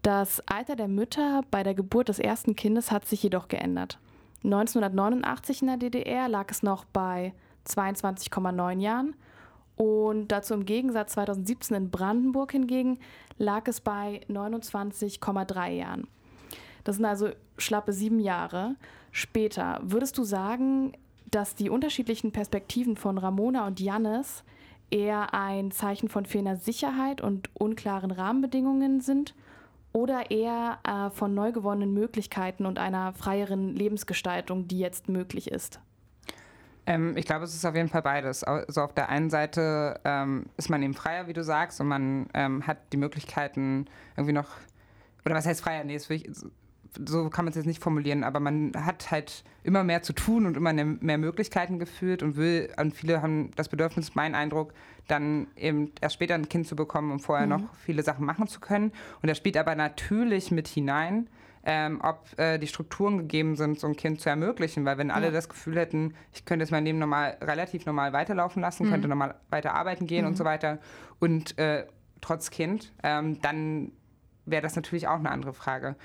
Das 0.03 0.43
Alter 0.45 0.75
der 0.75 0.87
Mütter 0.87 1.41
bei 1.49 1.63
der 1.63 1.73
Geburt 1.73 2.09
des 2.09 2.19
ersten 2.19 2.55
Kindes 2.55 2.91
hat 2.91 3.05
sich 3.05 3.23
jedoch 3.23 3.47
geändert. 3.47 3.97
1989 4.43 5.63
in 5.63 5.67
der 5.69 5.77
DDR 5.77 6.29
lag 6.29 6.51
es 6.51 6.61
noch 6.61 6.85
bei 6.85 7.33
22,9 7.67 8.79
Jahren. 8.79 9.15
Und 9.75 10.29
dazu 10.29 10.53
im 10.55 10.65
Gegensatz 10.65 11.13
2017 11.13 11.77
in 11.77 11.91
Brandenburg 11.91 12.51
hingegen 12.51 12.99
lag 13.37 13.67
es 13.67 13.79
bei 13.79 14.21
29,3 14.29 15.69
Jahren. 15.69 16.07
Das 16.83 16.95
sind 16.95 17.05
also 17.05 17.29
schlappe 17.57 17.93
sieben 17.93 18.19
Jahre. 18.19 18.75
Später, 19.11 19.79
würdest 19.83 20.17
du 20.17 20.23
sagen, 20.23 20.93
dass 21.29 21.53
die 21.53 21.69
unterschiedlichen 21.69 22.31
Perspektiven 22.31 22.95
von 22.95 23.17
Ramona 23.17 23.67
und 23.67 23.79
Jannis 23.79 24.43
eher 24.89 25.33
ein 25.33 25.71
Zeichen 25.71 26.07
von 26.07 26.25
fehlender 26.25 26.55
Sicherheit 26.55 27.21
und 27.21 27.49
unklaren 27.53 28.11
Rahmenbedingungen 28.11 29.01
sind 29.01 29.35
oder 29.91 30.31
eher 30.31 30.79
äh, 30.83 31.09
von 31.09 31.33
neu 31.33 31.51
gewonnenen 31.51 31.93
Möglichkeiten 31.93 32.65
und 32.65 32.79
einer 32.79 33.13
freieren 33.13 33.75
Lebensgestaltung, 33.75 34.67
die 34.67 34.79
jetzt 34.79 35.09
möglich 35.09 35.51
ist? 35.51 35.79
Ähm, 36.87 37.17
ich 37.17 37.25
glaube, 37.25 37.43
es 37.43 37.53
ist 37.53 37.65
auf 37.65 37.75
jeden 37.75 37.89
Fall 37.89 38.01
beides. 38.01 38.43
Also 38.43 38.81
auf 38.81 38.93
der 38.93 39.09
einen 39.09 39.29
Seite 39.29 39.99
ähm, 40.05 40.45
ist 40.55 40.69
man 40.69 40.81
eben 40.81 40.93
freier, 40.93 41.27
wie 41.27 41.33
du 41.33 41.43
sagst, 41.43 41.79
und 41.81 41.87
man 41.87 42.27
ähm, 42.33 42.65
hat 42.65 42.77
die 42.93 42.97
Möglichkeiten 42.97 43.85
irgendwie 44.15 44.33
noch, 44.33 44.49
oder 45.25 45.35
was 45.35 45.45
heißt 45.45 45.61
freier? 45.61 45.83
Nee, 45.83 45.97
ich, 45.97 46.31
so 47.05 47.29
kann 47.29 47.43
man 47.43 47.49
es 47.49 47.57
jetzt 47.57 47.65
nicht 47.65 47.83
formulieren, 47.83 48.23
aber 48.23 48.39
man 48.39 48.71
hat 48.73 49.11
halt 49.11 49.43
immer 49.63 49.83
mehr 49.83 50.01
zu 50.01 50.13
tun 50.13 50.45
und 50.45 50.55
immer 50.55 50.71
mehr 50.71 51.17
Möglichkeiten 51.17 51.77
gefühlt 51.77 52.23
und 52.23 52.37
will, 52.37 52.69
und 52.77 52.95
viele 52.95 53.21
haben 53.21 53.51
das 53.57 53.67
Bedürfnis, 53.67 54.15
mein 54.15 54.33
Eindruck, 54.33 54.73
dann 55.09 55.47
eben 55.57 55.91
erst 55.99 56.15
später 56.15 56.35
ein 56.35 56.47
Kind 56.47 56.67
zu 56.67 56.77
bekommen, 56.77 57.11
um 57.11 57.19
vorher 57.19 57.47
mhm. 57.47 57.63
noch 57.63 57.75
viele 57.75 58.01
Sachen 58.01 58.25
machen 58.25 58.47
zu 58.47 58.61
können. 58.61 58.93
Und 59.21 59.27
das 59.27 59.37
spielt 59.37 59.57
aber 59.57 59.75
natürlich 59.75 60.51
mit 60.51 60.69
hinein, 60.69 61.27
ähm, 61.69 61.99
ob 62.01 62.39
äh, 62.39 62.57
die 62.57 62.67
Strukturen 62.67 63.17
gegeben 63.17 63.57
sind, 63.57 63.77
so 63.79 63.87
ein 63.87 63.97
Kind 63.97 64.21
zu 64.21 64.29
ermöglichen. 64.29 64.85
Weil 64.85 64.97
wenn 64.97 65.11
alle 65.11 65.27
ja. 65.27 65.31
das 65.33 65.49
Gefühl 65.49 65.75
hätten, 65.75 66.15
ich 66.33 66.45
könnte 66.45 66.63
jetzt 66.63 66.71
mein 66.71 66.85
Leben 66.85 66.97
normal, 66.97 67.37
relativ 67.41 67.85
normal 67.85 68.13
weiterlaufen 68.13 68.61
lassen, 68.61 68.87
mhm. 68.87 68.91
könnte 68.91 69.07
normal 69.09 69.35
weiter 69.49 69.75
arbeiten 69.75 70.07
gehen 70.07 70.21
mhm. 70.21 70.29
und 70.29 70.37
so 70.37 70.45
weiter 70.45 70.79
und 71.19 71.57
äh, 71.59 71.85
trotz 72.21 72.51
Kind, 72.51 72.93
ähm, 73.03 73.41
dann 73.41 73.91
wäre 74.45 74.61
das 74.61 74.77
natürlich 74.77 75.09
auch 75.09 75.19
eine 75.19 75.29
andere 75.29 75.53
Frage. 75.53 75.97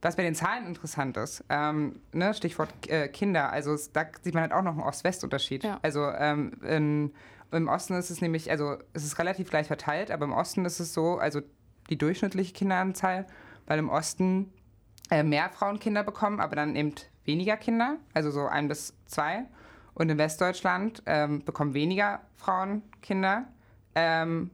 Was 0.00 0.14
bei 0.14 0.22
den 0.22 0.36
Zahlen 0.36 0.64
interessant 0.64 1.16
ist, 1.16 1.44
ähm, 1.48 2.00
ne, 2.12 2.32
Stichwort 2.32 2.72
äh, 2.88 3.08
Kinder, 3.08 3.50
also 3.50 3.76
da 3.92 4.06
sieht 4.22 4.32
man 4.32 4.44
halt 4.44 4.52
auch 4.52 4.62
noch 4.62 4.72
einen 4.72 4.82
Ost-West-Unterschied. 4.82 5.64
Ja. 5.64 5.80
Also 5.82 6.08
ähm, 6.08 6.52
in, 6.62 7.12
im 7.50 7.68
Osten 7.68 7.94
ist 7.94 8.10
es 8.10 8.22
nämlich, 8.22 8.48
also 8.50 8.76
es 8.92 9.04
ist 9.04 9.18
relativ 9.18 9.50
gleich 9.50 9.66
verteilt, 9.66 10.12
aber 10.12 10.24
im 10.24 10.32
Osten 10.32 10.64
ist 10.64 10.78
es 10.78 10.94
so, 10.94 11.18
also 11.18 11.40
die 11.90 11.98
durchschnittliche 11.98 12.54
Kinderanzahl, 12.54 13.26
weil 13.66 13.80
im 13.80 13.90
Osten 13.90 14.52
äh, 15.10 15.22
mehr 15.22 15.50
Frauen 15.50 15.78
Kinder 15.78 16.02
bekommen, 16.02 16.40
aber 16.40 16.56
dann 16.56 16.76
eben 16.76 16.94
weniger 17.24 17.56
Kinder, 17.56 17.96
also 18.14 18.30
so 18.30 18.46
ein 18.46 18.68
bis 18.68 18.94
zwei. 19.06 19.44
Und 19.94 20.08
in 20.08 20.18
Westdeutschland 20.18 21.02
ähm, 21.06 21.44
bekommen 21.44 21.74
weniger 21.74 22.20
Frauen 22.36 22.82
Kinder, 23.02 23.46
ähm, 23.94 24.50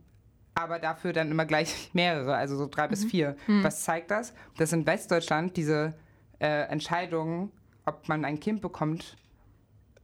aber 0.54 0.78
dafür 0.78 1.12
dann 1.12 1.30
immer 1.30 1.44
gleich 1.44 1.90
mehrere, 1.92 2.34
also 2.34 2.56
so 2.56 2.66
drei 2.66 2.86
mhm. 2.86 2.90
bis 2.90 3.04
vier. 3.04 3.36
Mhm. 3.46 3.62
Was 3.62 3.84
zeigt 3.84 4.10
das? 4.10 4.34
Dass 4.56 4.72
in 4.72 4.86
Westdeutschland 4.86 5.56
diese 5.56 5.94
äh, 6.40 6.68
Entscheidung, 6.68 7.52
ob 7.84 8.08
man 8.08 8.24
ein 8.24 8.40
Kind 8.40 8.60
bekommt, 8.60 9.16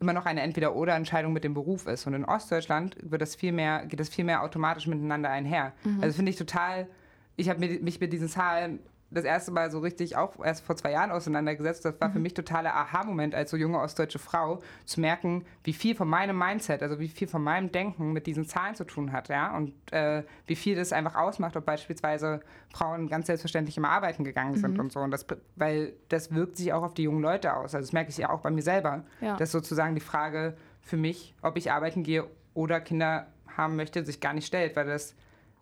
immer 0.03 0.13
noch 0.13 0.27
eine 0.27 0.43
Entweder-Oder-Entscheidung 0.43 1.33
mit 1.33 1.45
dem 1.45 1.55
Beruf 1.55 1.87
ist. 1.87 2.07
Und 2.07 2.15
in 2.15 2.25
Ostdeutschland 2.25 2.97
wird 3.01 3.23
das 3.23 3.35
viel 3.37 3.53
mehr, 3.53 3.87
geht 3.87 4.01
das 4.01 4.09
viel 4.09 4.25
mehr 4.25 4.43
automatisch 4.43 4.87
miteinander 4.87 5.31
einher. 5.31 5.73
Mhm. 5.85 6.03
Also 6.03 6.17
finde 6.17 6.31
ich 6.31 6.37
total, 6.37 6.89
ich 7.37 7.49
habe 7.49 7.61
mich 7.61 8.01
mit 8.01 8.13
diesen 8.13 8.29
Zahlen 8.29 8.81
das 9.13 9.25
erste 9.25 9.51
Mal 9.51 9.71
so 9.71 9.79
richtig 9.79 10.17
auch 10.17 10.43
erst 10.45 10.65
vor 10.65 10.77
zwei 10.77 10.93
Jahren 10.93 11.11
auseinandergesetzt. 11.11 11.85
Das 11.85 12.01
war 12.01 12.09
mhm. 12.09 12.13
für 12.15 12.19
mich 12.19 12.35
totaler 12.35 12.75
Aha-Moment 12.75 13.35
als 13.35 13.51
so 13.51 13.57
junge 13.57 13.79
ostdeutsche 13.79 14.19
Frau, 14.19 14.61
zu 14.85 15.01
merken, 15.01 15.45
wie 15.65 15.73
viel 15.73 15.95
von 15.95 16.09
meinem 16.09 16.39
Mindset, 16.39 16.83
also 16.83 16.99
wie 16.99 17.09
viel 17.09 17.29
von 17.29 17.43
meinem 17.43 17.71
Denken 17.71 18.13
mit 18.13 18.27
diesen 18.27 18.47
Zahlen 18.47 18.75
zu 18.75 18.85
tun 18.85 19.13
hat, 19.13 19.29
ja, 19.29 19.57
und 19.57 19.75
äh, 19.93 20.23
wie 20.47 20.57
viel 20.57 20.77
das 20.77 20.93
einfach 20.93 21.15
ausmacht, 21.15 21.57
ob 21.57 21.67
beispielsweise 21.67 22.41
Frauen 22.73 23.09
ganz 23.09 23.27
selbstverständlich 23.27 23.77
immer 23.77 23.91
arbeiten 23.91 24.25
gegangen 24.25 24.57
sind 24.57 24.75
mhm. 24.75 24.81
und 24.81 24.93
so. 24.93 25.01
Und 25.01 25.11
das, 25.11 25.27
weil 25.57 25.93
das 26.09 26.35
wirkt 26.35 26.57
sich 26.57 26.73
auch 26.73 26.83
auf 26.83 26.95
die 26.95 27.03
jungen 27.03 27.23
Leute 27.23 27.55
aus. 27.55 27.75
Also 27.75 27.87
das 27.87 27.93
merke 27.93 28.11
ich 28.11 28.17
ja 28.17 28.31
auch 28.31 28.41
bei 28.41 28.51
mir 28.51 28.63
selber. 28.63 29.05
Ja. 29.21 29.37
Dass 29.37 29.53
sozusagen 29.53 29.95
die 29.95 30.01
Frage 30.01 30.57
für 30.81 30.97
mich, 30.97 31.35
ob 31.43 31.57
ich 31.57 31.71
arbeiten 31.71 32.03
gehe 32.03 32.27
oder 32.55 32.81
Kinder 32.81 33.27
haben 33.57 33.77
möchte, 33.77 34.05
sich 34.05 34.21
gar 34.21 34.33
nicht 34.33 34.47
stellt, 34.47 34.77
weil 34.77 34.87
das 34.87 35.15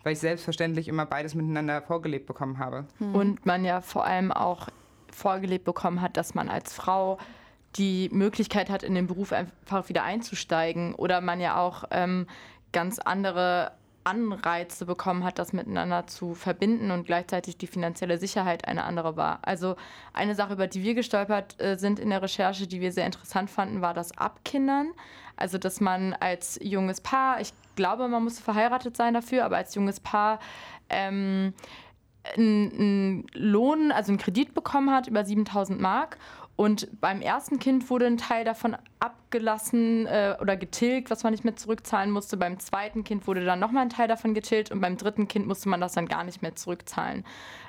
weil 0.02 0.14
ich 0.14 0.18
selbstverständlich 0.18 0.88
immer 0.88 1.06
beides 1.06 1.34
miteinander 1.34 1.82
vorgelebt 1.82 2.26
bekommen 2.26 2.58
habe. 2.58 2.86
Mhm. 2.98 3.14
Und 3.14 3.46
man 3.46 3.64
ja 3.64 3.80
vor 3.80 4.04
allem 4.04 4.32
auch 4.32 4.68
vorgelebt 5.10 5.64
bekommen 5.64 6.00
hat, 6.00 6.16
dass 6.16 6.34
man 6.34 6.48
als 6.48 6.72
Frau 6.72 7.18
die 7.76 8.08
Möglichkeit 8.12 8.70
hat, 8.70 8.82
in 8.82 8.94
den 8.94 9.06
Beruf 9.06 9.32
einfach 9.32 9.88
wieder 9.88 10.02
einzusteigen 10.02 10.94
oder 10.94 11.20
man 11.20 11.40
ja 11.40 11.60
auch 11.60 11.84
ähm, 11.90 12.26
ganz 12.72 12.98
andere 12.98 13.72
Anreize 14.02 14.86
bekommen 14.86 15.24
hat, 15.24 15.38
das 15.38 15.52
miteinander 15.52 16.06
zu 16.06 16.34
verbinden 16.34 16.90
und 16.90 17.06
gleichzeitig 17.06 17.58
die 17.58 17.66
finanzielle 17.66 18.18
Sicherheit 18.18 18.66
eine 18.66 18.84
andere 18.84 19.16
war. 19.16 19.40
Also 19.42 19.76
eine 20.14 20.34
Sache, 20.34 20.54
über 20.54 20.66
die 20.66 20.82
wir 20.82 20.94
gestolpert 20.94 21.60
äh, 21.60 21.76
sind 21.76 21.98
in 21.98 22.10
der 22.10 22.22
Recherche, 22.22 22.66
die 22.66 22.80
wir 22.80 22.92
sehr 22.92 23.06
interessant 23.06 23.50
fanden, 23.50 23.82
war 23.82 23.94
das 23.94 24.16
Abkindern. 24.16 24.92
Also 25.36 25.58
dass 25.58 25.80
man 25.80 26.14
als 26.14 26.58
junges 26.62 27.00
Paar, 27.00 27.40
ich 27.40 27.52
glaube, 27.76 28.08
man 28.08 28.24
muss 28.24 28.38
verheiratet 28.38 28.96
sein 28.96 29.14
dafür, 29.14 29.44
aber 29.44 29.56
als 29.56 29.74
junges 29.74 30.00
Paar 30.00 30.38
ähm, 30.88 31.54
einen 32.36 33.26
Lohn, 33.32 33.92
also 33.92 34.12
einen 34.12 34.18
Kredit 34.18 34.54
bekommen 34.54 34.90
hat 34.90 35.08
über 35.08 35.24
7000 35.24 35.80
Mark 35.80 36.18
und 36.60 37.00
beim 37.00 37.22
ersten 37.22 37.58
Kind 37.58 37.88
wurde 37.88 38.04
ein 38.04 38.18
Teil 38.18 38.44
davon 38.44 38.76
abgelassen 38.98 40.04
äh, 40.04 40.36
oder 40.42 40.58
getilgt, 40.58 41.08
was 41.08 41.22
man 41.22 41.32
nicht 41.32 41.42
mehr 41.42 41.56
zurückzahlen 41.56 42.10
musste. 42.10 42.36
Beim 42.36 42.58
zweiten 42.58 43.02
Kind 43.02 43.26
wurde 43.26 43.46
dann 43.46 43.58
nochmal 43.58 43.84
ein 43.84 43.88
Teil 43.88 44.08
davon 44.08 44.34
getilgt 44.34 44.70
und 44.70 44.82
beim 44.82 44.98
dritten 44.98 45.26
Kind 45.26 45.46
musste 45.46 45.70
man 45.70 45.80
das 45.80 45.94
dann 45.94 46.06
gar 46.06 46.22
nicht 46.22 46.42
mehr 46.42 46.54
zurückzahlen. 46.54 47.24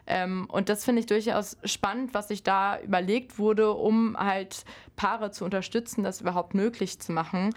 Ähm, 0.08 0.46
und 0.50 0.68
das 0.68 0.84
finde 0.84 1.00
ich 1.00 1.06
durchaus 1.06 1.56
spannend, 1.64 2.14
was 2.14 2.28
sich 2.28 2.44
da 2.44 2.82
überlegt 2.82 3.40
wurde, 3.40 3.72
um 3.72 4.18
halt 4.18 4.66
Paare 4.98 5.32
zu 5.32 5.46
unterstützen, 5.46 6.04
das 6.04 6.20
überhaupt 6.20 6.54
möglich 6.54 7.00
zu 7.00 7.14
machen. 7.14 7.56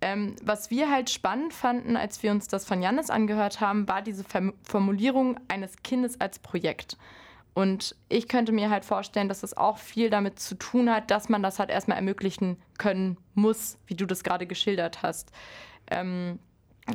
Ähm, 0.00 0.36
was 0.42 0.70
wir 0.70 0.90
halt 0.90 1.10
spannend 1.10 1.52
fanden, 1.52 1.96
als 1.96 2.22
wir 2.22 2.30
uns 2.30 2.46
das 2.46 2.64
von 2.64 2.82
Jannis 2.82 3.10
angehört 3.10 3.60
haben, 3.60 3.88
war 3.88 4.00
diese 4.00 4.24
Formulierung 4.62 5.40
eines 5.48 5.76
Kindes 5.82 6.20
als 6.20 6.38
Projekt. 6.38 6.96
Und 7.54 7.96
ich 8.08 8.28
könnte 8.28 8.52
mir 8.52 8.70
halt 8.70 8.84
vorstellen, 8.84 9.28
dass 9.28 9.40
das 9.40 9.56
auch 9.56 9.78
viel 9.78 10.10
damit 10.10 10.38
zu 10.38 10.54
tun 10.54 10.88
hat, 10.88 11.10
dass 11.10 11.28
man 11.28 11.42
das 11.42 11.58
halt 11.58 11.70
erstmal 11.70 11.96
ermöglichen 11.96 12.56
können 12.78 13.16
muss, 13.34 13.78
wie 13.86 13.96
du 13.96 14.06
das 14.06 14.22
gerade 14.22 14.46
geschildert 14.46 15.02
hast. 15.02 15.32
Ähm, 15.90 16.38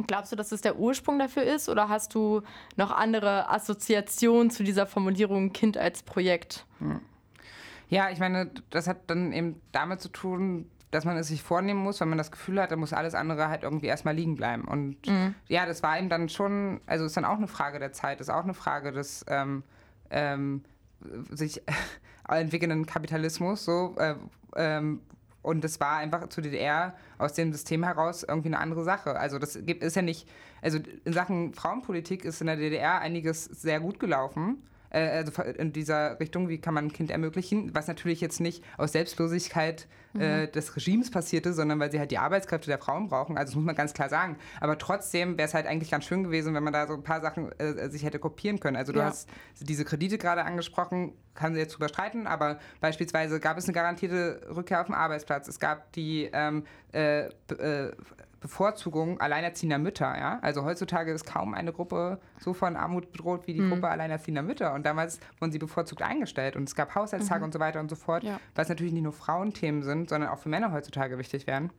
glaubst 0.07 0.31
du, 0.31 0.37
dass 0.37 0.49
das 0.49 0.61
der 0.61 0.79
Ursprung 0.79 1.19
dafür 1.19 1.43
ist 1.43 1.67
oder 1.67 1.89
hast 1.89 2.15
du 2.15 2.43
noch 2.77 2.91
andere 2.91 3.49
Assoziationen 3.49 4.51
zu 4.51 4.63
dieser 4.63 4.87
Formulierung 4.87 5.51
Kind 5.51 5.77
als 5.77 6.01
Projekt? 6.01 6.65
Hm. 6.79 7.01
Ja, 7.89 8.09
ich 8.09 8.19
meine, 8.19 8.49
das 8.69 8.87
hat 8.87 9.01
dann 9.07 9.33
eben 9.33 9.61
damit 9.73 9.99
zu 9.99 10.07
tun, 10.07 10.69
dass 10.93 11.05
man 11.05 11.17
es 11.17 11.27
sich 11.27 11.41
vornehmen 11.41 11.79
muss, 11.79 11.99
wenn 11.99 12.09
man 12.09 12.17
das 12.17 12.31
Gefühl 12.31 12.61
hat, 12.61 12.71
dann 12.71 12.79
muss 12.79 12.93
alles 12.93 13.15
andere 13.15 13.49
halt 13.49 13.63
irgendwie 13.63 13.87
erstmal 13.87 14.15
liegen 14.15 14.35
bleiben. 14.35 14.65
Und 14.65 15.07
mhm. 15.07 15.35
ja, 15.47 15.65
das 15.65 15.83
war 15.83 15.97
eben 15.97 16.09
dann 16.09 16.29
schon, 16.29 16.81
also 16.85 17.05
ist 17.05 17.17
dann 17.17 17.25
auch 17.25 17.37
eine 17.37 17.47
Frage 17.47 17.79
der 17.79 17.91
Zeit, 17.91 18.21
ist 18.21 18.29
auch 18.29 18.43
eine 18.43 18.53
Frage 18.53 18.91
des, 18.91 19.25
ähm, 19.27 19.63
ähm, 20.09 20.63
sich 21.29 21.61
entwickelnden 22.27 22.85
Kapitalismus 22.85 23.65
so 23.65 23.95
äh, 23.97 24.15
ähm, 24.55 25.01
und 25.43 25.63
das 25.63 25.79
war 25.81 25.97
einfach 25.97 26.29
zu 26.29 26.41
DDR 26.41 26.95
aus 27.17 27.33
dem 27.33 27.51
System 27.51 27.83
heraus 27.83 28.23
irgendwie 28.23 28.47
eine 28.47 28.59
andere 28.59 28.83
Sache. 28.83 29.19
Also 29.19 29.39
das 29.39 29.59
gibt, 29.65 29.83
ist 29.83 29.95
ja 29.95 30.01
nicht, 30.01 30.27
also 30.61 30.79
in 31.03 31.11
Sachen 31.11 31.53
Frauenpolitik 31.53 32.23
ist 32.23 32.39
in 32.39 32.47
der 32.47 32.55
DDR 32.55 33.01
einiges 33.01 33.43
sehr 33.43 33.81
gut 33.81 33.99
gelaufen 33.99 34.63
äh, 34.93 35.09
also 35.09 35.41
in 35.41 35.73
dieser 35.73 36.19
Richtung, 36.19 36.47
wie 36.47 36.59
kann 36.59 36.73
man 36.73 36.85
ein 36.85 36.93
Kind 36.93 37.11
ermöglichen, 37.11 37.75
was 37.75 37.87
natürlich 37.87 38.21
jetzt 38.21 38.39
nicht 38.39 38.63
aus 38.77 38.93
Selbstlosigkeit 38.93 39.87
äh, 40.17 40.45
mhm. 40.45 40.51
des 40.51 40.75
Regimes 40.75 41.09
passierte, 41.09 41.53
sondern 41.53 41.79
weil 41.79 41.91
sie 41.91 41.99
halt 41.99 42.11
die 42.11 42.19
Arbeitskräfte 42.19 42.67
der 42.67 42.77
Frauen 42.77 43.09
brauchen. 43.09 43.37
Also 43.37 43.51
das 43.51 43.55
muss 43.55 43.65
man 43.65 43.75
ganz 43.75 43.93
klar 43.93 44.09
sagen. 44.09 44.37
Aber 44.61 44.77
trotzdem 44.77 45.37
wäre 45.37 45.47
es 45.47 45.53
halt 45.53 45.65
eigentlich 45.65 45.89
ganz 45.89 46.05
schön 46.05 46.23
gewesen, 46.23 46.53
wenn 46.53 46.63
man 46.63 46.73
da 46.73 46.87
so 46.87 46.93
ein 46.93 47.03
paar 47.03 47.21
Sachen 47.21 47.51
äh, 47.59 47.89
sich 47.89 48.03
hätte 48.03 48.19
kopieren 48.19 48.59
können. 48.59 48.77
Also 48.77 48.93
du 48.93 48.99
ja. 48.99 49.05
hast 49.05 49.27
diese 49.59 49.85
Kredite 49.85 50.17
gerade 50.17 50.43
angesprochen, 50.43 51.13
kann 51.33 51.53
sie 51.53 51.59
jetzt 51.59 51.73
drüber 51.73 51.89
streiten, 51.89 52.27
aber 52.27 52.59
beispielsweise 52.79 53.39
gab 53.39 53.57
es 53.57 53.65
eine 53.65 53.73
garantierte 53.73 54.41
Rückkehr 54.55 54.81
auf 54.81 54.87
den 54.87 54.95
Arbeitsplatz. 54.95 55.47
Es 55.47 55.59
gab 55.59 55.91
die 55.93 56.29
ähm, 56.31 56.65
äh, 56.93 57.25
äh 57.25 57.91
Bevorzugung 58.43 59.21
alleinerziehender 59.21 59.77
Mütter. 59.77 60.17
Ja? 60.17 60.37
Also 60.41 60.65
heutzutage 60.65 61.13
ist 61.13 61.25
kaum 61.25 61.53
eine 61.53 61.71
Gruppe 61.71 62.19
so 62.41 62.53
von 62.53 62.75
Armut 62.75 63.13
bedroht 63.13 63.47
wie 63.47 63.53
die 63.53 63.61
mhm. 63.61 63.69
Gruppe 63.69 63.87
alleinerziehender 63.87 64.41
Mütter. 64.41 64.73
Und 64.73 64.85
damals 64.85 65.21
wurden 65.39 65.53
sie 65.53 65.59
bevorzugt 65.59 66.01
eingestellt. 66.01 66.57
Und 66.57 66.67
es 66.67 66.75
gab 66.75 66.93
Haushaltstage 66.93 67.39
mhm. 67.39 67.45
und 67.45 67.53
so 67.53 67.59
weiter 67.61 67.79
und 67.79 67.89
so 67.89 67.95
fort, 67.95 68.23
ja. 68.23 68.41
was 68.53 68.67
natürlich 68.67 68.91
nicht 68.91 69.03
nur 69.03 69.13
Frauenthemen 69.13 69.81
sind, 69.81 70.09
sondern 70.09 70.29
auch 70.29 70.39
für 70.39 70.49
Männer 70.49 70.73
heutzutage 70.73 71.17
wichtig 71.17 71.47
werden. 71.47 71.71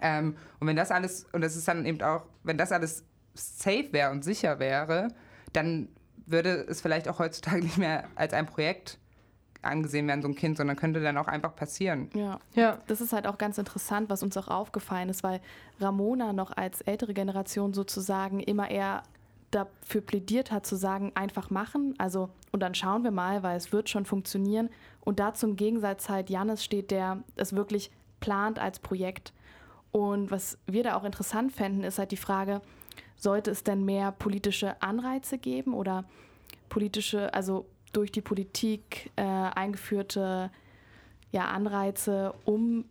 Ähm, 0.00 0.36
und 0.58 0.68
wenn 0.68 0.76
das 0.76 0.90
alles, 0.90 1.26
und 1.32 1.42
das 1.42 1.54
ist 1.54 1.68
dann 1.68 1.84
eben 1.84 2.00
auch, 2.00 2.24
wenn 2.44 2.56
das 2.56 2.72
alles 2.72 3.04
safe 3.34 3.92
wäre 3.92 4.10
und 4.10 4.24
sicher 4.24 4.58
wäre, 4.58 5.08
dann 5.52 5.90
würde 6.24 6.64
es 6.66 6.80
vielleicht 6.80 7.08
auch 7.08 7.18
heutzutage 7.18 7.60
nicht 7.62 7.76
mehr 7.76 8.04
als 8.14 8.32
ein 8.32 8.46
Projekt 8.46 8.98
angesehen 9.62 10.08
werden, 10.08 10.22
so 10.22 10.28
ein 10.28 10.34
Kind, 10.34 10.56
sondern 10.56 10.76
könnte 10.76 11.00
dann 11.00 11.16
auch 11.16 11.28
einfach 11.28 11.54
passieren. 11.54 12.08
Ja. 12.14 12.38
ja, 12.54 12.78
das 12.86 13.00
ist 13.00 13.12
halt 13.12 13.26
auch 13.26 13.38
ganz 13.38 13.58
interessant, 13.58 14.08
was 14.08 14.22
uns 14.22 14.36
auch 14.36 14.48
aufgefallen 14.48 15.08
ist, 15.08 15.22
weil 15.22 15.40
Ramona 15.80 16.32
noch 16.32 16.56
als 16.56 16.80
ältere 16.80 17.14
Generation 17.14 17.74
sozusagen 17.74 18.40
immer 18.40 18.70
eher 18.70 19.02
dafür 19.50 20.00
plädiert 20.00 20.52
hat, 20.52 20.64
zu 20.64 20.76
sagen, 20.76 21.12
einfach 21.14 21.50
machen, 21.50 21.94
also 21.98 22.30
und 22.52 22.60
dann 22.60 22.74
schauen 22.74 23.04
wir 23.04 23.10
mal, 23.10 23.42
weil 23.42 23.56
es 23.56 23.72
wird 23.72 23.88
schon 23.88 24.04
funktionieren. 24.04 24.70
Und 25.00 25.20
dazu 25.20 25.46
im 25.46 25.56
Gegensatz 25.56 26.08
halt 26.08 26.30
Janis 26.30 26.64
steht, 26.64 26.90
der 26.90 27.22
es 27.36 27.54
wirklich 27.54 27.90
plant 28.20 28.58
als 28.58 28.78
Projekt. 28.78 29.32
Und 29.92 30.30
was 30.30 30.58
wir 30.66 30.84
da 30.84 30.96
auch 30.96 31.04
interessant 31.04 31.52
fänden, 31.52 31.84
ist 31.84 31.98
halt 31.98 32.12
die 32.12 32.16
Frage, 32.16 32.60
sollte 33.16 33.50
es 33.50 33.64
denn 33.64 33.84
mehr 33.84 34.12
politische 34.12 34.80
Anreize 34.82 35.38
geben 35.38 35.74
oder 35.74 36.04
politische, 36.68 37.32
also 37.34 37.66
durch 37.92 38.12
die 38.12 38.20
Politik 38.20 39.10
äh, 39.16 39.22
eingeführte 39.22 40.50
ja, 41.32 41.46
Anreize, 41.46 42.34
um 42.44 42.84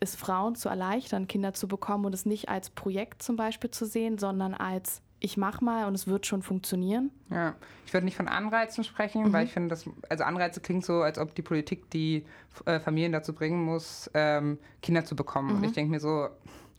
es 0.00 0.16
Frauen 0.16 0.56
zu 0.56 0.68
erleichtern, 0.68 1.28
Kinder 1.28 1.54
zu 1.54 1.68
bekommen 1.68 2.04
und 2.04 2.14
es 2.14 2.26
nicht 2.26 2.48
als 2.48 2.70
Projekt 2.70 3.22
zum 3.22 3.36
Beispiel 3.36 3.70
zu 3.70 3.86
sehen, 3.86 4.18
sondern 4.18 4.54
als 4.54 5.00
ich 5.20 5.36
mach 5.38 5.60
mal 5.62 5.86
und 5.86 5.94
es 5.94 6.06
wird 6.06 6.26
schon 6.26 6.42
funktionieren? 6.42 7.10
Ja, 7.30 7.54
ich 7.86 7.94
würde 7.94 8.04
nicht 8.04 8.16
von 8.16 8.28
Anreizen 8.28 8.84
sprechen, 8.84 9.24
mhm. 9.24 9.32
weil 9.32 9.46
ich 9.46 9.52
finde, 9.52 9.68
dass, 9.70 9.88
also 10.08 10.24
Anreize 10.24 10.60
klingt 10.60 10.84
so, 10.84 11.00
als 11.00 11.18
ob 11.18 11.34
die 11.34 11.42
Politik 11.42 11.88
die 11.90 12.26
äh, 12.66 12.78
Familien 12.78 13.12
dazu 13.12 13.32
bringen 13.32 13.64
muss, 13.64 14.10
ähm, 14.12 14.58
Kinder 14.82 15.04
zu 15.04 15.16
bekommen. 15.16 15.50
Mhm. 15.50 15.56
Und 15.56 15.64
ich 15.64 15.72
denke 15.72 15.90
mir 15.90 16.00
so, 16.00 16.28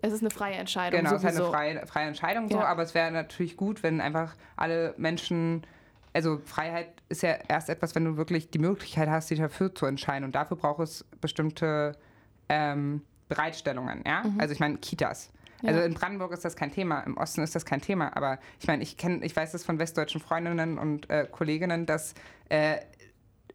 es 0.01 0.13
ist 0.13 0.21
eine 0.21 0.29
freie 0.29 0.55
Entscheidung. 0.55 0.99
Genau, 0.99 1.11
sowieso. 1.11 1.27
es 1.27 1.33
ist 1.33 1.41
eine 1.41 1.49
freie, 1.49 1.87
freie 1.87 2.07
Entscheidung 2.07 2.47
so, 2.47 2.59
ja. 2.59 2.65
aber 2.65 2.83
es 2.83 2.93
wäre 2.93 3.11
natürlich 3.11 3.57
gut, 3.57 3.81
wenn 3.81 4.01
einfach 4.01 4.35
alle 4.55 4.93
Menschen, 4.97 5.65
also 6.15 6.39
Freiheit 6.45 6.93
ist 7.09 7.23
ja 7.23 7.37
erst 7.49 7.69
etwas, 7.69 7.93
wenn 7.93 8.05
du 8.05 8.15
wirklich 8.15 8.49
die 8.49 8.59
Möglichkeit 8.59 9.09
hast, 9.09 9.29
dich 9.29 9.39
dafür 9.39 9.75
zu 9.75 9.85
entscheiden. 9.85 10.23
Und 10.23 10.33
dafür 10.33 10.55
braucht 10.55 10.79
es 10.79 11.03
bestimmte 11.19 11.97
ähm, 12.47 13.01
Bereitstellungen, 13.27 14.01
ja. 14.05 14.23
Mhm. 14.23 14.39
Also 14.39 14.53
ich 14.53 14.61
meine, 14.61 14.77
Kitas. 14.77 15.29
Ja. 15.61 15.69
Also 15.69 15.81
in 15.81 15.93
Brandenburg 15.93 16.31
ist 16.31 16.45
das 16.45 16.55
kein 16.55 16.71
Thema, 16.71 17.01
im 17.01 17.17
Osten 17.17 17.41
ist 17.41 17.53
das 17.53 17.65
kein 17.65 17.81
Thema. 17.81 18.15
Aber 18.15 18.39
ich 18.61 18.67
meine, 18.67 18.81
ich 18.81 18.95
kenne, 18.95 19.25
ich 19.25 19.35
weiß 19.35 19.51
das 19.51 19.65
von 19.65 19.77
westdeutschen 19.77 20.21
Freundinnen 20.21 20.77
und 20.77 21.09
äh, 21.09 21.27
Kolleginnen, 21.29 21.85
dass 21.85 22.13
äh, 22.47 22.77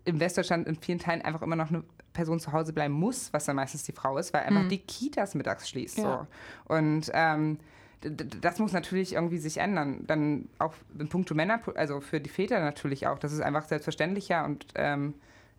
in 0.04 0.20
Westdeutschland 0.20 0.68
in 0.68 0.76
vielen 0.76 0.98
Teilen 0.98 1.22
einfach 1.22 1.40
immer 1.40 1.56
noch 1.56 1.70
eine 1.70 1.82
Person 2.12 2.40
zu 2.40 2.52
Hause 2.52 2.74
bleiben 2.74 2.92
muss, 2.92 3.32
was 3.32 3.46
dann 3.46 3.56
meistens 3.56 3.84
die 3.84 3.92
Frau 3.92 4.18
ist, 4.18 4.34
weil 4.34 4.42
einfach 4.42 4.64
mhm. 4.64 4.68
die 4.68 4.78
Kitas 4.78 5.34
mittags 5.34 5.66
schließt. 5.66 5.98
Ja. 5.98 6.26
So. 6.68 6.74
Und 6.74 7.10
ähm, 7.14 7.58
das 8.00 8.58
muss 8.58 8.72
natürlich 8.72 9.14
irgendwie 9.14 9.38
sich 9.38 9.58
ändern. 9.58 10.04
Dann 10.06 10.48
auch 10.58 10.74
in 10.98 11.08
puncto 11.08 11.34
Männer, 11.34 11.60
also 11.74 12.00
für 12.00 12.20
die 12.20 12.30
Väter 12.30 12.60
natürlich 12.60 13.06
auch. 13.06 13.18
Das 13.18 13.32
ist 13.32 13.40
einfach 13.40 13.66
selbstverständlicher 13.66 14.44
und 14.44 14.66
ähm, 14.74 15.14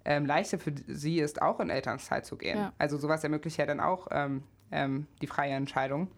ähm, 0.06 0.26
leichter 0.26 0.58
für 0.58 0.74
sie 0.88 1.20
ist, 1.20 1.42
auch 1.42 1.60
in 1.60 1.70
Elternzeit 1.70 2.26
zu 2.26 2.38
gehen. 2.38 2.58
Ja. 2.58 2.74
Also 2.80 2.98
sowas 2.98 3.24
ermöglicht 3.24 3.58
ja 3.58 3.66
dann 3.66 3.80
auch 3.80 4.08
ähm, 4.12 4.44
ähm, 4.72 5.08
die 5.22 5.28
freie 5.28 5.54
Entscheidung. 5.54 6.10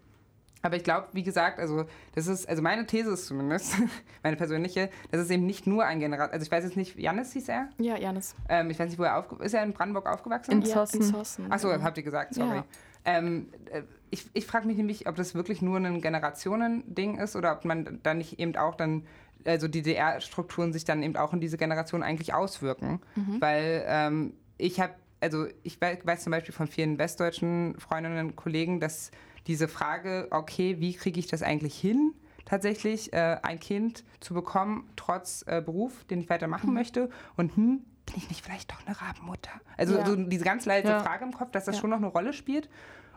Aber 0.62 0.78
ich 0.78 0.84
glaube, 0.86 1.08
wie 1.12 1.24
gesagt, 1.24 1.60
also 1.60 1.86
das 2.16 2.28
ist, 2.28 2.48
also 2.48 2.62
meine 2.62 2.86
These 2.88 3.12
ist 3.12 3.26
zumindest, 3.26 3.76
meine 4.24 4.38
persönliche, 4.38 4.90
das 5.12 5.20
ist 5.20 5.30
eben 5.30 5.46
nicht 5.46 5.68
nur 5.68 5.84
ein 5.84 6.00
General, 6.00 6.30
also 6.30 6.46
ich 6.46 6.52
weiß 6.52 6.64
jetzt 6.64 6.78
nicht, 6.78 6.98
Janis 6.98 7.34
hieß 7.34 7.50
er? 7.50 7.68
Ja, 7.80 7.98
Janis. 7.98 8.34
Ähm, 8.48 8.70
ich 8.70 8.80
weiß 8.80 8.88
nicht, 8.88 8.98
wo 8.98 9.04
er 9.04 9.18
aufgewachsen 9.18 9.46
ist. 9.46 9.54
Er 9.54 9.64
in 9.64 9.74
Brandenburg 9.74 10.08
aufgewachsen? 10.08 10.52
In 10.52 10.64
Zossen. 10.64 11.02
Ja, 11.02 11.08
in 11.08 11.14
Zossen 11.14 11.52
Achso, 11.52 11.70
genau. 11.70 11.84
habt 11.84 11.98
ihr 11.98 12.04
gesagt, 12.04 12.34
sorry. 12.34 12.56
Ja. 12.56 12.66
Ähm, 13.04 13.50
äh, 13.70 13.82
ich 14.14 14.30
ich 14.34 14.46
frage 14.46 14.68
mich 14.68 14.78
nämlich, 14.78 15.08
ob 15.08 15.16
das 15.16 15.34
wirklich 15.34 15.62
nur 15.62 15.78
ein 15.78 16.02
Generationending 16.02 17.18
ist 17.18 17.36
oder 17.36 17.52
ob 17.52 17.66
man 17.66 18.00
dann 18.04 18.20
nicht 18.20 18.40
eben 18.40 18.56
auch 18.56 18.76
dann 18.76 19.06
also 19.46 19.68
die 19.68 19.82
DDR-Strukturen 19.82 20.72
sich 20.72 20.86
dann 20.86 21.04
eben 21.04 21.18
auch 21.18 21.34
in 21.34 21.42
diese 21.42 21.58
Generation 21.58 22.04
eigentlich 22.04 22.34
auswirken. 22.34 23.02
Mhm. 23.16 23.42
Weil 23.42 23.84
ähm, 23.88 24.34
ich 24.58 24.80
habe, 24.80 24.94
also 25.20 25.48
ich 25.64 25.82
weiß, 25.82 26.06
weiß, 26.06 26.24
zum 26.24 26.32
Beispiel 26.32 26.54
von 26.54 26.68
vielen 26.68 26.98
westdeutschen 26.98 27.76
Freundinnen 27.80 28.28
und 28.28 28.36
Kollegen, 28.36 28.80
dass 28.80 29.12
diese 29.48 29.68
Frage, 29.68 30.28
okay, 30.32 30.80
wie 30.80 30.94
kriege 30.94 31.20
ich 31.20 31.28
das 31.28 31.44
eigentlich 31.44 31.78
hin, 31.78 32.14
tatsächlich 32.46 33.12
äh, 33.12 33.38
ein 33.42 33.60
Kind 33.60 34.06
zu 34.20 34.34
bekommen, 34.34 34.90
trotz 34.96 35.44
äh, 35.48 35.62
Beruf, 35.62 36.06
den 36.06 36.22
ich 36.22 36.30
weitermachen 36.30 36.70
mhm. 36.70 36.76
möchte. 36.76 37.10
Und 37.36 37.56
hm, 37.56 37.84
bin 38.06 38.16
ich 38.16 38.30
nicht 38.30 38.46
vielleicht 38.46 38.72
doch 38.72 38.86
eine 38.86 39.00
Rabenmutter? 39.00 39.52
Also 39.78 39.98
ja. 39.98 40.06
so 40.06 40.16
diese 40.16 40.46
ganz 40.46 40.66
leise 40.66 40.90
ja. 40.90 41.00
Frage 41.00 41.26
im 41.26 41.34
Kopf, 41.34 41.52
dass 41.52 41.66
das 41.66 41.76
ja. 41.76 41.82
schon 41.82 41.90
noch 41.90 41.98
eine 41.98 42.08
Rolle 42.08 42.34
spielt. 42.34 42.70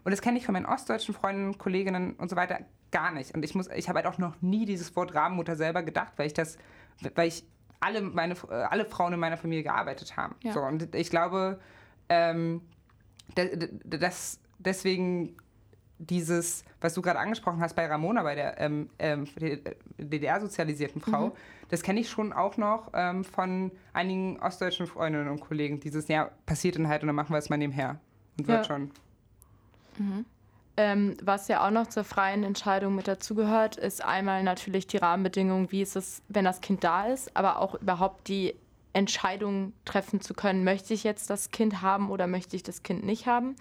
Und 0.07 0.13
das 0.13 0.23
kenne 0.23 0.39
ich 0.39 0.47
von 0.47 0.53
meinen 0.53 0.67
ostdeutschen 0.67 1.15
Freunden, 1.15 1.59
Kolleginnen 1.59 2.13
und 2.13 2.31
so 2.31 2.37
weiter 2.37 2.61
gar 2.93 3.11
nicht. 3.11 3.35
Und 3.35 3.45
ich 3.45 3.57
muss, 3.57 3.67
ich 3.75 3.89
habe 3.89 3.97
halt 3.99 4.07
auch 4.07 4.19
noch 4.19 4.41
nie 4.41 4.65
dieses 4.65 4.95
Wort 4.95 5.17
Rabenmutter 5.17 5.57
selber 5.57 5.83
gedacht, 5.83 6.13
weil 6.15 6.29
ich 6.29 6.33
das, 6.33 6.59
weil 7.17 7.27
ich 7.27 7.45
alle 7.81 8.03
meine, 8.03 8.35
äh, 8.49 8.55
alle 8.55 8.85
Frauen 8.85 9.15
in 9.15 9.19
meiner 9.19 9.37
Familie 9.37 9.65
gearbeitet 9.65 10.17
haben. 10.17 10.37
So, 10.55 10.61
und 10.61 10.95
ich 10.95 11.11
glaube, 11.11 11.59
ähm, 12.09 12.61
das, 13.35 14.39
deswegen 14.61 15.37
dieses, 15.99 16.65
was 16.81 16.95
du 16.95 17.03
gerade 17.03 17.19
angesprochen 17.19 17.61
hast 17.61 17.75
bei 17.75 17.89
Ramona, 17.89 18.23
bei 18.23 18.37
der 18.37 18.61
ähm, 18.61 18.89
ähm, 19.01 19.27
DDR-sozialisierten 19.99 21.01
Frau, 21.01 21.31
mhm. 21.31 21.33
das 21.69 21.83
kenne 21.83 21.99
ich 21.99 22.09
schon 22.09 22.33
auch 22.33 22.57
noch 22.57 22.93
ähm, 22.95 23.25
von 23.25 23.73
einigen 23.93 24.39
ostdeutschen 24.39 24.87
Freundinnen 24.87 25.27
und 25.31 25.41
Kollegen. 25.41 25.81
Dieses, 25.81 26.07
ja, 26.07 26.31
passiert 26.47 26.77
dann 26.77 26.87
halt 26.87 27.03
und 27.03 27.09
dann 27.09 27.17
machen 27.17 27.33
wir 27.33 27.39
es 27.39 27.51
mal 27.51 27.57
nebenher. 27.57 27.99
Und 28.39 28.47
wird 28.47 28.59
ja. 28.59 28.65
schon. 28.65 28.93
Mhm. 29.99 30.25
Ähm, 30.79 31.17
was 31.23 31.49
ja 31.49 31.67
auch 31.67 31.71
noch 31.71 31.87
zur 31.87 32.05
freien 32.05 32.45
Entscheidung 32.45 32.95
mit 32.95 33.09
dazugehört, 33.09 33.77
ist 33.77 34.05
einmal 34.05 34.43
natürlich 34.43 34.87
die 34.87 34.99
Rahmenbedingungen, 34.99 35.73
wie 35.73 35.81
ist 35.81 35.97
es, 35.97 36.23
wenn 36.29 36.45
das 36.45 36.61
Kind 36.61 36.85
da 36.85 37.07
ist, 37.07 37.35
aber 37.35 37.61
auch 37.61 37.75
überhaupt 37.77 38.29
die 38.29 38.55
Entscheidung 38.93 39.73
treffen 39.85 40.21
zu 40.21 40.33
können, 40.33 40.65
möchte 40.65 40.95
ich 40.95 41.05
jetzt 41.05 41.29
das 41.29 41.51
Kind 41.51 41.83
haben 41.83 42.11
oder 42.11 42.27
möchte 42.27 42.57
ich 42.57 42.63
das 42.63 42.83
Kind 42.83 43.05
nicht 43.05 43.27
haben. 43.27 43.57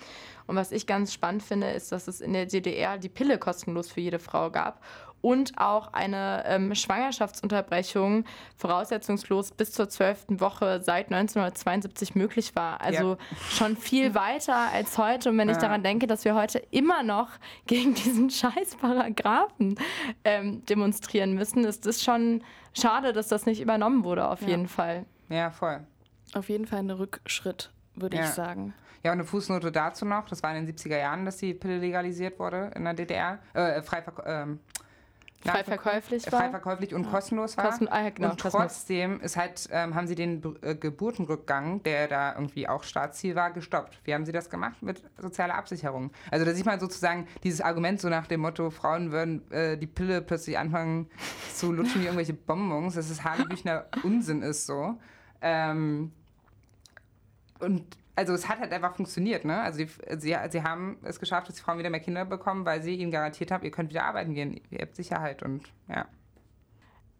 Und 0.47 0.55
was 0.55 0.71
ich 0.71 0.87
ganz 0.87 1.13
spannend 1.13 1.43
finde, 1.43 1.71
ist, 1.71 1.91
dass 1.91 2.07
es 2.07 2.21
in 2.21 2.31
der 2.31 2.45
DDR 2.45 2.97
die 2.97 3.09
Pille 3.09 3.37
kostenlos 3.37 3.91
für 3.91 3.99
jede 3.99 4.19
Frau 4.19 4.49
gab 4.49 4.81
und 5.25 5.57
auch 5.57 5.91
eine 5.91 6.43
ähm, 6.45 6.75
Schwangerschaftsunterbrechung 6.75 8.25
voraussetzungslos 8.57 9.53
bis 9.53 9.71
zur 9.71 9.89
zwölften 9.89 10.39
Woche 10.39 10.81
seit 10.83 11.07
1972 11.11 12.13
möglich 12.13 12.55
war. 12.55 12.79
Also 12.79 13.13
ja. 13.13 13.17
schon 13.49 13.75
viel 13.75 14.13
weiter 14.13 14.55
als 14.71 14.99
heute. 14.99 15.31
Und 15.31 15.39
wenn 15.39 15.47
ja. 15.47 15.55
ich 15.55 15.59
daran 15.59 15.81
denke, 15.81 16.05
dass 16.05 16.25
wir 16.25 16.35
heute 16.35 16.59
immer 16.69 17.01
noch 17.01 17.29
gegen 17.65 17.95
diesen 17.95 18.29
scheiß 18.29 18.75
Paragraphen 18.79 19.79
ähm, 20.23 20.63
demonstrieren 20.65 21.33
müssen, 21.33 21.63
ist 21.63 21.87
es 21.87 22.03
schon 22.03 22.43
schade, 22.73 23.11
dass 23.11 23.27
das 23.27 23.47
nicht 23.47 23.61
übernommen 23.61 24.03
wurde, 24.03 24.27
auf 24.27 24.43
ja. 24.43 24.49
jeden 24.49 24.67
Fall. 24.67 25.07
Ja, 25.29 25.49
voll. 25.49 25.79
Auf 26.35 26.49
jeden 26.49 26.67
Fall 26.67 26.79
ein 26.79 26.91
Rückschritt, 26.91 27.71
würde 27.95 28.17
ja. 28.17 28.25
ich 28.25 28.29
sagen. 28.29 28.75
Ja, 29.03 29.11
und 29.11 29.19
eine 29.19 29.27
Fußnote 29.27 29.71
dazu 29.71 30.05
noch, 30.05 30.27
das 30.29 30.43
war 30.43 30.55
in 30.55 30.67
den 30.67 30.75
70er 30.75 30.99
Jahren, 30.99 31.25
dass 31.25 31.37
die 31.37 31.55
Pille 31.55 31.79
legalisiert 31.79 32.37
wurde 32.37 32.71
in 32.75 32.83
der 32.83 32.93
DDR, 32.93 33.39
äh, 33.53 33.81
frei, 33.81 34.03
ähm, 34.27 34.59
frei 35.51 35.63
verkäuflich 35.63 36.31
war. 36.31 36.39
Frei 36.39 36.49
verkäuflich 36.49 36.93
und 36.93 37.03
ja. 37.05 37.11
kostenlos 37.11 37.57
war. 37.57 37.65
Kosten, 37.65 37.87
ah, 37.87 38.09
genau, 38.09 38.31
und 38.31 38.39
trotzdem 38.39 39.19
ist 39.21 39.37
halt, 39.37 39.67
ähm, 39.71 39.95
haben 39.95 40.07
sie 40.07 40.15
den 40.15 40.41
äh, 40.61 40.75
Geburtenrückgang, 40.75 41.83
der 41.83 42.07
da 42.07 42.33
irgendwie 42.33 42.67
auch 42.67 42.83
Staatsziel 42.83 43.35
war, 43.35 43.51
gestoppt. 43.51 43.99
Wie 44.03 44.13
haben 44.13 44.25
sie 44.25 44.31
das 44.31 44.49
gemacht? 44.49 44.81
Mit 44.81 45.01
sozialer 45.17 45.55
Absicherung. 45.55 46.11
Also 46.31 46.45
da 46.45 46.53
sieht 46.53 46.65
man 46.65 46.79
sozusagen 46.79 47.27
dieses 47.43 47.61
Argument 47.61 48.01
so 48.01 48.09
nach 48.09 48.27
dem 48.27 48.41
Motto, 48.41 48.69
Frauen 48.69 49.11
würden 49.11 49.49
äh, 49.51 49.77
die 49.77 49.87
Pille 49.87 50.21
plötzlich 50.21 50.57
anfangen 50.57 51.09
zu 51.53 51.71
lutschen 51.71 52.01
wie 52.01 52.05
irgendwelche 52.05 52.33
Bonbons, 52.33 52.95
dass 52.95 53.09
es 53.09 53.23
Hanebüchner 53.23 53.85
Unsinn 54.03 54.41
ist 54.41 54.65
so. 54.65 54.97
Ähm, 55.41 56.11
und 57.59 57.97
also 58.15 58.33
es 58.33 58.47
hat 58.47 58.59
halt 58.59 58.71
einfach 58.71 58.95
funktioniert, 58.95 59.45
ne? 59.45 59.61
Also 59.61 59.79
die, 59.79 59.89
sie, 60.17 60.35
sie 60.49 60.63
haben 60.63 60.97
es 61.03 61.19
geschafft, 61.19 61.49
dass 61.49 61.55
die 61.55 61.61
Frauen 61.61 61.77
wieder 61.77 61.89
mehr 61.89 61.99
Kinder 61.99 62.25
bekommen, 62.25 62.65
weil 62.65 62.81
sie 62.81 62.95
ihnen 62.95 63.11
garantiert 63.11 63.51
haben, 63.51 63.63
ihr 63.63 63.71
könnt 63.71 63.89
wieder 63.89 64.05
arbeiten 64.05 64.33
gehen, 64.33 64.61
ihr 64.69 64.79
habt 64.79 64.95
Sicherheit 64.95 65.43
und 65.43 65.63
ja. 65.89 66.05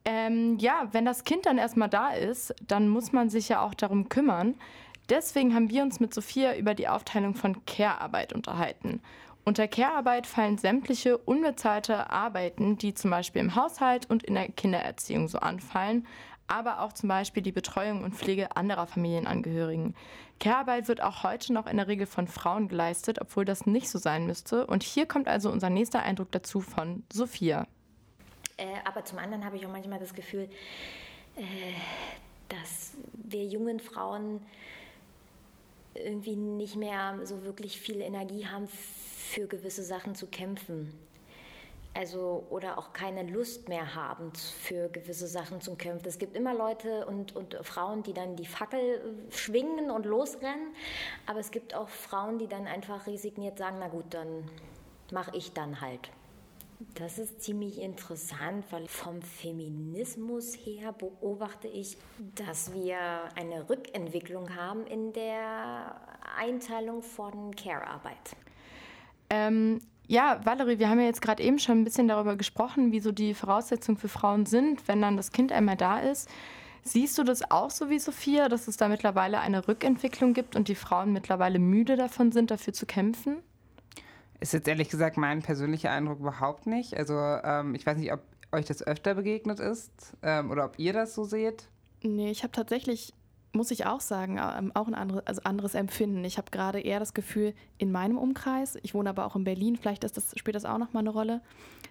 Ähm, 0.06 0.58
ja, 0.60 0.88
wenn 0.92 1.04
das 1.04 1.24
Kind 1.24 1.48
dann 1.48 1.58
erstmal 1.58 1.90
da 1.90 2.12
ist, 2.12 2.54
dann 2.66 2.88
muss 2.88 3.12
man 3.12 3.30
sich 3.30 3.50
ja 3.50 3.62
auch 3.62 3.74
darum 3.74 4.08
kümmern. 4.08 4.56
Deswegen 5.10 5.54
haben 5.54 5.70
wir 5.70 5.84
uns 5.84 6.00
mit 6.00 6.14
Sophia 6.14 6.56
über 6.56 6.76
die 6.76 6.88
Aufteilung 6.88 7.36
von 7.36 7.66
Care-Arbeit 7.66 8.34
unterhalten. 8.34 9.02
Unter 9.44 9.68
Care-Arbeit 9.68 10.26
fallen 10.26 10.58
sämtliche 10.58 11.18
unbezahlte 11.18 12.10
Arbeiten, 12.10 12.78
die 12.78 12.94
zum 12.94 13.12
Beispiel 13.12 13.42
im 13.42 13.56
Haushalt 13.56 14.10
und 14.10 14.24
in 14.24 14.34
der 14.34 14.50
Kindererziehung 14.50 15.28
so 15.28 15.40
anfallen, 15.40 16.08
aber 16.48 16.82
auch 16.82 16.94
zum 16.94 17.10
Beispiel 17.10 17.42
die 17.42 17.52
Betreuung 17.52 18.04
und 18.04 18.16
Pflege 18.16 18.56
anderer 18.56 18.88
Familienangehörigen. 18.88 19.96
Care-Arbeit 20.40 20.88
wird 20.88 21.02
auch 21.02 21.24
heute 21.24 21.54
noch 21.54 21.66
in 21.66 21.78
der 21.78 21.88
Regel 21.88 22.06
von 22.06 22.28
Frauen 22.28 22.68
geleistet, 22.68 23.20
obwohl 23.22 23.46
das 23.46 23.66
nicht 23.66 23.90
so 23.90 23.98
sein 23.98 24.26
müsste. 24.26 24.68
Und 24.68 24.84
hier 24.84 25.06
kommt 25.06 25.28
also 25.28 25.50
unser 25.50 25.70
nächster 25.70 26.04
Eindruck 26.04 26.32
dazu 26.32 26.62
von 26.62 27.04
Sophia. 27.12 27.68
Äh, 28.58 28.66
aber 28.86 29.06
zum 29.06 29.18
anderen 29.20 29.46
habe 29.46 29.56
ich 29.56 29.66
auch 29.66 29.72
manchmal 29.72 30.00
das 30.00 30.14
Gefühl, 30.14 30.50
äh, 31.36 31.42
dass 32.50 32.94
wir 33.14 33.46
jungen 33.46 33.80
Frauen 33.80 34.42
irgendwie 35.94 36.36
nicht 36.36 36.76
mehr 36.76 37.20
so 37.24 37.44
wirklich 37.44 37.80
viel 37.80 38.02
Energie 38.02 38.46
haben, 38.46 38.68
für 38.68 39.48
gewisse 39.48 39.84
Sachen 39.84 40.16
zu 40.16 40.28
kämpfen 40.28 40.94
also 41.96 42.46
oder 42.50 42.78
auch 42.78 42.94
keine 42.94 43.24
Lust 43.24 43.70
mehr 43.70 43.96
haben 43.96 44.32
für 44.36 44.90
gewisse 44.90 45.28
Sachen 45.28 45.62
zu 45.62 45.76
kämpfen. 45.76 46.08
Es 46.08 46.20
gibt 46.20 46.36
immer 46.36 46.54
Leute 46.54 47.06
und, 47.06 47.36
und 47.36 47.58
Frauen, 47.62 48.04
die 48.04 48.14
dann 48.14 48.36
die 48.36 48.46
Fackel 48.46 48.80
äh, 48.80 49.32
schwingen 49.32 49.90
und 49.90 50.06
losrennen, 50.06 50.74
aber 51.26 51.40
es 51.40 51.52
gibt 51.52 51.74
auch 51.74 51.90
Frauen, 51.90 52.38
die 52.38 52.48
dann 52.48 52.68
einfach 52.68 53.08
resigniert 53.08 53.58
sagen, 53.58 53.78
na 53.80 53.88
gut, 53.88 54.14
dann 54.14 54.50
mache 55.12 55.36
ich 55.36 55.54
dann 55.54 55.82
halt. 55.82 56.12
Das 56.96 57.18
ist 57.18 57.42
ziemlich 57.42 57.80
interessant, 57.80 58.66
weil 58.70 58.88
vom 58.88 59.22
Feminismus 59.22 60.56
her 60.56 60.92
beobachte 60.92 61.70
ich, 61.70 61.98
dass 62.36 62.74
wir 62.74 62.98
eine 63.36 63.70
Rückentwicklung 63.70 64.56
haben 64.56 64.86
in 64.86 65.14
der 65.14 66.02
Einteilung 66.38 67.02
von 67.02 67.56
Care-Arbeit. 67.56 68.36
Ähm, 69.30 69.80
ja, 70.08 70.40
Valerie, 70.44 70.80
wir 70.80 70.90
haben 70.90 71.00
ja 71.00 71.06
jetzt 71.06 71.22
gerade 71.22 71.44
eben 71.44 71.60
schon 71.60 71.82
ein 71.82 71.84
bisschen 71.84 72.08
darüber 72.08 72.36
gesprochen, 72.36 72.92
wie 72.92 73.00
so 73.00 73.12
die 73.12 73.34
Voraussetzungen 73.34 73.98
für 73.98 74.08
Frauen 74.10 74.46
sind, 74.46 74.88
wenn 74.88 75.02
dann 75.02 75.18
das 75.18 75.32
Kind 75.32 75.52
einmal 75.52 75.78
da 75.78 76.00
ist. 76.00 76.30
Siehst 76.84 77.18
du 77.18 77.24
das 77.24 77.50
auch 77.50 77.72
so 77.72 77.90
wie 77.90 77.98
Sophia, 77.98 78.48
dass 78.48 78.68
es 78.68 78.78
da 78.78 78.88
mittlerweile 78.88 79.40
eine 79.40 79.68
Rückentwicklung 79.68 80.34
gibt 80.34 80.56
und 80.56 80.68
die 80.68 80.76
Frauen 80.76 81.14
mittlerweile 81.14 81.58
müde 81.58 81.96
davon 81.96 82.32
sind, 82.32 82.52
dafür 82.52 82.74
zu 82.74 82.86
kämpfen? 82.86 83.38
ist 84.40 84.54
jetzt 84.54 84.68
ehrlich 84.68 84.90
gesagt 84.90 85.18
mein 85.18 85.42
persönlicher 85.42 85.92
Eindruck 85.92 86.20
überhaupt 86.20 86.68
nicht. 86.68 86.96
Also 86.96 87.16
ähm, 87.16 87.76
ich 87.76 87.86
weiß 87.86 87.98
nicht, 87.98 88.14
ob 88.14 88.22
euch 88.52 88.66
das 88.66 88.86
öfter 88.86 89.16
begegnet 89.16 89.60
ist 89.60 89.92
ähm, 90.22 90.52
oder 90.52 90.66
ob 90.66 90.78
ihr 90.78 90.94
das 90.94 91.16
so 91.16 91.24
seht. 91.24 91.68
Nee, 92.04 92.30
ich 92.30 92.44
habe 92.44 92.52
tatsächlich, 92.52 93.14
muss 93.56 93.72
ich 93.72 93.86
auch 93.86 94.02
sagen, 94.02 94.38
ähm, 94.38 94.72
auch 94.76 94.88
ein 94.88 94.94
andere, 94.94 95.26
also 95.26 95.42
anderes 95.44 95.74
Empfinden. 95.74 96.24
Ich 96.24 96.38
habe 96.38 96.52
gerade 96.52 96.80
eher 96.80 97.00
das 97.00 97.14
Gefühl, 97.14 97.54
in 97.78 97.92
meinem 97.92 98.18
Umkreis, 98.18 98.78
ich 98.84 98.94
wohne 98.94 99.10
aber 99.10 99.26
auch 99.26 99.36
in 99.36 99.44
Berlin, 99.44 99.78
vielleicht 99.78 100.04
ist 100.04 100.18
das, 100.18 100.38
spielt 100.38 100.56
das 100.56 100.66
auch 100.66 100.78
nochmal 100.78 101.02
eine 101.02 101.10
Rolle, 101.10 101.42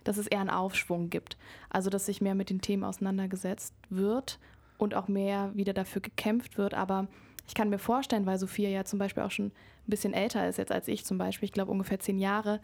dass 0.05 0.19
es 0.19 0.27
eher 0.27 0.41
einen 0.41 0.51
Aufschwung 0.51 1.11
gibt. 1.11 1.37
Also 1.71 1.91
dass 1.91 2.07
sich 2.07 2.21
mehr 2.21 2.35
mit 2.35 2.51
den 2.51 2.61
Themen 2.61 2.85
auseinandergesetzt 2.85 3.75
wird 3.91 4.39
und 4.79 4.95
auch 4.95 5.09
mehr 5.09 5.51
wieder 5.55 5.73
dafür 5.73 6.03
gekämpft 6.03 6.59
wird. 6.59 6.75
Aber 6.75 7.09
ich 7.49 7.55
kann 7.55 7.71
mir 7.71 7.79
vorstellen, 7.79 8.27
weil 8.27 8.39
Sophia 8.39 8.69
ja 8.69 8.85
zum 8.85 8.99
Beispiel 8.99 9.23
auch 9.23 9.31
schon 9.31 9.47
ein 9.47 9.91
bisschen 9.91 10.15
älter 10.15 10.49
ist 10.49 10.59
jetzt 10.59 10.73
als 10.73 10.89
ich 10.89 11.05
zum 11.05 11.19
Beispiel, 11.19 11.47
ich 11.47 11.53
glaube 11.53 11.73
ungefähr 11.73 11.99
zehn 11.99 12.19
Jahre, 12.19 12.61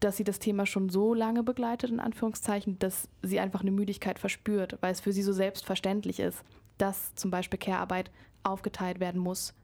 dass 0.00 0.16
sie 0.16 0.24
das 0.24 0.38
Thema 0.38 0.66
schon 0.66 0.88
so 0.88 1.14
lange 1.14 1.42
begleitet, 1.42 1.90
in 1.90 2.00
Anführungszeichen, 2.00 2.78
dass 2.78 3.08
sie 3.22 3.38
einfach 3.38 3.60
eine 3.60 3.70
Müdigkeit 3.70 4.18
verspürt, 4.18 4.78
weil 4.80 4.92
es 4.92 5.00
für 5.00 5.12
sie 5.12 5.22
so 5.22 5.32
selbstverständlich 5.32 6.18
ist, 6.18 6.42
dass 6.78 7.14
zum 7.14 7.30
Beispiel 7.30 7.58
Care-Arbeit 7.58 8.10
aufgeteilt 8.42 9.00
werden 9.00 9.20
muss. 9.20 9.54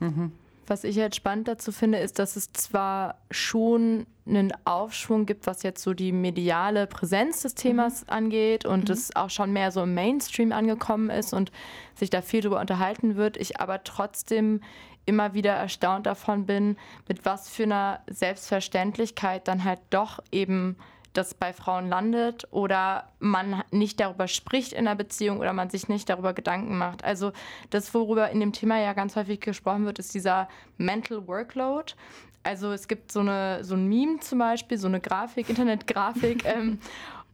Mhm. 0.00 0.32
Was 0.66 0.84
ich 0.84 0.94
jetzt 0.94 1.16
spannend 1.16 1.48
dazu 1.48 1.72
finde, 1.72 1.98
ist, 1.98 2.20
dass 2.20 2.36
es 2.36 2.52
zwar 2.52 3.16
schon 3.30 4.06
einen 4.24 4.52
Aufschwung 4.64 5.26
gibt, 5.26 5.48
was 5.48 5.64
jetzt 5.64 5.82
so 5.82 5.94
die 5.94 6.12
mediale 6.12 6.86
Präsenz 6.86 7.42
des 7.42 7.56
Themas 7.56 8.02
mhm. 8.02 8.12
angeht 8.12 8.64
und 8.64 8.88
mhm. 8.88 8.94
es 8.94 9.16
auch 9.16 9.30
schon 9.30 9.52
mehr 9.52 9.72
so 9.72 9.82
im 9.82 9.94
Mainstream 9.94 10.52
angekommen 10.52 11.10
ist 11.10 11.32
und 11.32 11.50
sich 11.96 12.08
da 12.08 12.22
viel 12.22 12.40
drüber 12.40 12.60
unterhalten 12.60 13.16
wird, 13.16 13.36
ich 13.36 13.60
aber 13.60 13.82
trotzdem 13.82 14.60
immer 15.06 15.34
wieder 15.34 15.52
erstaunt 15.52 16.06
davon 16.06 16.46
bin, 16.46 16.76
mit 17.08 17.24
was 17.24 17.48
für 17.48 17.64
einer 17.64 18.00
Selbstverständlichkeit 18.06 19.48
dann 19.48 19.64
halt 19.64 19.80
doch 19.90 20.20
eben 20.30 20.76
das 21.12 21.34
bei 21.34 21.52
Frauen 21.52 21.88
landet 21.88 22.46
oder 22.50 23.08
man 23.18 23.62
nicht 23.70 23.98
darüber 24.00 24.28
spricht 24.28 24.72
in 24.72 24.86
einer 24.86 24.96
Beziehung 24.96 25.38
oder 25.38 25.52
man 25.52 25.70
sich 25.70 25.88
nicht 25.88 26.08
darüber 26.08 26.32
Gedanken 26.32 26.78
macht. 26.78 27.04
Also 27.04 27.32
das, 27.70 27.92
worüber 27.94 28.30
in 28.30 28.40
dem 28.40 28.52
Thema 28.52 28.78
ja 28.78 28.92
ganz 28.92 29.16
häufig 29.16 29.40
gesprochen 29.40 29.86
wird, 29.86 29.98
ist 29.98 30.14
dieser 30.14 30.48
Mental 30.78 31.26
Workload. 31.26 31.94
Also 32.42 32.72
es 32.72 32.88
gibt 32.88 33.12
so, 33.12 33.20
eine, 33.20 33.64
so 33.64 33.74
ein 33.74 33.88
Meme 33.88 34.20
zum 34.20 34.38
Beispiel, 34.38 34.78
so 34.78 34.86
eine 34.86 35.00
Grafik, 35.00 35.48
Internetgrafik. 35.48 36.44
ähm, 36.44 36.78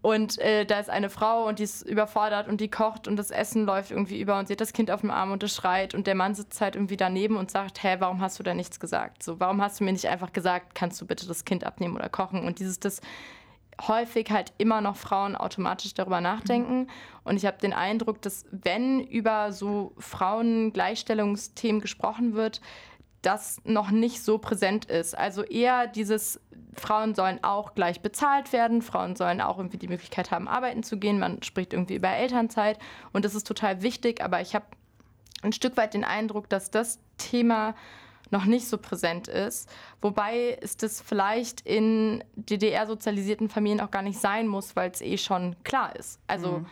und 0.02 0.38
äh, 0.38 0.64
da 0.64 0.78
ist 0.78 0.88
eine 0.88 1.10
Frau 1.10 1.48
und 1.48 1.58
die 1.58 1.64
ist 1.64 1.82
überfordert 1.82 2.46
und 2.48 2.60
die 2.60 2.70
kocht 2.70 3.08
und 3.08 3.16
das 3.16 3.30
Essen 3.30 3.64
läuft 3.64 3.90
irgendwie 3.90 4.20
über 4.20 4.38
und 4.38 4.46
sie 4.46 4.52
hat 4.52 4.60
das 4.60 4.72
Kind 4.72 4.90
auf 4.90 5.00
dem 5.00 5.10
Arm 5.10 5.32
und 5.32 5.42
es 5.42 5.54
schreit 5.54 5.94
und 5.94 6.06
der 6.06 6.14
Mann 6.14 6.34
sitzt 6.34 6.60
halt 6.60 6.76
irgendwie 6.76 6.96
daneben 6.96 7.36
und 7.36 7.50
sagt, 7.50 7.82
hä, 7.82 7.96
warum 7.98 8.20
hast 8.20 8.38
du 8.38 8.44
da 8.44 8.54
nichts 8.54 8.78
gesagt? 8.78 9.22
So, 9.22 9.40
warum 9.40 9.60
hast 9.60 9.80
du 9.80 9.84
mir 9.84 9.92
nicht 9.92 10.06
einfach 10.06 10.32
gesagt, 10.32 10.76
kannst 10.76 11.00
du 11.00 11.06
bitte 11.06 11.26
das 11.26 11.44
Kind 11.44 11.64
abnehmen 11.64 11.96
oder 11.96 12.08
kochen? 12.08 12.44
Und 12.44 12.60
dieses, 12.60 12.78
das 12.78 13.00
häufig 13.80 14.30
halt 14.30 14.52
immer 14.58 14.80
noch 14.80 14.96
Frauen 14.96 15.36
automatisch 15.36 15.94
darüber 15.94 16.20
nachdenken. 16.20 16.80
Mhm. 16.80 16.90
Und 17.24 17.36
ich 17.36 17.46
habe 17.46 17.58
den 17.58 17.72
Eindruck, 17.72 18.22
dass 18.22 18.44
wenn 18.50 19.00
über 19.00 19.52
so 19.52 19.92
Frauengleichstellungsthemen 19.98 21.80
gesprochen 21.80 22.34
wird, 22.34 22.60
das 23.22 23.60
noch 23.64 23.90
nicht 23.90 24.22
so 24.22 24.38
präsent 24.38 24.84
ist. 24.84 25.18
Also 25.18 25.42
eher 25.42 25.88
dieses, 25.88 26.40
Frauen 26.78 27.14
sollen 27.14 27.42
auch 27.42 27.74
gleich 27.74 28.00
bezahlt 28.00 28.52
werden, 28.52 28.82
Frauen 28.82 29.16
sollen 29.16 29.40
auch 29.40 29.58
irgendwie 29.58 29.78
die 29.78 29.88
Möglichkeit 29.88 30.30
haben, 30.30 30.48
arbeiten 30.48 30.82
zu 30.82 30.98
gehen. 30.98 31.18
Man 31.18 31.42
spricht 31.42 31.72
irgendwie 31.72 31.96
über 31.96 32.10
Elternzeit 32.10 32.78
und 33.12 33.24
das 33.24 33.34
ist 33.34 33.46
total 33.46 33.82
wichtig, 33.82 34.22
aber 34.22 34.40
ich 34.40 34.54
habe 34.54 34.66
ein 35.42 35.52
Stück 35.52 35.76
weit 35.76 35.94
den 35.94 36.04
Eindruck, 36.04 36.48
dass 36.48 36.70
das 36.70 36.98
Thema 37.18 37.74
noch 38.30 38.44
nicht 38.44 38.68
so 38.68 38.78
präsent 38.78 39.28
ist. 39.28 39.68
Wobei 40.00 40.58
es 40.60 40.76
das 40.76 41.00
vielleicht 41.00 41.60
in 41.62 42.24
DDR-sozialisierten 42.36 43.48
Familien 43.48 43.80
auch 43.80 43.90
gar 43.90 44.02
nicht 44.02 44.20
sein 44.20 44.48
muss, 44.48 44.76
weil 44.76 44.90
es 44.90 45.00
eh 45.00 45.18
schon 45.18 45.56
klar 45.64 45.94
ist. 45.96 46.20
Also 46.26 46.58
mhm. 46.58 46.66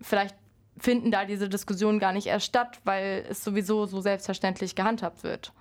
vielleicht 0.00 0.36
finden 0.78 1.10
da 1.10 1.24
diese 1.24 1.48
Diskussionen 1.48 1.98
gar 1.98 2.12
nicht 2.12 2.26
erst 2.26 2.46
statt, 2.46 2.80
weil 2.84 3.24
es 3.28 3.44
sowieso 3.44 3.86
so 3.86 4.00
selbstverständlich 4.00 4.74
gehandhabt 4.74 5.22
wird. 5.22 5.52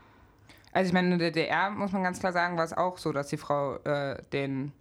Also 0.74 0.88
ich 0.88 0.94
meine, 0.94 1.14
in 1.14 1.20
der 1.20 1.32
DDR 1.32 1.70
muss 1.70 1.92
man 1.92 2.04
ganz 2.04 2.20
klar 2.20 2.32
sagen, 2.32 2.58
war 2.58 2.64
es 2.64 2.74
auch 2.74 2.98
so, 2.98 3.12
dass 3.12 3.28
die 3.28 3.38
Frau 3.38 3.76
äh, 3.78 4.22
den 4.32 4.72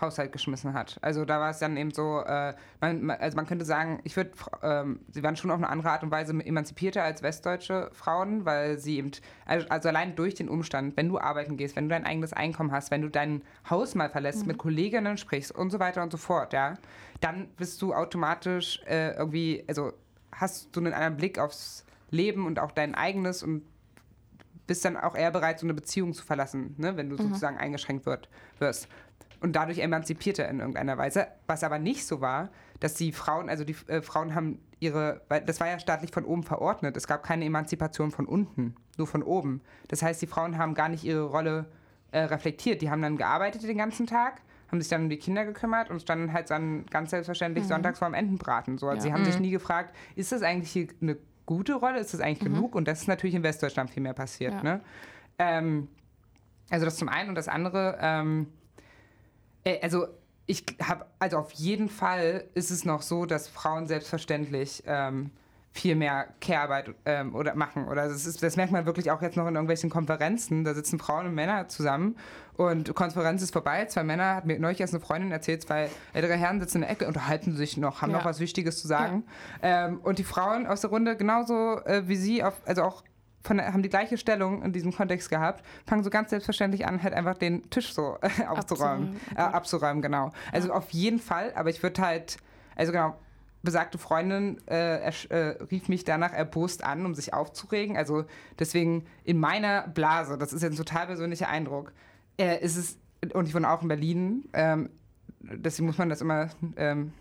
Haushalt 0.00 0.32
geschmissen 0.32 0.74
hat. 0.74 0.98
Also 1.02 1.24
da 1.24 1.40
war 1.40 1.50
es 1.50 1.58
dann 1.58 1.76
eben 1.76 1.90
so, 1.90 2.20
äh, 2.20 2.54
man, 2.80 3.10
also 3.10 3.36
man 3.36 3.46
könnte 3.46 3.64
sagen, 3.64 4.00
ich 4.04 4.16
würde, 4.16 4.30
ähm, 4.62 5.00
sie 5.10 5.22
waren 5.22 5.36
schon 5.36 5.50
auf 5.50 5.58
eine 5.58 5.68
andere 5.68 5.90
Art 5.90 6.02
und 6.02 6.10
Weise 6.10 6.32
emanzipierter 6.32 7.02
als 7.02 7.22
westdeutsche 7.22 7.90
Frauen, 7.92 8.44
weil 8.44 8.78
sie 8.78 8.98
eben, 8.98 9.10
also, 9.46 9.68
also, 9.68 9.88
allein 9.88 10.16
durch 10.16 10.34
den 10.34 10.48
Umstand, 10.48 10.96
wenn 10.96 11.08
du 11.08 11.18
arbeiten 11.18 11.56
gehst, 11.56 11.76
wenn 11.76 11.88
du 11.88 11.94
dein 11.94 12.06
eigenes 12.06 12.32
Einkommen 12.32 12.72
hast, 12.72 12.90
wenn 12.90 13.02
du 13.02 13.08
dein 13.08 13.42
Haus 13.68 13.94
mal 13.94 14.10
verlässt, 14.10 14.42
mhm. 14.42 14.48
mit 14.48 14.58
Kolleginnen 14.58 15.16
sprichst 15.16 15.52
und 15.52 15.70
so 15.70 15.78
weiter 15.78 16.02
und 16.02 16.12
so 16.12 16.18
fort, 16.18 16.52
ja, 16.52 16.74
dann 17.20 17.48
bist 17.56 17.80
du 17.82 17.94
automatisch 17.94 18.82
äh, 18.86 19.12
irgendwie, 19.16 19.64
also 19.68 19.92
hast 20.32 20.74
du 20.74 20.80
einen 20.80 20.92
anderen 20.92 21.16
Blick 21.16 21.38
aufs 21.38 21.84
Leben 22.10 22.46
und 22.46 22.58
auch 22.58 22.72
dein 22.72 22.94
eigenes 22.94 23.42
und 23.42 23.62
bist 24.70 24.84
dann 24.84 24.96
auch 24.96 25.16
eher 25.16 25.32
bereit, 25.32 25.58
so 25.58 25.66
eine 25.66 25.74
Beziehung 25.74 26.12
zu 26.12 26.24
verlassen, 26.24 26.76
ne, 26.78 26.96
wenn 26.96 27.10
du 27.10 27.16
mhm. 27.16 27.28
sozusagen 27.28 27.58
eingeschränkt 27.58 28.06
wird, 28.06 28.28
wirst. 28.60 28.86
Und 29.40 29.56
dadurch 29.56 29.78
emanzipierter 29.78 30.48
in 30.48 30.60
irgendeiner 30.60 30.98
Weise. 30.98 31.26
Was 31.46 31.64
aber 31.64 31.78
nicht 31.78 32.06
so 32.06 32.20
war, 32.20 32.50
dass 32.78 32.94
die 32.94 33.12
Frauen, 33.12 33.48
also 33.48 33.64
die 33.64 33.76
äh, 33.86 34.02
Frauen 34.02 34.34
haben 34.34 34.58
ihre, 34.80 35.22
weil 35.28 35.42
das 35.42 35.60
war 35.60 35.68
ja 35.68 35.78
staatlich 35.78 36.10
von 36.10 36.24
oben 36.24 36.42
verordnet. 36.42 36.96
Es 36.96 37.06
gab 37.06 37.22
keine 37.22 37.44
Emanzipation 37.44 38.10
von 38.10 38.26
unten, 38.26 38.74
nur 38.96 39.06
von 39.06 39.22
oben. 39.22 39.60
Das 39.88 40.02
heißt, 40.02 40.20
die 40.20 40.26
Frauen 40.26 40.58
haben 40.58 40.74
gar 40.74 40.88
nicht 40.88 41.04
ihre 41.04 41.24
Rolle 41.24 41.66
äh, 42.12 42.20
reflektiert. 42.20 42.82
Die 42.82 42.90
haben 42.90 43.02
dann 43.02 43.16
gearbeitet 43.16 43.62
den 43.62 43.78
ganzen 43.78 44.06
Tag, 44.06 44.40
haben 44.70 44.80
sich 44.80 44.90
dann 44.90 45.04
um 45.04 45.08
die 45.08 45.18
Kinder 45.18 45.44
gekümmert 45.44 45.90
und 45.90 46.02
standen 46.02 46.32
halt 46.32 46.50
dann 46.50 46.86
ganz 46.86 47.10
selbstverständlich 47.10 47.64
mhm. 47.64 47.68
sonntags 47.68 47.98
vor 47.98 48.08
dem 48.08 48.14
Entenbraten. 48.14 48.78
So. 48.78 48.88
Also 48.88 48.98
ja. 48.98 49.02
Sie 49.02 49.12
haben 49.12 49.22
mhm. 49.22 49.26
sich 49.26 49.40
nie 49.40 49.50
gefragt, 49.50 49.94
ist 50.16 50.32
das 50.32 50.42
eigentlich 50.42 50.90
eine 51.00 51.16
gute 51.46 51.74
Rolle? 51.74 51.98
Ist 51.98 52.14
das 52.14 52.20
eigentlich 52.20 52.48
mhm. 52.48 52.54
genug? 52.54 52.74
Und 52.74 52.88
das 52.88 53.02
ist 53.02 53.08
natürlich 53.08 53.34
in 53.34 53.42
Westdeutschland 53.42 53.90
viel 53.90 54.02
mehr 54.02 54.14
passiert. 54.14 54.54
Ja. 54.54 54.62
Ne? 54.62 54.80
Ähm, 55.38 55.88
also 56.70 56.84
das 56.84 56.96
zum 56.96 57.08
einen 57.08 57.28
und 57.28 57.34
das 57.34 57.48
andere, 57.48 57.98
ähm, 58.00 58.46
äh, 58.46 58.59
also 59.82 60.06
ich 60.46 60.64
habe, 60.82 61.06
also 61.18 61.38
auf 61.38 61.52
jeden 61.52 61.88
Fall 61.88 62.44
ist 62.54 62.70
es 62.70 62.84
noch 62.84 63.02
so, 63.02 63.24
dass 63.24 63.48
Frauen 63.48 63.86
selbstverständlich 63.86 64.82
ähm, 64.86 65.30
viel 65.72 65.94
mehr 65.94 66.26
Care-Arbeit 66.40 66.94
ähm, 67.04 67.34
oder 67.36 67.54
machen. 67.54 67.86
Oder 67.86 68.08
das, 68.08 68.26
ist, 68.26 68.42
das 68.42 68.56
merkt 68.56 68.72
man 68.72 68.86
wirklich 68.86 69.10
auch 69.12 69.22
jetzt 69.22 69.36
noch 69.36 69.46
in 69.46 69.54
irgendwelchen 69.54 69.88
Konferenzen. 69.88 70.64
Da 70.64 70.74
sitzen 70.74 70.98
Frauen 70.98 71.26
und 71.26 71.34
Männer 71.34 71.68
zusammen 71.68 72.16
und 72.56 72.92
Konferenz 72.94 73.42
ist 73.42 73.52
vorbei. 73.52 73.84
Zwei 73.84 74.02
Männer, 74.02 74.34
hat 74.34 74.46
mir 74.46 74.58
neulich 74.58 74.80
erst 74.80 74.92
eine 74.92 75.00
Freundin 75.00 75.30
erzählt, 75.30 75.62
zwei 75.62 75.88
ältere 76.12 76.34
Herren 76.34 76.60
sitzen 76.60 76.78
in 76.78 76.82
der 76.82 76.90
Ecke, 76.90 77.06
unterhalten 77.06 77.54
sich 77.54 77.76
noch, 77.76 78.02
haben 78.02 78.10
ja. 78.10 78.18
noch 78.18 78.24
was 78.24 78.40
Wichtiges 78.40 78.80
zu 78.80 78.88
sagen. 78.88 79.24
Ja. 79.62 79.86
Ähm, 79.86 80.00
und 80.02 80.18
die 80.18 80.24
Frauen 80.24 80.66
aus 80.66 80.80
der 80.80 80.90
Runde, 80.90 81.16
genauso 81.16 81.78
äh, 81.84 82.08
wie 82.08 82.16
sie, 82.16 82.42
auf, 82.42 82.60
also 82.66 82.82
auch 82.82 83.04
von, 83.42 83.60
haben 83.60 83.82
die 83.82 83.88
gleiche 83.88 84.18
Stellung 84.18 84.62
in 84.62 84.72
diesem 84.72 84.92
Kontext 84.92 85.30
gehabt, 85.30 85.64
fangen 85.86 86.02
so 86.02 86.10
ganz 86.10 86.30
selbstverständlich 86.30 86.86
an, 86.86 87.02
halt 87.02 87.14
einfach 87.14 87.38
den 87.38 87.68
Tisch 87.70 87.92
so 87.94 88.18
äh, 88.20 88.46
aufzuräumen. 88.46 89.16
Abzuräumen, 89.16 89.20
äh, 89.34 89.40
abzuräumen 89.40 90.02
genau. 90.02 90.32
Also 90.52 90.68
ja. 90.68 90.74
auf 90.74 90.90
jeden 90.90 91.18
Fall, 91.18 91.52
aber 91.54 91.70
ich 91.70 91.82
würde 91.82 92.02
halt, 92.02 92.36
also 92.76 92.92
genau, 92.92 93.16
besagte 93.62 93.98
Freundin 93.98 94.58
äh, 94.68 95.10
äh, 95.10 95.36
rief 95.70 95.88
mich 95.88 96.04
danach 96.04 96.32
erbost 96.32 96.84
an, 96.84 97.04
um 97.04 97.14
sich 97.14 97.34
aufzuregen. 97.34 97.96
Also 97.96 98.24
deswegen 98.58 99.04
in 99.24 99.38
meiner 99.38 99.88
Blase, 99.88 100.38
das 100.38 100.52
ist 100.52 100.62
jetzt 100.62 100.74
ein 100.74 100.76
total 100.76 101.06
persönlicher 101.06 101.48
Eindruck, 101.48 101.92
äh, 102.38 102.62
ist 102.62 102.76
es, 102.76 102.98
und 103.34 103.46
ich 103.46 103.54
wohne 103.54 103.70
auch 103.70 103.82
in 103.82 103.88
Berlin, 103.88 104.48
ähm, 104.52 104.90
deswegen 105.40 105.86
muss 105.86 105.98
man 105.98 106.08
das 106.08 106.20
immer 106.20 106.48
ähm, 106.76 107.12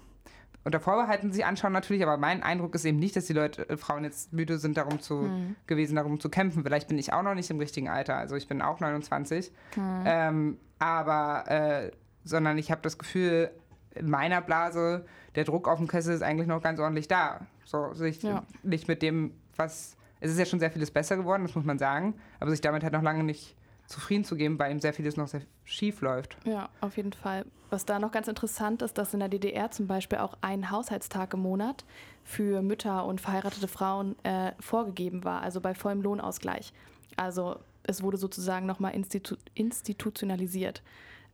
unter 0.70 0.80
Vorbehalten 0.80 1.32
sich 1.32 1.44
anschauen 1.44 1.74
natürlich, 1.74 2.04
aber 2.04 2.18
mein 2.18 2.44
Eindruck 2.44 2.76
ist 2.76 2.86
eben 2.86 3.00
nicht, 3.00 3.16
dass 3.16 3.26
die 3.26 3.34
Leute, 3.34 3.68
äh, 3.68 3.76
Frauen 3.76 4.04
jetzt 4.04 4.32
müde 4.34 4.60
sind, 4.60 4.78
darum 4.78 5.00
zu, 5.00 5.16
mhm. 5.16 5.56
gewesen, 5.66 5.96
darum 5.96 6.20
zu 6.20 6.30
kämpfen. 6.30 6.64
Vielleicht 6.64 6.88
bin 6.88 7.00
ich 7.00 7.12
auch 7.12 7.24
noch 7.24 7.34
nicht 7.34 7.50
im 7.50 7.58
richtigen 7.58 7.90
Alter, 7.90 8.18
also 8.18 8.36
ich 8.36 8.48
bin 8.48 8.62
auch 8.62 8.80
29. 8.80 9.52
Mhm. 9.76 10.04
Ähm, 10.06 10.58
aber, 10.78 11.46
äh, 11.48 11.92
sondern 12.24 12.60
ich 12.60 12.70
habe 12.70 12.82
das 12.84 13.00
Gefühl, 13.00 13.50
in 13.96 14.12
meiner 14.12 14.42
Blase, 14.42 15.06
der 15.34 15.44
Druck 15.44 15.68
auf 15.68 15.80
dem 15.80 15.88
Kessel 15.88 16.14
ist 16.14 16.22
eigentlich 16.22 16.48
noch 16.48 16.62
ganz 16.62 16.80
ordentlich 16.80 17.08
da. 17.08 17.48
So, 17.66 17.94
sich 17.96 18.22
ja. 18.22 18.44
nicht 18.62 18.88
mit 18.88 19.02
dem, 19.02 19.34
was. 19.56 19.96
Es 20.20 20.30
ist 20.32 20.38
ja 20.38 20.46
schon 20.46 20.60
sehr 20.60 20.70
vieles 20.70 20.92
besser 20.92 21.18
geworden, 21.18 21.44
das 21.44 21.56
muss 21.56 21.66
man 21.66 21.80
sagen, 21.80 22.14
aber 22.40 22.52
sich 22.52 22.62
damit 22.62 22.84
halt 22.84 22.94
noch 22.94 23.02
lange 23.02 23.24
nicht 23.24 23.56
zufrieden 23.90 24.24
zu 24.24 24.36
geben, 24.36 24.58
weil 24.60 24.72
ihm 24.72 24.80
sehr 24.80 24.94
vieles 24.94 25.18
noch 25.18 25.28
sehr 25.28 25.42
schief 25.66 26.02
läuft. 26.02 26.38
Ja, 26.46 26.70
auf 26.80 26.96
jeden 26.96 27.12
Fall. 27.12 27.46
Was 27.72 27.86
da 27.86 28.00
noch 28.00 28.12
ganz 28.12 28.28
interessant 28.28 28.82
ist, 28.82 28.98
dass 28.98 29.14
in 29.14 29.20
der 29.20 29.30
DDR 29.30 29.72
zum 29.72 29.88
Beispiel 29.88 30.20
auch 30.20 30.38
ein 30.42 30.72
Haushaltstag 30.72 31.34
im 31.34 31.42
Monat 31.42 31.86
für 32.24 32.62
Mütter 32.62 33.06
und 33.06 33.20
verheiratete 33.20 33.68
Frauen 33.68 34.16
äh, 34.24 34.52
vorgegeben 34.60 35.24
war, 35.24 35.42
also 35.42 35.60
bei 35.60 35.74
vollem 35.74 36.02
Lohnausgleich. 36.02 36.72
Also 37.18 37.60
es 37.84 38.04
wurde 38.04 38.18
sozusagen 38.18 38.66
nochmal 38.66 38.94
institu 38.94 39.36
institutionalisiert, 39.56 40.84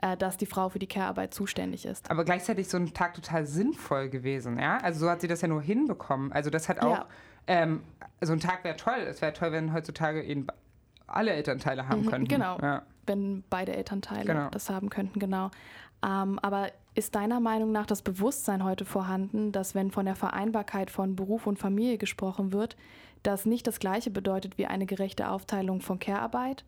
äh, 0.01 0.15
dass 0.15 0.37
die 0.37 0.45
Frau 0.45 0.69
für 0.69 0.79
die 0.79 0.87
Care-Arbeit 0.87 1.33
zuständig 1.33 1.85
ist. 1.85 2.09
Aber 2.09 2.23
gleichzeitig 2.23 2.69
so 2.69 2.77
ein 2.77 2.93
Tag 2.93 3.13
total 3.13 3.45
sinnvoll 3.45 4.09
gewesen, 4.09 4.59
ja? 4.59 4.77
Also 4.77 5.01
so 5.01 5.09
hat 5.09 5.21
sie 5.21 5.27
das 5.27 5.41
ja 5.41 5.49
nur 5.49 5.61
hinbekommen. 5.61 6.31
Also 6.31 6.49
das 6.49 6.69
hat 6.69 6.81
auch, 6.81 6.99
ja. 6.99 7.07
ähm, 7.47 7.83
so 8.21 8.31
ein 8.31 8.39
Tag 8.39 8.63
wäre 8.63 8.77
toll. 8.77 8.99
Es 9.07 9.21
wäre 9.21 9.33
toll, 9.33 9.51
wenn 9.51 9.73
heutzutage 9.73 10.23
eben 10.23 10.47
alle 11.07 11.31
Elternteile 11.31 11.87
haben 11.87 12.01
mhm, 12.01 12.09
könnten. 12.09 12.27
Genau. 12.27 12.57
Ja. 12.61 12.83
wenn 13.07 13.43
beide 13.49 13.75
Elternteile 13.75 14.25
Genau. 14.25 14.49
das 14.49 14.69
haben 14.69 14.89
könnten, 14.89 15.19
genau. 15.19 15.51
Ähm, 16.03 16.39
aber 16.39 16.69
ist 16.95 17.13
deiner 17.15 17.39
Meinung 17.39 17.71
nach 17.71 17.85
das 17.85 18.01
Bewusstsein 18.01 18.63
heute 18.63 18.85
vorhanden, 18.85 19.51
dass 19.51 19.75
wenn 19.75 19.91
von 19.91 20.05
der 20.05 20.15
Vereinbarkeit 20.15 20.89
von 20.89 21.15
Beruf 21.15 21.45
und 21.45 21.59
Familie 21.59 21.97
gesprochen 21.97 22.51
wird, 22.51 22.75
das 23.23 23.45
nicht 23.45 23.67
das 23.67 23.79
gleiche 23.79 24.09
bedeutet 24.11 24.57
wie 24.57 24.65
eine 24.65 24.85
gerechte 24.85 25.29
Aufteilung 25.29 25.81
von 25.81 25.99
Care-Arbeit? 25.99 26.63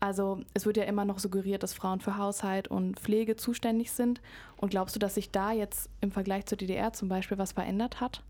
Also 0.00 0.42
es 0.54 0.64
wird 0.64 0.76
ja 0.76 0.84
immer 0.84 1.04
noch 1.04 1.18
suggeriert, 1.18 1.62
dass 1.62 1.74
Frauen 1.74 2.00
für 2.00 2.16
Haushalt 2.18 2.68
und 2.68 3.00
Pflege 3.00 3.36
zuständig 3.36 3.90
sind. 3.92 4.20
Und 4.56 4.70
glaubst 4.70 4.94
du, 4.94 5.00
dass 5.00 5.14
sich 5.14 5.30
da 5.30 5.52
jetzt 5.52 5.90
im 6.00 6.10
Vergleich 6.12 6.46
zur 6.46 6.56
DDR 6.58 6.92
zum 6.92 7.08
Beispiel 7.08 7.38
was 7.38 7.52
verändert 7.52 8.00
hat? 8.00 8.22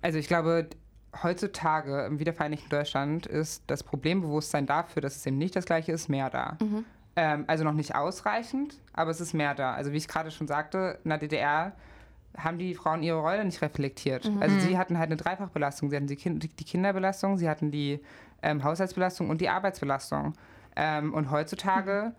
Also 0.00 0.18
ich 0.18 0.28
glaube, 0.28 0.68
heutzutage 1.22 2.06
im 2.06 2.18
wiedervereinigten 2.18 2.68
Deutschland 2.68 3.26
ist 3.26 3.64
das 3.66 3.82
Problembewusstsein 3.82 4.66
dafür, 4.66 5.02
dass 5.02 5.16
es 5.16 5.26
eben 5.26 5.38
nicht 5.38 5.54
das 5.56 5.66
gleiche 5.66 5.92
ist, 5.92 6.08
mehr 6.08 6.30
da. 6.30 6.56
Ähm, 7.16 7.44
also 7.46 7.64
noch 7.64 7.74
nicht 7.74 7.94
ausreichend, 7.94 8.80
aber 8.92 9.10
es 9.10 9.20
ist 9.20 9.34
mehr 9.34 9.54
da. 9.54 9.74
Also 9.74 9.92
wie 9.92 9.98
ich 9.98 10.08
gerade 10.08 10.30
schon 10.30 10.48
sagte, 10.48 10.98
in 11.04 11.10
der 11.10 11.18
DDR 11.18 11.72
haben 12.36 12.58
die 12.58 12.74
Frauen 12.74 13.02
ihre 13.02 13.18
Rolle 13.18 13.44
nicht 13.44 13.60
reflektiert. 13.60 14.30
Also 14.40 14.58
sie 14.60 14.78
hatten 14.78 14.98
halt 14.98 15.08
eine 15.08 15.18
Dreifachbelastung. 15.18 15.90
Sie 15.90 15.96
hatten 15.96 16.06
die, 16.06 16.16
kind 16.16 16.58
die 16.58 16.64
Kinderbelastung, 16.64 17.36
sie 17.36 17.48
hatten 17.48 17.70
die 17.70 18.00
ähm, 18.42 18.64
Haushaltsbelastung 18.64 19.28
und 19.28 19.42
die 19.42 19.50
Arbeitsbelastung. 19.50 20.32
Ähm, 20.74 21.12
und 21.12 21.30
heutzutage 21.30 22.12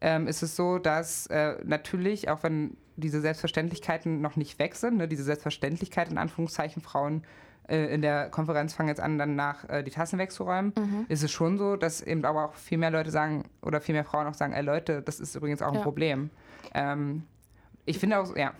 ähm, 0.00 0.26
ist 0.26 0.42
es 0.42 0.56
so, 0.56 0.78
dass 0.78 1.26
äh, 1.26 1.56
natürlich, 1.64 2.30
auch 2.30 2.42
wenn 2.42 2.78
diese 2.96 3.20
Selbstverständlichkeiten 3.20 4.20
noch 4.20 4.36
nicht 4.36 4.58
weg 4.58 4.74
sind, 4.74 4.96
ne, 4.96 5.06
diese 5.06 5.22
Selbstverständlichkeit 5.22 6.10
in 6.10 6.18
Anführungszeichen, 6.18 6.82
Frauen 6.82 7.22
in 7.68 8.02
der 8.02 8.30
Konferenz 8.30 8.72
fangen 8.74 8.88
jetzt 8.88 9.00
an, 9.00 9.18
dann 9.18 9.36
nach 9.36 9.68
äh, 9.68 9.82
die 9.82 9.90
Tassen 9.90 10.18
wegzuräumen, 10.18 10.72
ist 11.08 11.22
es 11.22 11.30
schon 11.30 11.58
so, 11.58 11.76
dass 11.76 12.00
eben 12.00 12.24
aber 12.24 12.46
auch 12.46 12.54
viel 12.54 12.78
mehr 12.78 12.90
Leute 12.90 13.10
sagen, 13.10 13.44
oder 13.62 13.80
viel 13.80 13.94
mehr 13.94 14.04
Frauen 14.04 14.26
auch 14.26 14.34
sagen, 14.34 14.52
ey 14.54 14.62
Leute, 14.62 15.02
das 15.02 15.20
ist 15.20 15.34
übrigens 15.34 15.60
auch 15.62 15.68
ein 15.68 15.74
Ja. 15.74 15.82
Problem. 15.82 16.30
Ähm, 16.74 17.24
ich 17.84 17.98
finde 17.98 18.18
auch, 18.20 18.36
ja, 18.36 18.52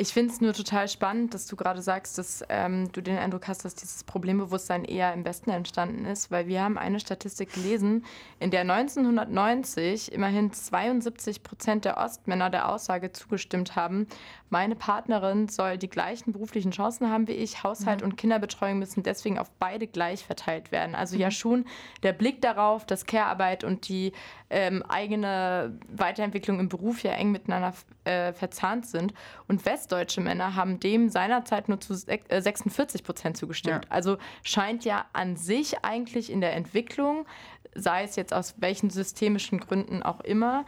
Ich 0.00 0.12
finde 0.12 0.32
es 0.32 0.40
nur 0.40 0.52
total 0.52 0.86
spannend, 0.86 1.34
dass 1.34 1.46
du 1.46 1.56
gerade 1.56 1.82
sagst, 1.82 2.18
dass 2.18 2.44
ähm, 2.48 2.92
du 2.92 3.02
den 3.02 3.18
Eindruck 3.18 3.48
hast, 3.48 3.64
dass 3.64 3.74
dieses 3.74 4.04
Problembewusstsein 4.04 4.84
eher 4.84 5.12
im 5.12 5.24
Westen 5.24 5.50
entstanden 5.50 6.04
ist, 6.04 6.30
weil 6.30 6.46
wir 6.46 6.62
haben 6.62 6.78
eine 6.78 7.00
Statistik 7.00 7.52
gelesen, 7.52 8.04
in 8.38 8.52
der 8.52 8.60
1990 8.60 10.12
immerhin 10.12 10.52
72 10.52 11.42
Prozent 11.42 11.84
der 11.84 11.96
Ostmänner 11.96 12.48
der 12.48 12.68
Aussage 12.68 13.10
zugestimmt 13.10 13.74
haben, 13.74 14.06
meine 14.50 14.76
Partnerin 14.76 15.48
soll 15.48 15.76
die 15.76 15.90
gleichen 15.90 16.32
beruflichen 16.32 16.70
Chancen 16.70 17.10
haben 17.10 17.28
wie 17.28 17.32
ich, 17.32 17.62
Haushalt 17.64 18.02
und 18.02 18.16
Kinderbetreuung 18.16 18.78
müssen 18.78 19.02
deswegen 19.02 19.38
auf 19.38 19.50
beide 19.58 19.86
gleich 19.86 20.24
verteilt 20.24 20.72
werden. 20.72 20.94
Also 20.94 21.16
ja 21.16 21.30
schon 21.30 21.66
der 22.02 22.12
Blick 22.12 22.40
darauf, 22.40 22.86
dass 22.86 23.04
Care-Arbeit 23.04 23.64
und 23.64 23.88
die 23.88 24.12
ähm, 24.50 24.82
eigene 24.88 25.78
Weiterentwicklung 25.94 26.58
im 26.60 26.68
Beruf 26.68 27.02
ja 27.02 27.12
eng 27.12 27.30
miteinander 27.32 27.74
äh, 28.04 28.32
verzahnt 28.32 28.86
sind. 28.86 29.12
Und 29.46 29.64
westdeutsche 29.66 30.20
Männer 30.20 30.54
haben 30.54 30.80
dem 30.80 31.10
seinerzeit 31.10 31.68
nur 31.68 31.80
zu 31.80 31.94
sek- 31.94 32.24
äh, 32.30 32.40
46 32.40 33.04
Prozent 33.04 33.36
zugestimmt. 33.36 33.84
Ja. 33.84 33.90
Also 33.90 34.16
scheint 34.42 34.84
ja 34.84 35.04
an 35.12 35.36
sich 35.36 35.84
eigentlich 35.84 36.32
in 36.32 36.40
der 36.40 36.54
Entwicklung, 36.54 37.26
sei 37.74 38.04
es 38.04 38.16
jetzt 38.16 38.32
aus 38.32 38.54
welchen 38.58 38.90
systemischen 38.90 39.60
Gründen 39.60 40.02
auch 40.02 40.20
immer, 40.20 40.64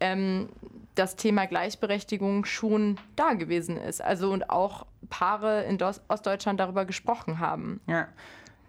ähm, 0.00 0.48
das 0.94 1.16
Thema 1.16 1.46
Gleichberechtigung 1.46 2.44
schon 2.44 2.98
da 3.16 3.32
gewesen 3.32 3.78
ist. 3.78 4.02
Also 4.02 4.30
und 4.30 4.50
auch 4.50 4.84
Paare 5.08 5.62
in 5.64 5.78
Ostdeutschland 6.08 6.60
darüber 6.60 6.84
gesprochen 6.84 7.38
haben. 7.38 7.80
Ja. 7.86 8.08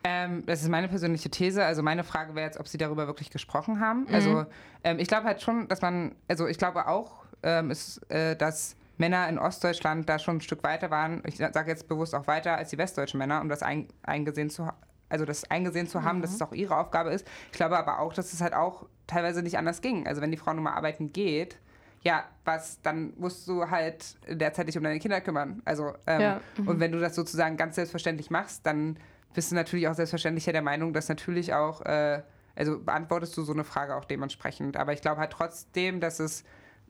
Ähm, 0.03 0.45
das 0.45 0.61
ist 0.61 0.69
meine 0.69 0.87
persönliche 0.89 1.29
These. 1.29 1.63
Also 1.63 1.81
meine 1.81 2.03
Frage 2.03 2.35
wäre 2.35 2.45
jetzt, 2.45 2.59
ob 2.59 2.67
Sie 2.67 2.77
darüber 2.77 3.07
wirklich 3.07 3.29
gesprochen 3.29 3.79
haben. 3.79 4.05
Also 4.11 4.45
ähm, 4.83 4.99
ich 4.99 5.07
glaube 5.07 5.25
halt 5.25 5.41
schon, 5.41 5.67
dass 5.69 5.81
man, 5.81 6.15
also 6.27 6.47
ich 6.47 6.57
glaube 6.57 6.87
auch, 6.87 7.23
ähm, 7.41 7.71
ist, 7.71 7.99
äh, 8.11 8.35
dass 8.35 8.75
Männer 8.97 9.27
in 9.29 9.39
Ostdeutschland 9.39 10.07
da 10.09 10.19
schon 10.19 10.37
ein 10.37 10.41
Stück 10.41 10.63
weiter 10.63 10.91
waren. 10.91 11.23
Ich 11.25 11.37
sage 11.37 11.69
jetzt 11.71 11.87
bewusst 11.87 12.13
auch 12.15 12.27
weiter 12.27 12.57
als 12.57 12.69
die 12.69 12.77
westdeutschen 12.77 13.17
Männer, 13.17 13.41
um 13.41 13.49
das 13.49 13.63
ein, 13.63 13.87
eingesehen 14.03 14.49
zu 14.49 14.65
ha- 14.67 14.75
also 15.09 15.25
das 15.25 15.49
eingesehen 15.49 15.87
zu 15.87 16.03
haben, 16.03 16.21
dass 16.21 16.33
es 16.33 16.41
auch 16.41 16.51
ihre 16.53 16.75
Aufgabe 16.77 17.11
ist. 17.11 17.25
Ich 17.51 17.57
glaube 17.57 17.77
aber 17.77 17.99
auch, 17.99 18.13
dass 18.13 18.33
es 18.33 18.41
halt 18.41 18.53
auch 18.53 18.87
teilweise 19.07 19.41
nicht 19.43 19.57
anders 19.57 19.81
ging. 19.81 20.07
Also 20.07 20.21
wenn 20.21 20.31
die 20.31 20.37
Frau 20.37 20.53
nun 20.53 20.63
mal 20.63 20.73
arbeiten 20.73 21.13
geht, 21.13 21.57
ja, 22.01 22.23
was, 22.45 22.81
dann 22.81 23.13
musst 23.17 23.47
du 23.47 23.69
halt 23.69 24.17
in 24.27 24.37
der 24.39 24.53
Zeit 24.53 24.67
dich 24.67 24.77
um 24.77 24.83
deine 24.83 24.99
Kinder 24.99 25.21
kümmern. 25.21 25.61
Also, 25.65 25.93
ähm, 26.07 26.21
Ja, 26.21 26.41
und 26.65 26.79
wenn 26.79 26.91
du 26.91 26.99
das 26.99 27.15
sozusagen 27.15 27.55
ganz 27.57 27.75
selbstverständlich 27.75 28.29
machst, 28.29 28.65
dann 28.65 28.97
bist 29.33 29.51
du 29.51 29.55
natürlich 29.55 29.87
auch 29.87 29.93
selbstverständlich 29.95 30.45
der 30.45 30.61
Meinung, 30.61 30.93
dass 30.93 31.09
natürlich 31.09 31.53
auch, 31.53 31.81
äh, 31.81 32.21
also 32.55 32.79
beantwortest 32.79 33.35
du 33.37 33.43
so 33.43 33.53
eine 33.53 33.63
Frage 33.63 33.95
auch 33.95 34.05
dementsprechend. 34.05 34.77
Aber 34.77 34.93
ich 34.93 35.01
glaube 35.01 35.19
halt 35.19 35.31
trotzdem, 35.31 35.99
dass 35.99 36.19
es 36.19 36.43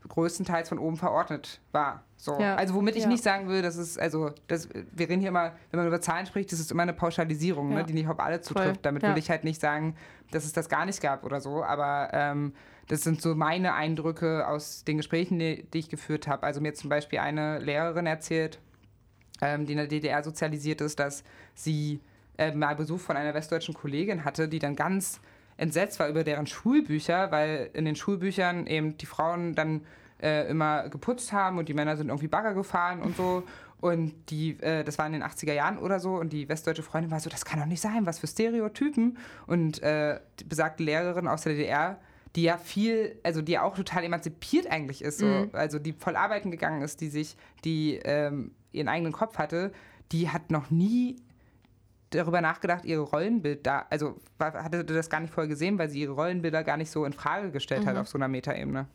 größtenteils 0.08 0.68
von 0.68 0.80
oben 0.80 0.98
verordnet 0.98 1.62
war. 1.72 2.04
So. 2.18 2.38
Ja. 2.39 2.56
Also 2.56 2.74
womit 2.74 2.98
ich 2.98 3.04
Ja. 3.04 3.10
nicht 3.10 3.24
sagen 3.24 3.48
will, 3.48 3.62
dass 3.62 3.78
es, 3.78 3.98
also 3.98 4.32
das, 4.48 4.68
wir 4.74 5.08
reden 5.08 5.22
hier 5.22 5.30
immer, 5.30 5.54
wenn 5.72 5.78
man 5.80 5.88
über 5.88 6.02
Zahlen 6.02 6.26
spricht, 6.26 6.52
das 6.52 6.60
ist 6.60 6.72
immer 6.72 6.84
eine 6.84 6.91
Pauschalisierung, 6.94 7.72
Ja. 7.72 7.78
ne, 7.80 7.84
die 7.86 7.94
nicht 7.94 8.08
auf 8.10 8.20
alle 8.20 8.41
zutrifft. 8.41 8.86
Damit 8.86 9.04
Ja. 9.04 9.10
will 9.10 9.18
ich 9.18 9.30
halt 9.30 9.46
nicht 9.46 9.62
sagen, 9.62 9.96
dass 10.32 10.44
es 10.44 10.52
das 10.52 10.68
gar 10.68 10.86
nicht 10.86 11.00
gab 11.02 11.24
oder 11.24 11.39
so, 11.39 11.64
aber 11.64 12.10
ähm, 12.12 12.54
das 12.89 13.02
sind 13.02 13.22
so 13.22 13.34
meine 13.34 13.76
Eindrücke 13.76 14.46
aus 14.46 14.84
den 14.84 14.98
Gesprächen, 14.98 15.39
die, 15.39 15.64
die 15.72 15.80
ich 15.80 15.89
geführt 15.89 16.28
habe. 16.28 16.44
Also 16.46 16.60
mir 16.60 16.74
zum 16.74 16.89
Beispiel 16.89 17.20
eine 17.20 17.60
Lehrerin 17.60 18.06
erzählt, 18.06 18.60
ähm, 19.41 19.66
die 19.66 19.72
in 19.72 19.78
der 19.78 19.88
DDR 19.88 20.22
sozialisiert 20.22 20.82
ist, 20.82 21.00
dass 21.00 21.24
sie 21.56 22.02
äh, 22.38 22.52
mal 22.52 22.76
Besuch 22.76 23.00
von 23.00 23.18
einer 23.18 23.34
westdeutschen 23.34 23.74
Kollegin 23.74 24.26
hatte, 24.26 24.48
die 24.48 24.60
dann 24.60 24.76
ganz 24.76 25.20
entsetzt 25.58 26.00
war 26.00 26.10
über 26.10 26.24
deren 26.24 26.48
Schulbücher, 26.48 27.32
weil 27.32 27.70
in 27.74 27.86
den 27.86 27.96
Schulbüchern 27.96 28.68
eben 28.68 28.98
die 28.98 29.06
Frauen 29.06 29.54
dann 29.56 29.82
äh, 30.22 30.50
immer 30.50 30.90
geputzt 30.90 31.32
haben 31.32 31.58
und 31.58 31.70
die 31.70 31.74
Männer 31.74 31.98
sind 31.98 32.08
irgendwie 32.08 32.28
Bagger 32.28 32.54
gefahren 32.54 33.02
und 33.02 33.16
so. 33.16 33.44
Und 33.82 34.14
die, 34.30 34.52
äh, 34.62 34.86
das 34.86 34.98
war 34.98 35.06
in 35.08 35.12
den 35.12 35.24
80er 35.24 35.52
Jahren 35.52 35.78
oder 35.78 36.00
so, 36.00 36.16
und 36.16 36.32
die 36.32 36.48
westdeutsche 36.48 36.84
Freundin 36.84 37.12
war 37.12 37.20
so, 37.20 37.30
das 37.30 37.44
kann 37.44 37.60
doch 37.60 37.66
nicht 37.66 37.82
sein, 37.82 38.06
was 38.06 38.18
für 38.18 38.28
Stereotypen. 38.28 39.18
Und 39.46 39.84
äh, 39.84 40.22
die 40.40 40.46
besagte 40.46 40.84
Lehrerin 40.84 41.28
aus 41.28 41.42
der 41.42 41.54
DDR, 41.54 42.00
die 42.38 42.44
ja 42.44 42.58
viel, 42.58 43.20
also 43.24 43.42
die 43.42 43.52
ja 43.52 43.64
auch 43.64 43.76
total 43.76 44.06
emanzipiert 44.06 44.72
eigentlich 44.72 45.04
ist, 45.04 45.20
so, 45.20 45.48
also 45.52 45.80
die 45.80 45.94
voll 45.94 46.16
arbeiten 46.16 46.50
gegangen 46.50 46.82
ist, 46.82 47.02
die 47.02 47.10
sich, 47.10 47.36
die 47.64 48.00
ähm, 48.06 48.52
ihren 48.72 48.88
eigenen 48.88 49.12
Kopf 49.12 49.38
hatte, 49.38 49.72
die 50.12 50.30
hat 50.30 50.50
noch 50.50 50.72
nie 50.72 51.18
darüber 52.16 52.41
nachgedacht, 52.41 52.86
ihre 52.86 53.01
Rollenbild 53.01 53.66
da, 53.66 53.86
also 53.89 54.16
hatte 54.39 54.84
das 54.84 55.09
gar 55.09 55.20
nicht 55.20 55.34
vorher 55.34 55.47
gesehen, 55.47 55.78
weil 55.78 55.89
sie 55.89 56.01
ihre 56.01 56.14
Rollenbilder 56.14 56.64
gar 56.64 56.78
nicht 56.78 56.91
so 56.91 57.05
in 57.05 57.14
Frage 57.14 57.51
gestellt 57.51 57.86
hat 57.86 57.97
auf 57.97 58.07
so 58.07 58.18
einer 58.18 58.28
Metaebene. 58.28 58.88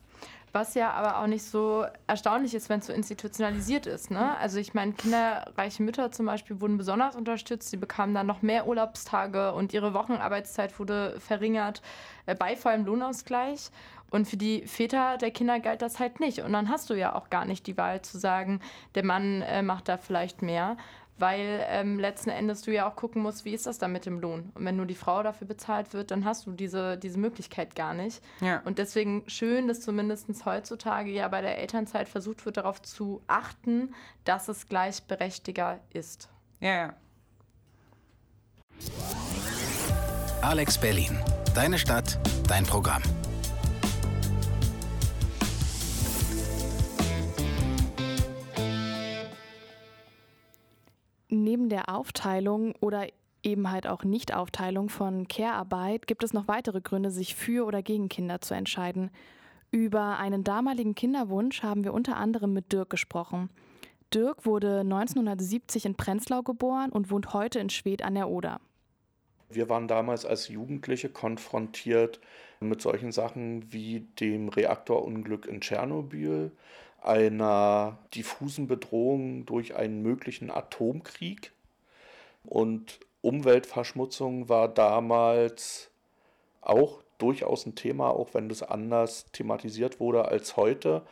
Was 0.53 0.75
ja 0.75 0.93
aber 0.93 1.19
auch 1.19 1.27
nicht 1.27 1.45
so 1.45 1.85
erstaunlich 2.07 2.55
ist, 2.55 2.71
wenn 2.71 2.81
es 2.81 2.87
so 2.87 2.93
institutionalisiert 2.93 3.87
ist. 3.87 4.11
Ne? 4.11 4.37
Also 4.39 4.59
ich 4.59 4.73
meine, 4.73 4.93
kinderreiche 4.93 5.83
Mütter 5.83 6.11
zum 6.11 6.25
Beispiel 6.25 6.61
wurden 6.61 6.79
besonders 6.79 7.17
unterstützt. 7.17 7.69
Sie 7.71 7.77
bekamen 7.77 8.15
dann 8.15 8.27
noch 8.27 8.41
mehr 8.41 8.67
Urlaubstage 8.67 9.53
und 9.53 9.75
ihre 9.75 9.93
Wochenarbeitszeit 9.93 10.79
wurde 10.79 11.21
verringert 11.21 11.83
äh, 12.25 12.35
bei 12.35 12.57
vollem 12.57 12.87
Lohnausgleich. 12.87 13.71
Und 14.11 14.27
für 14.27 14.39
die 14.39 14.67
Väter 14.67 15.19
der 15.19 15.31
Kinder 15.31 15.61
galt 15.61 15.83
das 15.83 16.01
halt 16.01 16.19
nicht. 16.19 16.41
Und 16.41 16.55
dann 16.55 16.71
hast 16.71 16.89
du 16.89 16.95
ja 16.95 17.15
auch 17.15 17.29
gar 17.29 17.45
nicht 17.45 17.67
die 17.67 17.77
Wahl 17.77 18.01
zu 18.01 18.19
sagen, 18.19 18.61
der 18.95 19.05
Mann 19.05 19.43
äh, 19.43 19.63
macht 19.63 19.89
da 19.89 19.99
vielleicht 19.99 20.41
mehr, 20.41 20.79
weil 21.19 21.65
ähm, 21.69 21.99
letzten 21.99 22.31
Endes 22.31 22.63
du 22.63 22.73
ja 22.73 22.89
auch 22.89 22.97
gucken 22.97 23.23
musst, 23.23 23.45
wie 23.45 23.55
ist 23.55 23.67
das 23.67 23.79
dann 23.79 23.93
mit 23.93 24.07
dem 24.07 24.21
Lohn. 24.21 24.51
Und 24.55 24.65
wenn 24.65 24.77
nur 24.77 24.87
die 24.87 24.95
Frau 24.95 25.23
dafür 25.23 25.47
bezahlt 25.47 25.93
wird, 25.93 26.11
dann 26.11 26.25
hast 26.25 26.47
du 26.47 26.53
diese, 26.53 26.97
diese 26.97 27.19
Möglichkeit 27.19 27.75
gar 27.75 27.95
nicht. 27.95 28.23
Ja. 28.41 28.61
Und 28.65 28.79
deswegen 28.79 29.25
schön, 29.27 29.69
dass 29.69 29.81
zumindest 29.81 30.29
heutzutage 30.45 31.11
ja 31.11 31.29
bei 31.29 31.41
der 31.41 31.59
Elternzeit 31.59 32.09
versucht 32.09 32.45
wird, 32.45 32.57
darauf 32.57 32.83
zu 32.83 33.23
achten, 33.27 33.95
dass 34.25 34.49
es 34.49 34.67
gleichberechtiger 34.67 35.81
ist. 35.91 36.29
Ja, 36.61 36.71
ja. 36.71 36.95
Alex 40.43 40.79
Berlin. 40.79 41.19
Deine 41.55 41.79
Stadt, 41.79 42.19
dein 42.47 42.65
Programm. 42.65 43.03
Der 51.79 51.95
Aufteilung 51.95 52.75
oder 52.81 53.07
eben 53.45 53.71
halt 53.71 53.87
auch 53.87 54.03
Nichtaufteilung 54.03 54.89
von 54.89 55.29
Care-Arbeit 55.29 56.09
gibt 56.09 56.25
es 56.25 56.33
noch 56.33 56.49
weitere 56.49 56.81
Gründe, 56.81 57.13
sich 57.13 57.37
für 57.37 57.67
oder 57.67 57.83
gegen 57.83 58.09
Kinder 58.09 58.41
zu 58.41 58.55
entscheiden. 58.55 59.11
Über 59.71 60.19
einen 60.19 60.43
damaligen 60.43 60.97
Kinderwunsch 60.97 61.63
haben 61.63 61.85
wir 61.85 61.95
unter 61.95 62.17
anderem 62.17 62.53
mit 62.53 62.73
Dirk 62.73 62.91
gesprochen. 62.91 63.49
Dirk 64.13 64.45
wurde 64.45 64.81
1970 64.81 65.87
in 65.87 65.95
Prenzlau 65.95 66.43
geboren 66.43 66.91
und 66.91 67.13
wohnt 67.13 67.33
heute 67.33 67.61
in 67.61 67.71
Schwedt 67.71 68.03
an 68.03 68.15
der 68.15 68.29
Oder. 68.29 68.61
Wir 69.49 69.69
waren 69.69 69.87
damals 69.87 70.27
als 70.27 70.49
Jugendliche 70.49 71.11
konfrontiert 71.11 72.19
mit 72.59 72.83
solchen 72.83 73.13
Sachen 73.13 73.73
wie 73.73 74.01
dem 74.19 74.49
Reaktorunglück 74.49 75.47
in 75.47 75.61
Tschernobyl, 75.61 76.51
einer 77.01 77.99
diffusen 78.15 78.67
Bedrohung 78.67 79.47
durch 79.47 79.77
einen 79.77 80.03
möglichen 80.03 80.51
Atomkrieg 80.51 81.53
und 82.49 83.01
Umweltverschmutzung 83.21 84.49
war 84.49 84.69
damals 84.69 85.91
auch 86.63 87.03
durchaus 87.19 87.67
ein 87.67 87.75
Thema, 87.75 88.11
auch 88.11 88.33
wenn 88.33 88.49
das 88.49 88.63
anders 88.63 89.27
thematisiert 89.33 90.01
wurde 90.01 90.27
als 90.27 90.57
heute. 90.57 91.03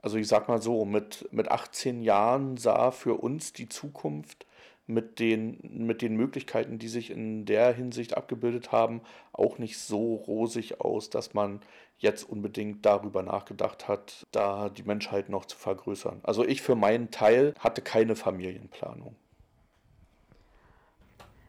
Also 0.00 0.16
ich 0.16 0.26
sag 0.28 0.48
mal 0.48 0.62
so, 0.62 0.84
mit, 0.84 1.28
mit 1.32 1.50
18 1.50 2.02
Jahren 2.02 2.56
sah 2.56 2.92
für 2.92 3.14
uns 3.14 3.52
die 3.52 3.68
Zukunft 3.68 4.46
mit 4.86 5.18
den, 5.18 5.58
mit 5.62 6.00
den 6.00 6.16
Möglichkeiten, 6.16 6.78
die 6.78 6.88
sich 6.88 7.10
in 7.10 7.44
der 7.44 7.74
Hinsicht 7.74 8.16
abgebildet 8.16 8.72
haben, 8.72 9.02
auch 9.32 9.58
nicht 9.58 9.78
so 9.78 10.14
rosig 10.14 10.80
aus, 10.80 11.10
dass 11.10 11.34
man 11.34 11.60
jetzt 11.98 12.22
unbedingt 12.22 12.86
darüber 12.86 13.22
nachgedacht 13.22 13.88
hat, 13.88 14.26
da 14.30 14.68
die 14.70 14.84
Menschheit 14.84 15.28
noch 15.28 15.44
zu 15.44 15.58
vergrößern. 15.58 16.20
Also 16.22 16.44
ich 16.44 16.62
für 16.62 16.76
meinen 16.76 17.10
Teil 17.10 17.52
hatte 17.58 17.82
keine 17.82 18.16
Familienplanung. 18.16 19.16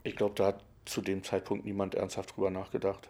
Ich 0.07 0.15
glaube, 0.15 0.35
da 0.35 0.47
hat 0.47 0.63
zu 0.85 1.01
dem 1.01 1.21
Zeitpunkt 1.21 1.65
niemand 1.65 1.93
ernsthaft 1.93 2.35
drüber 2.35 2.49
nachgedacht. 2.49 3.09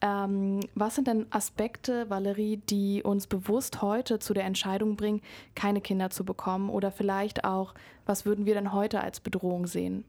Ähm, 0.00 0.60
was 0.76 0.94
sind 0.94 1.08
denn 1.08 1.26
Aspekte, 1.30 2.08
Valerie, 2.08 2.58
die 2.58 3.02
uns 3.02 3.26
bewusst 3.26 3.82
heute 3.82 4.20
zu 4.20 4.32
der 4.32 4.44
Entscheidung 4.44 4.94
bringen, 4.94 5.22
keine 5.56 5.80
Kinder 5.80 6.10
zu 6.10 6.24
bekommen? 6.24 6.70
Oder 6.70 6.92
vielleicht 6.92 7.44
auch, 7.44 7.74
was 8.06 8.24
würden 8.24 8.46
wir 8.46 8.54
denn 8.54 8.72
heute 8.72 9.00
als 9.00 9.18
Bedrohung 9.18 9.66
sehen? 9.66 10.04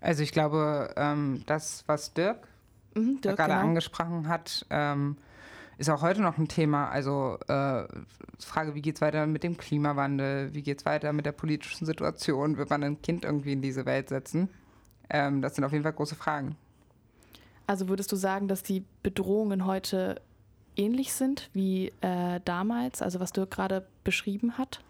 Also 0.00 0.24
ich 0.24 0.32
glaube, 0.32 0.92
ähm, 0.96 1.44
das, 1.46 1.84
was 1.86 2.14
Dirk, 2.14 2.48
mhm, 2.94 3.20
Dirk 3.20 3.36
gerade 3.36 3.52
genau. 3.52 3.64
angesprochen 3.64 4.26
hat, 4.26 4.66
ähm, 4.70 5.18
ist 5.78 5.88
auch 5.88 6.02
heute 6.02 6.20
noch 6.20 6.38
ein 6.38 6.48
Thema. 6.48 6.88
Also 6.88 7.38
äh, 7.46 7.84
Frage, 8.38 8.74
wie 8.74 8.82
geht 8.82 8.96
es 8.96 9.00
weiter 9.00 9.26
mit 9.26 9.44
dem 9.44 9.56
Klimawandel? 9.56 10.52
Wie 10.52 10.62
geht 10.62 10.80
es 10.80 10.86
weiter 10.86 11.12
mit 11.12 11.24
der 11.24 11.32
politischen 11.32 11.86
Situation? 11.86 12.56
Wird 12.56 12.70
man 12.70 12.82
ein 12.82 13.00
Kind 13.00 13.24
irgendwie 13.24 13.52
in 13.52 13.62
diese 13.62 13.86
Welt 13.86 14.08
setzen? 14.08 14.48
Ähm, 15.08 15.40
das 15.40 15.54
sind 15.54 15.64
auf 15.64 15.72
jeden 15.72 15.84
Fall 15.84 15.92
große 15.92 16.16
Fragen. 16.16 16.56
Also 17.66 17.88
würdest 17.88 18.10
du 18.10 18.16
sagen, 18.16 18.48
dass 18.48 18.62
die 18.62 18.84
Bedrohungen 19.02 19.66
heute 19.66 20.20
ähnlich 20.74 21.12
sind 21.12 21.50
wie 21.52 21.92
äh, 22.00 22.40
damals, 22.44 23.02
also 23.02 23.20
was 23.20 23.32
Dirk 23.32 23.50
gerade 23.50 23.86
beschrieben 24.04 24.58
hat? 24.58 24.80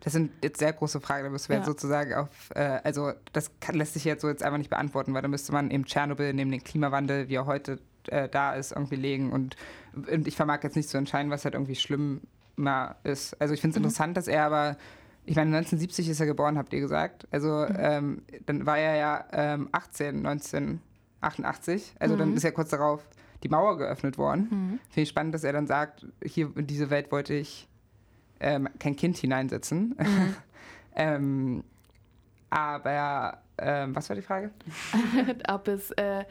Das 0.00 0.12
sind 0.14 0.32
jetzt 0.42 0.58
sehr 0.58 0.72
große 0.72 1.00
Fragen. 1.00 1.24
Da 1.24 1.30
müssen 1.30 1.50
wir 1.50 1.56
ja. 1.56 1.60
jetzt 1.60 1.68
sozusagen 1.68 2.14
auf, 2.14 2.50
äh, 2.54 2.80
also 2.82 3.12
das 3.32 3.52
kann, 3.60 3.76
lässt 3.76 3.94
sich 3.94 4.04
jetzt 4.04 4.22
so 4.22 4.28
jetzt 4.28 4.42
einfach 4.42 4.58
nicht 4.58 4.70
beantworten, 4.70 5.14
weil 5.14 5.22
da 5.22 5.28
müsste 5.28 5.52
man 5.52 5.70
eben 5.70 5.84
Tschernobyl 5.84 6.32
neben 6.32 6.50
den 6.50 6.64
Klimawandel, 6.64 7.28
wie 7.28 7.36
er 7.36 7.46
heute 7.46 7.78
äh, 8.08 8.28
da 8.28 8.54
ist, 8.54 8.72
irgendwie 8.72 8.96
legen. 8.96 9.30
Und, 9.30 9.56
und, 9.94 10.26
ich 10.26 10.36
vermag 10.36 10.62
jetzt 10.62 10.76
nicht 10.76 10.88
zu 10.88 10.98
entscheiden, 10.98 11.30
was 11.30 11.44
halt 11.44 11.54
irgendwie 11.54 11.74
schlimmer 11.74 12.96
ist. 13.04 13.40
Also 13.40 13.54
ich 13.54 13.60
finde 13.60 13.76
es 13.76 13.80
mhm. 13.80 13.84
interessant, 13.84 14.16
dass 14.16 14.28
er 14.28 14.44
aber, 14.44 14.76
ich 15.24 15.36
meine, 15.36 15.56
1970 15.56 16.08
ist 16.08 16.20
er 16.20 16.26
geboren, 16.26 16.58
habt 16.58 16.72
ihr 16.72 16.80
gesagt. 16.80 17.26
Also 17.30 17.66
mhm. 17.68 17.76
ähm, 17.78 18.22
dann 18.46 18.66
war 18.66 18.78
er 18.78 18.96
ja 18.96 19.24
ähm, 19.32 19.68
18, 19.72 20.22
19. 20.22 20.80
88. 21.22 21.94
Also 21.98 22.14
mhm. 22.14 22.18
dann 22.18 22.34
ist 22.34 22.42
ja 22.42 22.50
kurz 22.50 22.70
darauf 22.70 23.08
die 23.42 23.48
Mauer 23.48 23.78
geöffnet 23.78 24.18
worden. 24.18 24.48
Mhm. 24.50 24.80
Finde 24.88 25.02
ich 25.02 25.08
spannend, 25.08 25.34
dass 25.34 25.44
er 25.44 25.52
dann 25.52 25.66
sagt, 25.66 26.06
hier 26.24 26.50
in 26.56 26.66
diese 26.66 26.90
Welt 26.90 27.10
wollte 27.10 27.34
ich 27.34 27.68
ähm, 28.40 28.68
kein 28.78 28.96
Kind 28.96 29.16
hineinsetzen. 29.16 29.96
Mhm. 29.98 30.36
ähm, 30.96 31.64
aber 32.50 33.38
ähm, 33.58 33.94
was 33.94 34.08
war 34.08 34.16
die 34.16 34.22
Frage? 34.22 34.50
Ob 35.48 35.68
es, 35.68 35.90
äh, 35.92 36.24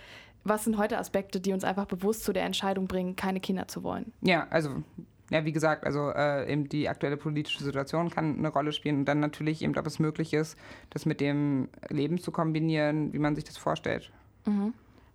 was 0.44 0.64
sind 0.64 0.78
heute 0.78 0.98
Aspekte, 0.98 1.39
die 1.39 1.54
uns 1.54 1.64
einfach 1.64 1.86
bewusst 1.86 2.24
zu 2.24 2.34
der 2.34 2.44
Entscheidung 2.44 2.88
bringen, 2.88 3.16
keine 3.16 3.39
Kinder 3.39 3.68
zu 3.68 3.84
wollen? 3.84 4.12
Ja, 4.22 4.48
also 4.50 4.84
ja, 5.32 5.46
wie 5.46 5.54
gesagt, 5.54 5.86
also 5.86 6.10
äh, 6.10 6.52
eben 6.52 6.68
die 6.68 6.89
aktuelle 6.89 7.16
politische 7.16 7.64
Situation 7.64 8.10
kann 8.10 8.38
eine 8.38 8.50
Rolle 8.50 8.74
spielen 8.74 9.00
und 9.00 9.06
dann 9.06 9.22
natürlich 9.22 9.62
eben, 9.62 9.78
ob 9.78 9.88
es 9.88 9.98
möglich 9.98 10.34
ist, 10.34 10.58
das 10.89 11.06
mit 11.06 11.22
dem 11.22 11.70
Leben 11.89 12.18
zu 12.18 12.32
kombinieren, 12.32 13.14
wie 13.14 13.20
man 13.20 13.36
sich 13.36 13.46
das 13.46 13.58
vorstellt. 13.58 14.12
Mhm. 14.46 14.74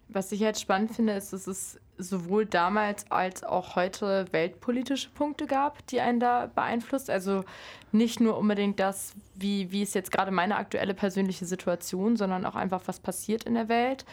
Was 0.08 0.30
ich 0.32 0.40
jetzt 0.40 0.60
spannend 0.60 0.92
finde, 0.92 1.14
ist, 1.14 1.32
dass 1.32 1.46
es 1.46 1.80
sowohl 1.98 2.46
damals 2.46 3.10
als 3.10 3.42
auch 3.42 3.76
heute 3.76 4.26
weltpolitische 4.30 5.10
Punkte 5.10 5.46
gab, 5.46 5.84
die 5.88 6.00
einen 6.00 6.20
da 6.20 6.46
beeinflusst. 6.46 7.10
Also 7.10 7.44
nicht 7.92 8.20
nur 8.20 8.38
unbedingt 8.38 8.78
das, 8.78 9.14
wie, 9.34 9.70
wie 9.72 9.82
ist 9.82 9.94
jetzt 9.94 10.12
gerade 10.12 10.30
meine 10.30 10.56
aktuelle 10.56 10.94
persönliche 10.94 11.44
Situation, 11.44 12.16
sondern 12.16 12.46
auch 12.46 12.54
einfach, 12.54 12.82
was 12.86 13.00
passiert 13.00 13.44
in 13.44 13.54
der 13.54 13.68
Welt. 13.68 14.04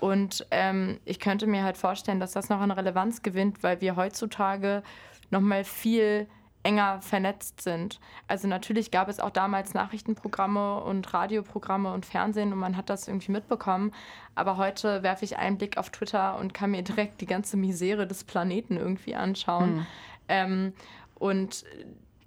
Und 0.00 0.46
ähm, 0.50 1.00
ich 1.04 1.20
könnte 1.20 1.46
mir 1.46 1.64
halt 1.64 1.76
vorstellen, 1.76 2.20
dass 2.20 2.32
das 2.32 2.48
noch 2.48 2.60
an 2.60 2.70
Relevanz 2.70 3.22
gewinnt, 3.22 3.62
weil 3.62 3.80
wir 3.80 3.96
heutzutage 3.96 4.82
nochmal 5.30 5.64
viel 5.64 6.28
enger 6.64 7.00
vernetzt 7.02 7.60
sind. 7.60 8.00
Also 8.26 8.48
natürlich 8.48 8.90
gab 8.90 9.08
es 9.08 9.20
auch 9.20 9.30
damals 9.30 9.74
Nachrichtenprogramme 9.74 10.80
und 10.82 11.12
Radioprogramme 11.12 11.92
und 11.92 12.06
Fernsehen 12.06 12.52
und 12.52 12.58
man 12.58 12.76
hat 12.76 12.90
das 12.90 13.06
irgendwie 13.06 13.32
mitbekommen. 13.32 13.92
Aber 14.34 14.56
heute 14.56 15.02
werfe 15.02 15.24
ich 15.24 15.36
einen 15.36 15.58
Blick 15.58 15.76
auf 15.76 15.90
Twitter 15.90 16.38
und 16.38 16.54
kann 16.54 16.70
mir 16.70 16.82
direkt 16.82 17.20
die 17.20 17.26
ganze 17.26 17.56
Misere 17.56 18.06
des 18.06 18.24
Planeten 18.24 18.78
irgendwie 18.78 19.14
anschauen. 19.14 19.76
Mhm. 19.76 19.86
Ähm, 20.28 20.72
und 21.16 21.64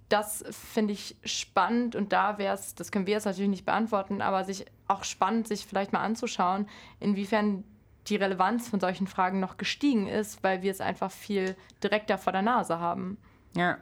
das 0.08 0.44
finde 0.50 0.94
ich 0.94 1.16
spannend 1.24 1.94
und 1.94 2.12
da 2.12 2.38
wäre 2.38 2.54
es, 2.54 2.74
das 2.74 2.90
können 2.90 3.06
wir 3.06 3.14
jetzt 3.14 3.26
natürlich 3.26 3.50
nicht 3.50 3.66
beantworten, 3.66 4.22
aber 4.22 4.44
sich 4.44 4.64
auch 4.86 5.04
spannend, 5.04 5.48
sich 5.48 5.66
vielleicht 5.66 5.92
mal 5.92 6.00
anzuschauen, 6.00 6.68
inwiefern 6.98 7.64
die 8.06 8.16
Relevanz 8.16 8.68
von 8.68 8.80
solchen 8.80 9.06
Fragen 9.06 9.38
noch 9.38 9.58
gestiegen 9.58 10.06
ist, 10.06 10.42
weil 10.42 10.62
wir 10.62 10.70
es 10.70 10.80
einfach 10.80 11.10
viel 11.10 11.56
direkter 11.82 12.16
vor 12.16 12.32
der 12.32 12.42
Nase 12.42 12.78
haben. 12.78 13.18
Ja, 13.54 13.78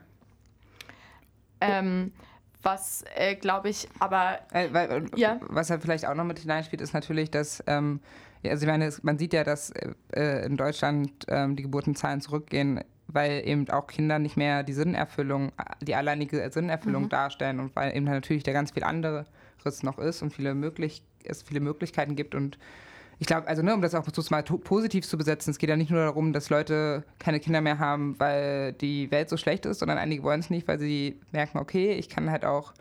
ähm, 1.60 2.12
was, 2.62 3.04
äh, 3.14 3.36
glaube 3.36 3.68
ich, 3.68 3.88
aber. 3.98 4.40
Äh, 4.52 4.68
weil, 4.72 4.90
äh, 4.90 5.02
ja. 5.16 5.38
Was 5.42 5.70
halt 5.70 5.82
vielleicht 5.82 6.06
auch 6.06 6.14
noch 6.14 6.24
mit 6.24 6.38
hineinspielt, 6.38 6.80
ist 6.80 6.94
natürlich, 6.94 7.30
dass. 7.30 7.62
Ähm, 7.66 8.00
also 8.44 8.64
ich 8.64 8.70
meine, 8.70 8.92
man 9.02 9.18
sieht 9.18 9.32
ja, 9.32 9.42
dass 9.42 9.70
äh, 10.12 10.46
in 10.46 10.56
Deutschland 10.56 11.10
ähm, 11.26 11.56
die 11.56 11.64
Geburtenzahlen 11.64 12.20
zurückgehen, 12.20 12.80
weil 13.08 13.46
eben 13.46 13.68
auch 13.70 13.86
Kinder 13.86 14.18
nicht 14.18 14.36
mehr 14.36 14.62
die 14.62 14.72
Sinnerfüllung, 14.72 15.52
die 15.80 15.94
alleinige 15.94 16.50
Sinnerfüllung 16.50 17.04
mhm. 17.04 17.08
darstellen 17.08 17.60
und 17.60 17.76
weil 17.76 17.96
eben 17.96 18.04
natürlich 18.04 18.42
da 18.42 18.52
ganz 18.52 18.72
viel 18.72 18.84
anderes 18.84 19.26
noch 19.82 19.98
ist 19.98 20.22
und 20.22 20.32
viele 20.32 20.54
möglich, 20.54 21.02
es 21.24 21.42
viele 21.42 21.58
Möglichkeiten 21.58 22.14
gibt 22.14 22.36
und 22.36 22.56
ich 23.18 23.26
glaube, 23.26 23.48
also 23.48 23.62
ne, 23.62 23.74
um 23.74 23.80
das 23.80 23.94
auch 23.94 24.06
mal 24.30 24.42
positiv 24.42 25.06
zu 25.06 25.16
besetzen, 25.16 25.50
es 25.50 25.58
geht 25.58 25.70
ja 25.70 25.76
nicht 25.76 25.90
nur 25.90 26.04
darum, 26.04 26.32
dass 26.32 26.50
Leute 26.50 27.02
keine 27.18 27.40
Kinder 27.40 27.60
mehr 27.60 27.78
haben, 27.78 28.14
weil 28.20 28.74
die 28.74 29.10
Welt 29.10 29.28
so 29.30 29.36
schlecht 29.36 29.64
ist, 29.64 29.78
sondern 29.78 29.96
einige 29.98 30.22
wollen 30.22 30.40
es 30.40 30.50
nicht, 30.50 30.68
weil 30.68 30.78
sie 30.78 31.18
merken, 31.32 31.58
okay, 31.58 31.94
ich 31.94 32.08
kann 32.08 32.30
halt 32.30 32.44
auch, 32.44 32.74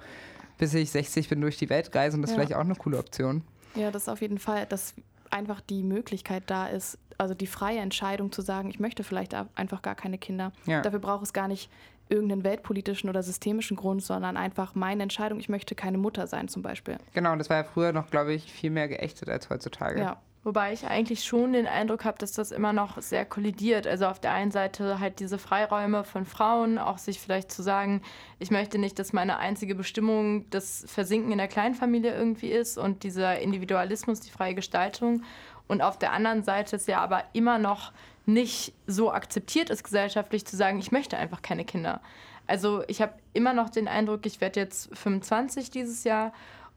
bis 0.58 0.74
ich 0.74 0.92
60 0.92 1.30
bin, 1.30 1.42
durch 1.42 1.58
die 1.58 1.70
Welt 1.70 1.96
reisen 1.96 2.18
und 2.18 2.22
das 2.24 2.32
ja. 2.32 2.36
ist 2.36 2.40
vielleicht 2.42 2.60
auch 2.60 2.66
eine 2.66 2.76
coole 2.76 2.98
Option. 2.98 3.44
Ja, 3.76 3.92
das 3.92 4.04
ist 4.04 4.10
auf 4.10 4.22
jeden 4.22 4.40
Fall, 4.40 4.66
dass 4.66 4.94
einfach 5.32 5.62
die 5.62 5.84
Möglichkeit 5.84 6.44
da 6.48 6.68
ist, 6.68 6.98
also 7.18 7.34
die 7.34 7.48
freie 7.48 7.80
Entscheidung 7.80 8.32
zu 8.32 8.42
sagen, 8.42 8.70
ich 8.70 8.80
möchte 8.80 9.04
vielleicht 9.04 9.34
einfach 9.56 9.82
gar 9.82 9.96
keine 9.96 10.18
Kinder. 10.18 10.52
Ja. 10.66 10.82
Dafür 10.82 11.00
braucht 11.00 11.24
es 11.24 11.34
gar 11.34 11.48
nicht 11.48 11.70
irgendeinen 12.08 12.44
weltpolitischen 12.44 13.10
oder 13.10 13.24
systemischen 13.24 13.78
Grund, 13.78 14.04
sondern 14.04 14.38
einfach 14.38 14.76
meine 14.76 15.02
Entscheidung, 15.02 15.40
ich 15.40 15.50
möchte 15.50 15.74
keine 15.74 15.98
Mutter 15.98 16.28
sein 16.28 16.48
zum 16.48 16.62
Beispiel. 16.62 16.98
Genau, 17.14 17.32
und 17.32 17.40
das 17.40 17.50
war 17.50 17.58
ja 17.58 17.64
früher 17.64 17.94
noch, 17.94 18.12
glaube 18.12 18.34
ich, 18.34 18.52
viel 18.52 18.70
mehr 18.70 18.88
geächtet 18.88 19.28
als 19.30 19.50
heutzutage. 19.50 20.00
Ja. 20.00 20.18
Wobei 20.46 20.74
ich 20.74 20.86
eigentlich 20.86 21.24
schon 21.24 21.54
den 21.54 21.66
Eindruck 21.66 22.06
habe, 22.06 22.20
dass 22.20 22.34
das 22.34 22.52
immer 22.52 22.72
noch 22.72 23.02
sehr 23.02 23.26
kollidiert. 23.26 23.88
Also 23.88 24.06
auf 24.06 24.20
der 24.20 24.32
einen 24.32 24.52
Seite 24.52 25.00
halt 25.00 25.20
diese 25.20 25.40
Freiräume 25.40 26.04
von 26.04 26.24
Frauen, 26.24 26.78
auch 26.78 27.00
sich 27.00 27.20
vielleicht 27.20 27.52
zu 27.52 27.64
sagen, 27.64 28.04
ich 28.38 28.52
möchte 28.52 28.78
nicht, 28.78 29.00
dass 29.00 29.12
meine 29.12 29.40
einzige 29.40 29.74
Bestimmung 29.74 30.48
das 30.52 30.86
Versinken 30.88 31.32
in 31.32 31.40
der 31.40 31.48
Kleinfamilie 31.48 32.16
irgendwie 32.16 32.52
ist 32.52 32.78
und 32.78 33.02
dieser 33.02 33.40
Individualismus, 33.40 34.20
die 34.20 34.30
freie 34.30 34.54
Gestaltung. 34.54 35.24
Und 35.68 35.82
auf 35.82 35.98
der 35.98 36.14
anderen 36.14 36.44
Seite 36.44 36.76
ist 36.76 36.88
ja 36.88 37.00
aber 37.00 37.24
immer 37.34 37.58
noch 37.58 37.92
nicht 38.28 38.74
so 38.86 39.12
akzeptiert 39.12 39.72
ist 39.72 39.84
gesellschaftlich 39.84 40.46
zu 40.46 40.56
sagen, 40.56 40.78
ich 40.78 40.92
möchte 40.92 41.18
einfach 41.18 41.42
keine 41.42 41.66
Kinder. 41.66 42.02
Also 42.46 42.84
ich 42.88 43.02
habe 43.02 43.14
immer 43.34 43.54
noch 43.54 43.72
den 43.72 43.88
Eindruck, 43.88 44.28
ich 44.28 44.42
werde 44.42 44.60
jetzt 44.60 44.96
25 44.96 45.72
dieses 45.72 46.04
Jahr 46.04 46.34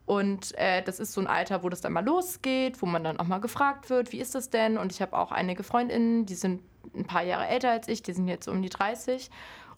und 0.09 0.57
äh, 0.57 0.83
das 0.83 1.01
ist 1.01 1.13
so 1.13 1.21
ein 1.21 1.27
Alter, 1.27 1.63
wo 1.63 1.69
das 1.69 1.83
dann 1.83 1.93
mal 1.93 2.03
losgeht, 2.03 2.81
wo 2.81 2.87
man 2.87 3.05
dann 3.05 3.21
auch 3.21 3.27
mal 3.27 3.43
gefragt 3.43 3.91
wird, 3.91 4.11
wie 4.11 4.21
ist 4.21 4.35
das 4.35 4.49
denn? 4.49 4.79
Und 4.79 4.91
ich 4.91 5.03
habe 5.03 5.15
auch 5.15 5.33
einige 5.33 5.63
Freundinnen, 5.63 6.25
die 6.25 6.35
sind 6.35 6.63
ein 6.97 7.05
paar 7.05 7.23
Jahre 7.23 7.47
älter 7.47 7.73
als 7.73 7.89
ich, 7.89 8.03
die 8.03 8.15
sind 8.15 8.27
jetzt 8.27 8.49
um 8.49 8.63
die 8.63 8.71
30. 8.71 9.31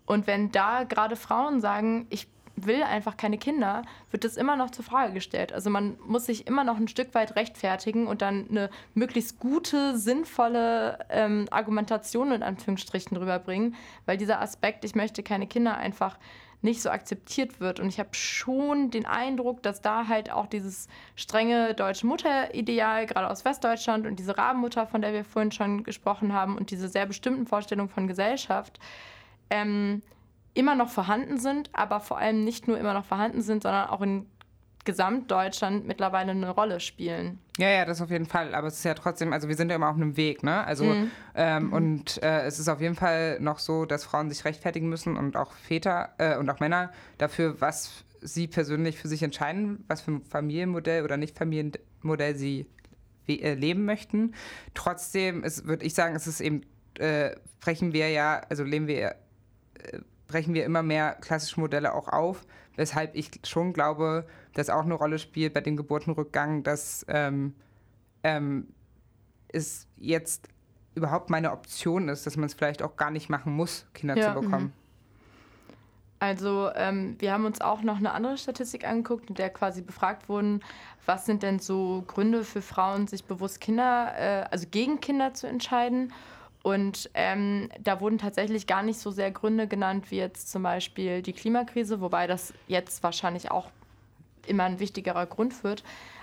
Und 0.07 0.29
wenn 0.29 0.53
da 0.53 0.85
gerade 0.85 1.17
Frauen 1.17 1.61
sagen, 1.61 2.07
ich 2.11 2.29
will 2.55 2.85
einfach 2.85 3.17
keine 3.17 3.39
Kinder, 3.39 3.83
wird 4.13 4.23
das 4.23 4.37
immer 4.37 4.55
noch 4.55 4.71
zur 4.71 4.85
Frage 4.85 5.15
gestellt. 5.15 5.53
Also 5.53 5.69
man 5.69 5.99
muss 6.07 6.27
sich 6.27 6.47
immer 6.47 6.63
noch 6.63 6.77
ein 6.77 6.87
Stück 6.87 7.13
weit 7.17 7.35
rechtfertigen 7.35 8.07
und 8.07 8.23
dann 8.23 8.47
eine 8.51 8.71
möglichst 8.95 9.41
gute, 9.41 9.99
sinnvolle 9.99 11.01
ähm, 11.09 11.49
Argumentation 11.51 12.31
in 12.31 12.45
Anführungsstrichen 12.45 13.17
rüberbringen, 13.17 13.75
weil 14.07 14.17
dieser 14.17 14.41
Aspekt, 14.41 14.85
ich 14.85 14.95
möchte 14.95 15.25
keine 15.25 15.49
Kinder, 15.49 15.77
einfach 15.77 16.19
nicht 16.63 16.83
so 16.83 16.91
akzeptiert 16.91 17.61
wird. 17.61 17.81
Und 17.81 17.89
ich 17.89 17.99
habe 17.99 18.11
schon 18.13 18.91
den 18.91 19.07
Eindruck, 19.07 19.63
dass 19.63 19.81
da 19.81 20.09
halt 20.09 20.31
auch 20.31 20.47
dieses 20.47 20.89
strenge 21.17 21.75
deutsche 21.75 22.07
Mutterideal, 22.07 23.07
gerade 23.07 23.31
aus 23.31 23.45
Westdeutschland 23.45 24.07
und 24.07 24.19
diese 24.19 24.37
Rabenmutter, 24.37 24.87
von 24.87 25.01
der 25.01 25.13
wir 25.13 25.25
vorhin 25.25 25.53
schon 25.53 25.85
gesprochen 25.85 26.33
haben, 26.33 26.57
und 26.57 26.71
diese 26.71 26.89
sehr 26.89 27.07
bestimmten 27.07 27.47
Vorstellungen 27.47 27.89
von 27.89 28.07
Gesellschaft, 28.07 28.79
ähm, 29.49 30.03
immer 30.55 30.75
noch 30.75 30.89
vorhanden 30.89 31.39
sind, 31.39 31.71
aber 31.73 32.01
vor 32.01 32.19
allem 32.19 32.45
nicht 32.45 32.69
nur 32.69 32.79
immer 32.79 32.93
noch 32.93 33.05
vorhanden 33.05 33.41
sind, 33.41 33.63
sondern 33.63 33.89
auch 33.89 34.03
in 34.03 34.27
Gesamtdeutschland 34.85 35.87
mittlerweile 35.87 36.31
eine 36.31 36.51
Rolle 36.51 36.81
spielen. 36.81 37.39
Ja, 37.59 37.69
ja, 37.69 37.85
das 37.85 38.01
auf 38.01 38.11
jeden 38.11 38.27
Fall. 38.27 38.55
Aber 38.55 38.69
es 38.69 38.79
ist 38.79 38.85
ja 38.85 38.95
trotzdem, 38.95 39.33
also 39.33 39.49
wir 39.49 39.57
sind 39.57 39.69
ja 39.69 39.77
immer 39.77 39.91
auf 39.91 39.97
einem 39.97 40.17
Weg, 40.17 40.43
ne? 40.43 40.65
Also 40.65 40.85
mhm. 40.85 41.11
Ähm, 41.35 41.67
mhm. 41.67 41.73
und 41.73 42.23
äh, 42.23 42.43
es 42.43 42.59
ist 42.59 42.69
auf 42.69 42.81
jeden 42.81 42.95
Fall 42.95 43.39
noch 43.41 43.59
so, 43.59 43.85
dass 43.85 44.05
Frauen 44.05 44.31
sich 44.31 44.45
rechtfertigen 44.45 44.89
müssen 44.89 45.17
und 45.17 45.37
auch 45.37 45.53
Väter 45.53 46.15
äh, 46.19 46.37
und 46.39 46.49
auch 46.49 46.61
Männer 46.61 46.93
dafür, 47.19 47.61
was 47.61 48.05
sie 48.23 48.47
persönlich 48.47 48.99
für 48.99 49.09
sich 49.09 49.23
entscheiden, 49.23 49.85
was 49.89 50.01
für 50.01 50.13
ein 50.13 50.23
Familienmodell 50.23 51.05
oder 51.05 51.17
nicht 51.17 51.37
Familienmodell 51.37 52.37
sie 52.37 52.67
äh, 53.29 53.55
leben 53.55 53.85
möchten. 53.85 54.35
Trotzdem 54.75 55.43
würde 55.43 55.85
ich 55.85 55.95
sagen, 55.95 56.17
es 56.17 56.27
ist 56.27 56.41
eben, 56.41 56.63
äh, 56.99 57.37
brechen 57.61 57.93
wir 57.93 58.11
ja, 58.11 58.43
also 58.49 58.65
leben 58.65 58.87
wir, 58.87 59.15
äh, 59.75 59.99
brechen 60.27 60.55
wir 60.55 60.65
immer 60.65 60.83
mehr 60.83 61.17
klassische 61.21 61.61
Modelle 61.61 61.95
auch 61.95 62.09
auf, 62.09 62.47
weshalb 62.81 63.15
ich 63.15 63.31
schon 63.45 63.75
glaube, 63.75 64.27
dass 64.55 64.71
auch 64.71 64.85
eine 64.85 64.95
Rolle 64.95 65.19
spielt 65.19 65.53
bei 65.53 65.61
dem 65.61 65.77
Geburtenrückgang, 65.77 66.63
dass 66.63 67.05
ähm, 67.09 67.55
ähm, 68.23 68.69
es 69.49 69.87
jetzt 69.99 70.49
überhaupt 70.95 71.29
meine 71.29 71.53
Option 71.53 72.09
ist, 72.09 72.25
dass 72.25 72.39
man 72.39 72.47
es 72.47 72.55
vielleicht 72.55 72.83
auch 72.83 72.97
gar 72.97 73.11
nicht 73.11 73.29
machen 73.29 73.53
muss, 73.53 73.85
Kinder 73.93 74.17
ja. 74.17 74.33
zu 74.33 74.41
bekommen. 74.41 74.65
Mhm. 74.65 74.73
Also 76.21 76.71
ähm, 76.75 77.17
wir 77.19 77.35
haben 77.35 77.45
uns 77.45 77.61
auch 77.61 77.83
noch 77.83 77.99
eine 77.99 78.13
andere 78.13 78.39
Statistik 78.39 78.89
angeguckt, 78.89 79.29
in 79.29 79.35
der 79.35 79.51
quasi 79.51 79.83
befragt 79.83 80.31
wurden, 80.31 80.63
was 81.05 81.27
sind 81.27 81.43
denn 81.43 81.59
so 81.59 82.03
Gründe 82.07 82.45
für 82.45 82.63
Frauen, 82.63 83.07
sich 83.07 83.25
bewusst 83.25 83.61
Kinder, 83.61 84.15
äh, 84.17 84.45
also 84.51 84.67
gegen 84.71 85.01
Kinder 85.01 85.35
zu 85.35 85.47
entscheiden. 85.47 86.15
Und 86.63 87.09
ähm, 87.15 87.71
da 87.81 88.01
wurden 88.01 88.19
tatsächlich 88.19 88.67
gar 88.67 88.83
nicht 88.83 88.99
so 88.99 89.11
sehr 89.11 89.31
Gründe 89.31 89.67
genannt 89.67 90.11
wie 90.11 90.17
jetzt 90.17 90.51
zum 90.51 90.63
Beispiel 90.63 91.23
die 91.23 91.33
Klimakrise, 91.33 92.01
wobei 92.01 92.27
das 92.27 92.53
jetzt 92.69 93.03
wahrscheinlich 93.03 93.51
auch 93.51 93.71
immer 94.47 94.65
ein 94.65 94.79
wichtigerer 94.79 95.27
Grund 95.27 95.65
wird. 95.65 95.83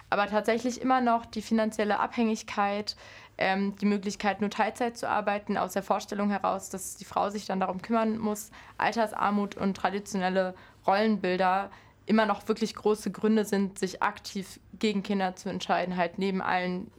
Aber 0.09 0.27
tatsächlich 0.27 0.81
immer 0.81 1.01
noch 1.01 1.25
die 1.25 1.41
finanzielle 1.41 1.99
Abhängigkeit, 1.99 2.95
ähm, 3.37 3.75
die 3.77 3.85
Möglichkeit, 3.85 4.41
nur 4.41 4.49
Teilzeit 4.49 4.97
zu 4.97 5.09
arbeiten, 5.09 5.57
aus 5.57 5.73
der 5.73 5.83
Vorstellung 5.83 6.29
heraus, 6.29 6.69
dass 6.69 6.95
die 6.95 7.05
Frau 7.05 7.29
sich 7.29 7.45
dann 7.45 7.59
darum 7.59 7.81
kümmern 7.81 8.17
muss, 8.17 8.51
Altersarmut 8.77 9.55
und 9.55 9.75
traditionelle 9.75 10.55
Rollenbilder 10.85 11.69
immer 12.05 12.25
noch 12.25 12.47
wirklich 12.47 12.73
große 12.73 13.11
Gründe 13.11 13.43
sind, 13.43 13.77
sich 13.77 14.01
aktiv 14.01 14.59
gegen 14.79 15.03
Kinder 15.03 15.35
zu 15.35 15.49
entscheiden, 15.49 15.97
halt 15.97 16.19
neben 16.19 16.41
allen 16.41 16.89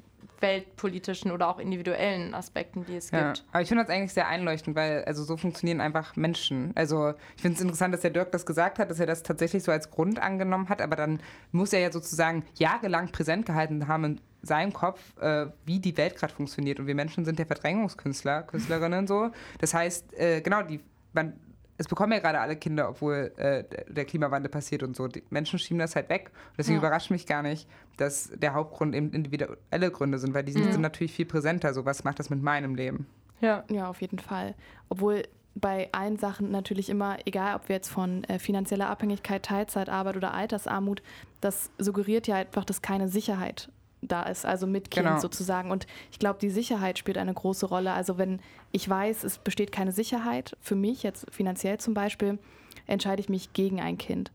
weltpolitischen 0.40 1.30
oder 1.30 1.48
auch 1.48 1.58
individuellen 1.58 2.34
Aspekten, 2.34 2.84
die 2.84 2.96
es 2.96 3.10
ja, 3.10 3.32
gibt. 3.32 3.44
Aber 3.52 3.62
ich 3.62 3.68
finde 3.68 3.84
das 3.84 3.92
eigentlich 3.92 4.12
sehr 4.12 4.28
einleuchtend, 4.28 4.76
weil 4.76 5.04
also 5.04 5.24
so 5.24 5.36
funktionieren 5.36 5.80
einfach 5.80 6.16
Menschen. 6.16 6.72
Also 6.74 7.14
ich 7.36 7.42
finde 7.42 7.56
es 7.56 7.60
interessant, 7.60 7.94
dass 7.94 8.02
der 8.02 8.10
Dirk 8.10 8.32
das 8.32 8.46
gesagt 8.46 8.78
hat, 8.78 8.90
dass 8.90 9.00
er 9.00 9.06
das 9.06 9.22
tatsächlich 9.22 9.62
so 9.62 9.72
als 9.72 9.90
Grund 9.90 10.20
angenommen 10.20 10.68
hat, 10.68 10.82
aber 10.82 10.96
dann 10.96 11.20
muss 11.52 11.72
er 11.72 11.80
ja 11.80 11.92
sozusagen 11.92 12.44
jahrelang 12.54 13.10
präsent 13.10 13.46
gehalten 13.46 13.88
haben 13.88 14.04
in 14.04 14.20
seinem 14.42 14.72
Kopf, 14.72 15.00
äh, 15.20 15.46
wie 15.64 15.80
die 15.80 15.96
Welt 15.96 16.16
gerade 16.16 16.32
funktioniert. 16.32 16.78
Und 16.78 16.86
wir 16.86 16.94
Menschen 16.94 17.24
sind 17.24 17.38
ja 17.38 17.44
Verdrängungskünstler, 17.44 18.44
Künstlerinnen 18.44 19.06
so. 19.06 19.30
Das 19.58 19.74
heißt, 19.74 20.14
äh, 20.18 20.40
genau, 20.40 20.62
die, 20.62 20.80
man 21.12 21.34
es 21.78 21.86
bekommen 21.86 22.12
ja 22.12 22.18
gerade 22.18 22.40
alle 22.40 22.56
Kinder, 22.56 22.90
obwohl 22.90 23.32
äh, 23.36 23.64
der 23.88 24.04
Klimawandel 24.04 24.50
passiert 24.50 24.82
und 24.82 24.96
so. 24.96 25.06
Die 25.06 25.22
Menschen 25.30 25.58
schieben 25.58 25.78
das 25.78 25.94
halt 25.94 26.08
weg. 26.08 26.30
Und 26.50 26.58
deswegen 26.58 26.76
ja. 26.76 26.80
überrascht 26.80 27.10
mich 27.10 27.24
gar 27.24 27.42
nicht, 27.42 27.68
dass 27.96 28.30
der 28.34 28.54
Hauptgrund 28.54 28.94
eben 28.94 29.12
individuelle 29.12 29.90
Gründe 29.92 30.18
sind, 30.18 30.34
weil 30.34 30.42
die 30.42 30.52
sind, 30.52 30.72
sind 30.72 30.82
natürlich 30.82 31.12
viel 31.12 31.26
präsenter. 31.26 31.72
So, 31.72 31.84
was 31.84 32.02
macht 32.02 32.18
das 32.18 32.30
mit 32.30 32.42
meinem 32.42 32.74
Leben? 32.74 33.06
Ja, 33.40 33.64
ja, 33.70 33.88
auf 33.88 34.00
jeden 34.00 34.18
Fall. 34.18 34.56
Obwohl 34.88 35.22
bei 35.54 35.88
allen 35.92 36.16
Sachen 36.16 36.50
natürlich 36.50 36.90
immer, 36.90 37.18
egal 37.24 37.54
ob 37.54 37.68
wir 37.68 37.76
jetzt 37.76 37.88
von 37.88 38.24
äh, 38.24 38.40
finanzieller 38.40 38.88
Abhängigkeit, 38.88 39.44
Teilzeitarbeit 39.44 40.16
oder 40.16 40.34
Altersarmut, 40.34 41.02
das 41.40 41.70
suggeriert 41.78 42.26
ja 42.26 42.36
einfach, 42.36 42.64
dass 42.64 42.82
keine 42.82 43.08
Sicherheit 43.08 43.70
da 44.02 44.22
ist, 44.24 44.46
also 44.46 44.66
mit 44.66 44.90
Kind 44.90 45.06
genau. 45.06 45.20
sozusagen. 45.20 45.70
Und 45.70 45.86
ich 46.10 46.18
glaube, 46.18 46.38
die 46.40 46.50
Sicherheit 46.50 46.98
spielt 46.98 47.18
eine 47.18 47.34
große 47.34 47.66
Rolle. 47.66 47.92
Also 47.92 48.18
wenn 48.18 48.40
ich 48.72 48.88
weiß, 48.88 49.24
es 49.24 49.38
besteht 49.38 49.72
keine 49.72 49.92
Sicherheit 49.92 50.56
für 50.60 50.74
mich, 50.74 51.02
jetzt 51.02 51.26
finanziell 51.30 51.78
zum 51.78 51.94
Beispiel, 51.94 52.38
entscheide 52.86 53.20
ich 53.20 53.28
mich 53.28 53.52
gegen 53.52 53.80
ein 53.80 53.98
Kind. 53.98 54.30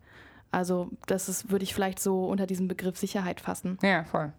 Also 0.52 0.90
das 1.08 1.30
ist, 1.30 1.50
würde 1.50 1.64
ich 1.64 1.74
vielleicht 1.74 2.00
so 2.00 2.26
unter 2.26 2.46
diesem 2.46 2.68
Begriff 2.68 2.98
Sicherheit 2.98 3.42
fassen. 3.42 3.80
Ja, 3.82 4.04
voll. 4.04 4.32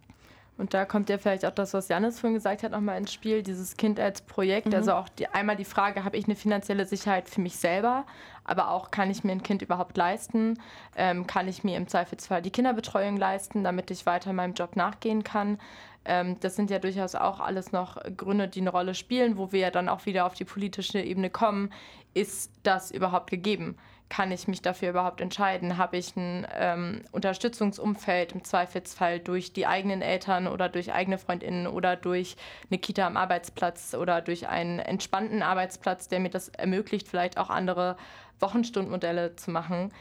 Und 0.57 0.73
da 0.73 0.85
kommt 0.85 1.09
ja 1.09 1.17
vielleicht 1.17 1.45
auch 1.45 1.51
das, 1.51 1.73
was 1.73 1.89
Janis 1.89 2.19
vorhin 2.19 2.35
gesagt 2.35 2.63
hat, 2.63 2.71
nochmal 2.71 2.97
ins 2.97 3.11
Spiel, 3.11 3.43
dieses 3.43 3.75
Kind 3.75 3.99
als 3.99 4.21
Projekt. 4.21 4.67
Mhm. 4.67 4.75
Also 4.75 4.93
auch 4.93 5.09
die, 5.09 5.27
einmal 5.27 5.57
die 5.57 5.65
Frage, 5.65 6.05
habe 6.05 6.15
ich 6.15 6.25
eine 6.25 6.35
finanzielle 6.35 6.85
Sicherheit 6.85 7.29
für 7.29 7.41
mich 7.41 7.57
selber, 7.57 8.05
aber 8.45 8.71
auch, 8.71 8.91
kann 8.91 9.11
ich 9.11 9.23
mir 9.23 9.33
ein 9.33 9.43
Kind 9.43 9.61
überhaupt 9.61 9.97
leisten? 9.97 10.59
Ähm, 10.95 11.27
kann 11.27 11.47
ich 11.47 11.63
mir 11.63 11.75
im 11.75 11.87
Zweifelsfall 11.87 12.41
die 12.41 12.51
Kinderbetreuung 12.51 13.17
leisten, 13.17 13.63
damit 13.63 13.91
ich 13.91 14.05
weiter 14.05 14.31
meinem 14.31 14.53
Job 14.53 14.75
nachgehen 14.75 15.23
kann? 15.23 15.59
Ähm, 16.05 16.39
das 16.39 16.55
sind 16.55 16.69
ja 16.69 16.79
durchaus 16.79 17.15
auch 17.15 17.39
alles 17.39 17.71
noch 17.71 17.97
Gründe, 18.15 18.47
die 18.47 18.61
eine 18.61 18.69
Rolle 18.69 18.95
spielen, 18.95 19.37
wo 19.37 19.51
wir 19.51 19.59
ja 19.59 19.71
dann 19.71 19.89
auch 19.89 20.05
wieder 20.05 20.25
auf 20.25 20.35
die 20.35 20.45
politische 20.45 21.01
Ebene 21.01 21.29
kommen. 21.29 21.71
Ist 22.13 22.51
das 22.63 22.91
überhaupt 22.91 23.29
gegeben? 23.29 23.77
Kann 24.09 24.31
ich 24.31 24.47
mich 24.47 24.61
dafür 24.61 24.89
überhaupt 24.89 25.19
entscheiden? 25.19 25.77
Habe 25.77 25.97
ich 25.97 26.15
ein 26.15 26.47
ähm, 26.53 27.01
Unterstützungsumfeld 27.11 28.33
im 28.33 28.43
Zweifelsfall 28.43 29.19
durch 29.19 29.53
die 29.53 29.65
eigenen 29.65 30.01
Eltern 30.01 30.47
oder 30.47 30.69
durch 30.69 30.93
eigene 30.93 31.17
Freundinnen 31.17 31.67
oder 31.67 31.95
durch 31.95 32.35
eine 32.69 32.79
Kita 32.79 33.07
am 33.07 33.17
Arbeitsplatz 33.17 33.95
oder 33.95 34.21
durch 34.21 34.47
einen 34.47 34.79
entspannten 34.79 35.41
Arbeitsplatz, 35.41 36.07
der 36.07 36.19
mir 36.19 36.29
das 36.29 36.49
ermöglicht, 36.49 37.07
vielleicht 37.07 37.37
auch 37.37 37.49
andere 37.49 37.97
Wochenstundmodelle 38.39 39.35
zu 39.35 39.51
machen? 39.51 39.91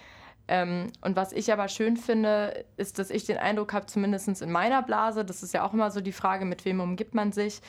Ähm, 0.46 0.92
und 1.00 1.16
was 1.16 1.32
ich 1.32 1.52
aber 1.52 1.68
schön 1.68 1.96
finde, 1.96 2.66
ist, 2.76 2.98
dass 2.98 3.09
ich 3.11 3.24
den 3.24 3.38
Eindruck 3.38 3.72
habe, 3.72 3.86
zumindest 3.86 4.42
in 4.42 4.52
meiner 4.52 4.82
Blase, 4.82 5.24
das 5.24 5.42
ist 5.42 5.55
ja 5.55 5.64
auch 5.64 5.72
immer 5.72 5.90
so 5.90 6.00
die 6.00 6.12
Frage, 6.12 6.44
mit 6.44 6.64
wem 6.66 6.80
umgibt 6.80 7.14
man 7.14 7.32
sich, 7.32 7.62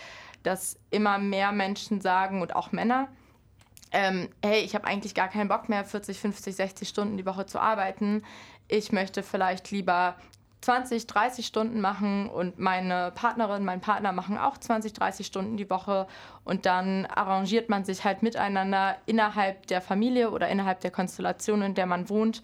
dass 0.43 0.77
immer 0.91 1.17
mehr 1.17 1.53
Menschen 1.53 2.01
sagen 2.01 2.41
und 2.41 2.55
auch 2.55 2.73
Männer, 2.73 3.07
ähm, 3.95 4.27
hey, 4.43 4.59
ich 4.59 4.75
habe 4.75 4.85
eigentlich 4.85 5.15
gar 5.15 5.29
keinen 5.29 5.47
Bock 5.47 5.69
mehr, 5.69 5.85
40, 5.85 6.19
50, 6.19 6.53
60 6.53 6.89
Stunden 6.89 7.15
die 7.15 7.25
Woche 7.25 7.45
zu 7.45 7.59
arbeiten. 7.59 8.23
Ich 8.67 8.91
möchte 8.91 9.23
vielleicht 9.23 9.71
lieber 9.71 10.15
20, 10.59 11.07
30 11.07 11.45
Stunden 11.45 11.79
machen 11.79 12.27
und 12.27 12.59
meine 12.59 13.13
Partnerin, 13.15 13.63
mein 13.63 13.79
Partner 13.79 14.11
machen 14.11 14.37
auch 14.37 14.57
20, 14.57 14.91
30 14.91 15.25
Stunden 15.25 15.55
die 15.55 15.69
Woche 15.69 16.07
und 16.43 16.65
dann 16.65 17.05
arrangiert 17.05 17.69
man 17.69 17.85
sich 17.85 18.03
halt 18.03 18.21
miteinander 18.21 18.97
innerhalb 19.05 19.65
der 19.67 19.79
Familie 19.79 20.29
oder 20.31 20.49
innerhalb 20.49 20.81
der 20.81 20.91
Konstellation, 20.91 21.61
in 21.61 21.73
der 21.73 21.85
man 21.85 22.09
wohnt, 22.09 22.43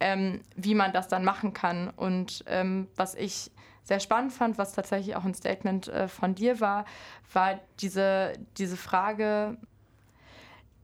ähm, 0.00 0.40
wie 0.56 0.74
man 0.74 0.92
das 0.92 1.06
dann 1.06 1.24
machen 1.24 1.52
kann. 1.52 1.90
Und 1.90 2.42
ähm, 2.48 2.88
was 2.96 3.14
ich 3.14 3.52
sehr 3.84 4.00
spannend 4.00 4.32
fand, 4.32 4.58
was 4.58 4.72
tatsächlich 4.72 5.14
auch 5.14 5.24
ein 5.24 5.34
Statement 5.34 5.86
äh, 5.86 6.08
von 6.08 6.34
dir 6.34 6.58
war, 6.58 6.86
war 7.32 7.60
diese, 7.78 8.32
diese 8.56 8.76
Frage, 8.76 9.58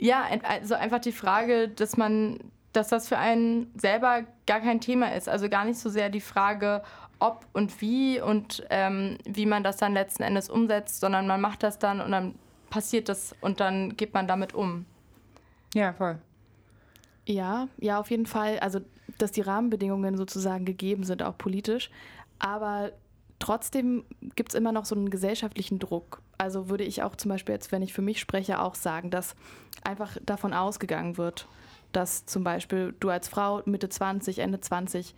ja, 0.05 0.29
also 0.43 0.75
einfach 0.75 0.99
die 0.99 1.13
Frage, 1.13 1.69
dass 1.69 1.97
man, 1.97 2.39
dass 2.75 2.89
das 2.89 3.09
für 3.09 3.17
einen 3.17 3.73
selber 3.75 4.25
gar 4.47 4.61
kein 4.61 4.81
Thema 4.83 5.15
ist. 5.15 5.31
Also 5.31 5.49
gar 5.49 5.65
nicht 5.65 5.79
so 5.79 5.89
sehr 5.89 6.11
die 6.11 6.21
Frage, 6.21 6.83
ob 7.21 7.47
und 7.55 7.81
wie 7.81 8.21
und 8.21 8.67
ähm, 8.69 9.17
wie 9.25 9.47
man 9.47 9.65
das 9.65 9.79
dann 9.79 9.95
letzten 9.95 10.23
Endes 10.23 10.51
umsetzt, 10.51 11.01
sondern 11.01 11.27
man 11.27 11.41
macht 11.41 11.63
das 11.63 11.79
dann 11.79 12.03
und 12.03 12.13
dann 12.13 12.35
passiert 12.69 13.09
das 13.09 13.35
und 13.41 13.61
dann 13.61 13.97
geht 13.97 14.13
man 14.13 14.29
damit 14.29 14.53
um. 14.53 14.85
Ja, 15.73 15.95
voll. 15.95 16.19
Ja, 17.25 17.69
ja, 17.79 17.99
auf 17.99 18.11
jeden 18.11 18.27
Fall. 18.27 18.59
Also, 18.59 18.81
dass 19.17 19.33
die 19.33 19.41
Rahmenbedingungen 19.41 20.19
sozusagen 20.19 20.67
gegeben 20.67 21.05
sind, 21.05 21.23
auch 21.23 21.39
politisch. 21.39 21.91
Aber 22.39 22.93
trotzdem 23.39 24.05
gibt 24.37 24.51
es 24.51 24.55
immer 24.55 24.73
noch 24.73 24.85
so 24.85 24.95
einen 24.95 25.11
gesellschaftlichen 25.11 25.79
Druck. 25.79 26.23
Also 26.39 26.69
würde 26.69 26.85
ich 26.85 27.03
auch 27.03 27.17
zum 27.17 27.31
Beispiel 27.31 27.55
jetzt, 27.55 27.73
wenn 27.73 27.83
ich 27.83 27.93
für 27.93 28.03
mich 28.03 28.21
spreche, 28.21 28.61
auch 28.61 28.75
sagen, 28.75 29.11
dass 29.11 29.35
einfach 29.83 30.17
davon 30.25 30.53
ausgegangen 30.53 31.17
wird, 31.17 31.47
dass 31.93 32.27
zum 32.27 32.45
Beispiel 32.45 32.95
du 33.01 33.09
als 33.09 33.29
Frau 33.29 33.63
Mitte 33.67 33.89
20, 33.89 34.39
Ende 34.39 34.61
20 34.61 35.15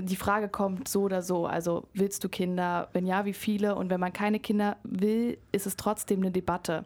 die 0.00 0.16
Frage 0.16 0.48
kommt 0.48 0.88
so 0.88 1.02
oder 1.02 1.22
so, 1.22 1.46
also 1.46 1.88
willst 1.92 2.24
du 2.24 2.28
Kinder? 2.28 2.88
Wenn 2.92 3.06
ja, 3.06 3.24
wie 3.24 3.34
viele? 3.34 3.74
Und 3.74 3.90
wenn 3.90 4.00
man 4.00 4.12
keine 4.12 4.40
Kinder 4.40 4.76
will, 4.84 5.38
ist 5.52 5.66
es 5.66 5.76
trotzdem 5.76 6.20
eine 6.20 6.30
Debatte, 6.30 6.84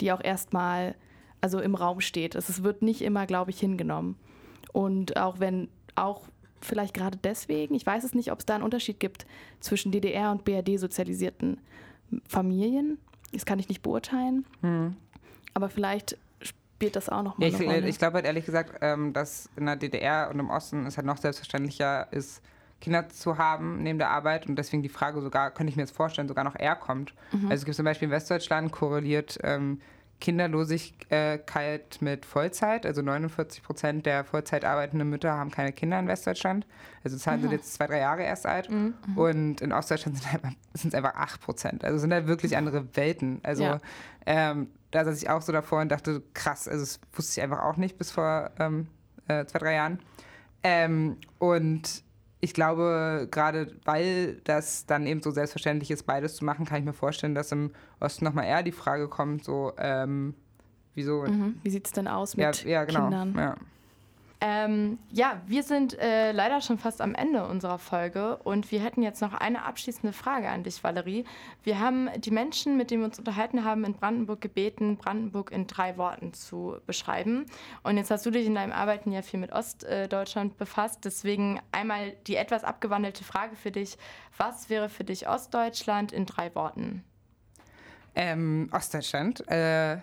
die 0.00 0.12
auch 0.12 0.22
erstmal 0.22 0.94
also 1.40 1.60
im 1.60 1.74
Raum 1.74 2.00
steht. 2.00 2.34
Es 2.34 2.62
wird 2.62 2.82
nicht 2.82 3.02
immer, 3.02 3.26
glaube 3.26 3.50
ich, 3.50 3.60
hingenommen. 3.60 4.16
Und 4.72 5.16
auch 5.16 5.38
wenn 5.38 5.68
auch 5.94 6.24
vielleicht 6.60 6.94
gerade 6.94 7.18
deswegen, 7.22 7.74
ich 7.74 7.86
weiß 7.86 8.04
es 8.04 8.14
nicht, 8.14 8.32
ob 8.32 8.40
es 8.40 8.46
da 8.46 8.54
einen 8.54 8.64
Unterschied 8.64 9.00
gibt 9.00 9.26
zwischen 9.60 9.92
DDR 9.92 10.30
und 10.30 10.44
BRD 10.44 10.78
sozialisierten 10.78 11.58
Familien. 12.26 12.98
Das 13.32 13.44
kann 13.44 13.58
ich 13.58 13.68
nicht 13.68 13.82
beurteilen. 13.82 14.46
Hm. 14.62 14.96
Aber 15.54 15.68
vielleicht 15.68 16.16
spielt 16.40 16.96
das 16.96 17.08
auch 17.08 17.22
noch 17.22 17.38
mal 17.38 17.48
ja, 17.48 17.54
ich, 17.54 17.60
eine 17.60 17.74
Rolle. 17.74 17.88
Ich 17.88 17.98
glaube 17.98 18.14
halt 18.14 18.26
ehrlich 18.26 18.46
gesagt, 18.46 18.78
ähm, 18.80 19.12
dass 19.12 19.50
in 19.56 19.66
der 19.66 19.76
DDR 19.76 20.30
und 20.32 20.38
im 20.38 20.50
Osten 20.50 20.86
es 20.86 20.96
halt 20.96 21.06
noch 21.06 21.18
selbstverständlicher 21.18 22.12
ist, 22.12 22.42
Kinder 22.80 23.08
zu 23.08 23.38
haben 23.38 23.82
neben 23.82 23.98
der 23.98 24.10
Arbeit 24.10 24.46
und 24.46 24.56
deswegen 24.56 24.82
die 24.82 24.88
Frage 24.88 25.20
sogar, 25.20 25.50
könnte 25.50 25.70
ich 25.70 25.76
mir 25.76 25.82
jetzt 25.82 25.96
vorstellen, 25.96 26.28
sogar 26.28 26.44
noch 26.44 26.56
eher 26.56 26.76
kommt. 26.76 27.12
Mhm. 27.32 27.46
Also 27.46 27.54
es 27.54 27.64
gibt 27.64 27.76
zum 27.76 27.84
Beispiel 27.84 28.06
in 28.06 28.12
Westdeutschland 28.12 28.70
korreliert 28.70 29.38
ähm, 29.42 29.80
Kinderlosigkeit 30.20 31.98
mit 32.00 32.26
Vollzeit. 32.26 32.84
Also 32.84 33.02
49 33.02 33.62
Prozent 33.62 34.06
der 34.06 34.24
Vollzeit 34.24 34.64
arbeitenden 34.64 35.08
Mütter 35.08 35.32
haben 35.32 35.50
keine 35.50 35.72
Kinder 35.72 35.98
in 35.98 36.08
Westdeutschland. 36.08 36.66
Also 37.04 37.16
Zahlen 37.16 37.40
sind 37.40 37.52
jetzt 37.52 37.74
zwei, 37.74 37.86
drei 37.86 37.98
Jahre 37.98 38.22
erst 38.22 38.46
alt. 38.46 38.70
Mhm. 38.70 38.94
Und 39.16 39.60
in 39.60 39.72
Ostdeutschland 39.72 40.18
sind 40.74 40.88
es 40.88 40.94
einfach 40.94 41.14
8 41.14 41.40
Prozent. 41.40 41.84
Also 41.84 41.98
sind 41.98 42.10
da 42.10 42.26
wirklich 42.26 42.56
andere 42.56 42.84
Welten. 42.96 43.40
Also 43.42 43.62
ja. 43.62 43.80
ähm, 44.26 44.68
da 44.90 45.04
saß 45.04 45.22
ich 45.22 45.30
auch 45.30 45.42
so 45.42 45.52
davor 45.52 45.80
und 45.80 45.90
dachte, 45.90 46.22
krass, 46.34 46.66
also 46.66 46.82
das 46.82 47.00
wusste 47.12 47.40
ich 47.40 47.44
einfach 47.44 47.62
auch 47.62 47.76
nicht 47.76 47.98
bis 47.98 48.10
vor 48.10 48.50
ähm, 48.58 48.88
äh, 49.28 49.44
zwei, 49.46 49.58
drei 49.58 49.74
Jahren. 49.74 50.00
Ähm, 50.62 51.18
und 51.38 52.02
ich 52.40 52.54
glaube, 52.54 53.26
gerade 53.30 53.74
weil 53.84 54.40
das 54.44 54.86
dann 54.86 55.06
eben 55.06 55.22
so 55.22 55.30
selbstverständlich 55.30 55.90
ist, 55.90 56.04
beides 56.04 56.36
zu 56.36 56.44
machen, 56.44 56.64
kann 56.64 56.78
ich 56.78 56.84
mir 56.84 56.92
vorstellen, 56.92 57.34
dass 57.34 57.50
im 57.50 57.72
Osten 58.00 58.24
nochmal 58.24 58.44
eher 58.44 58.62
die 58.62 58.72
Frage 58.72 59.08
kommt, 59.08 59.44
so, 59.44 59.72
ähm, 59.76 60.34
wieso. 60.94 61.22
Mhm. 61.22 61.58
Wie 61.62 61.70
sieht 61.70 61.86
es 61.86 61.92
denn 61.92 62.06
aus 62.06 62.36
mit 62.36 62.64
ja, 62.64 62.70
ja, 62.70 62.84
genau. 62.84 63.02
Kindern? 63.02 63.34
Ja. 63.36 63.56
Ähm, 64.40 65.00
ja, 65.10 65.40
wir 65.46 65.64
sind 65.64 65.98
äh, 65.98 66.30
leider 66.30 66.60
schon 66.60 66.78
fast 66.78 67.00
am 67.00 67.16
Ende 67.16 67.44
unserer 67.44 67.78
Folge 67.78 68.36
und 68.36 68.70
wir 68.70 68.80
hätten 68.80 69.02
jetzt 69.02 69.20
noch 69.20 69.34
eine 69.34 69.64
abschließende 69.64 70.12
Frage 70.12 70.48
an 70.48 70.62
dich, 70.62 70.84
Valerie. 70.84 71.24
Wir 71.64 71.80
haben 71.80 72.08
die 72.18 72.30
Menschen, 72.30 72.76
mit 72.76 72.90
denen 72.90 73.02
wir 73.02 73.06
uns 73.06 73.18
unterhalten 73.18 73.64
haben, 73.64 73.84
in 73.84 73.94
Brandenburg 73.94 74.40
gebeten, 74.40 74.96
Brandenburg 74.96 75.50
in 75.50 75.66
drei 75.66 75.96
Worten 75.96 76.34
zu 76.34 76.76
beschreiben. 76.86 77.46
Und 77.82 77.96
jetzt 77.96 78.12
hast 78.12 78.26
du 78.26 78.30
dich 78.30 78.46
in 78.46 78.54
deinem 78.54 78.72
Arbeiten 78.72 79.10
ja 79.10 79.22
viel 79.22 79.40
mit 79.40 79.52
Ostdeutschland 79.52 80.56
befasst. 80.56 81.04
Deswegen 81.04 81.60
einmal 81.72 82.12
die 82.28 82.36
etwas 82.36 82.62
abgewandelte 82.62 83.24
Frage 83.24 83.56
für 83.56 83.72
dich. 83.72 83.98
Was 84.36 84.70
wäre 84.70 84.88
für 84.88 85.04
dich 85.04 85.28
Ostdeutschland 85.28 86.12
in 86.12 86.26
drei 86.26 86.54
Worten? 86.54 87.02
Ähm, 88.14 88.68
Ostdeutschland. 88.72 89.48
Äh 89.48 89.98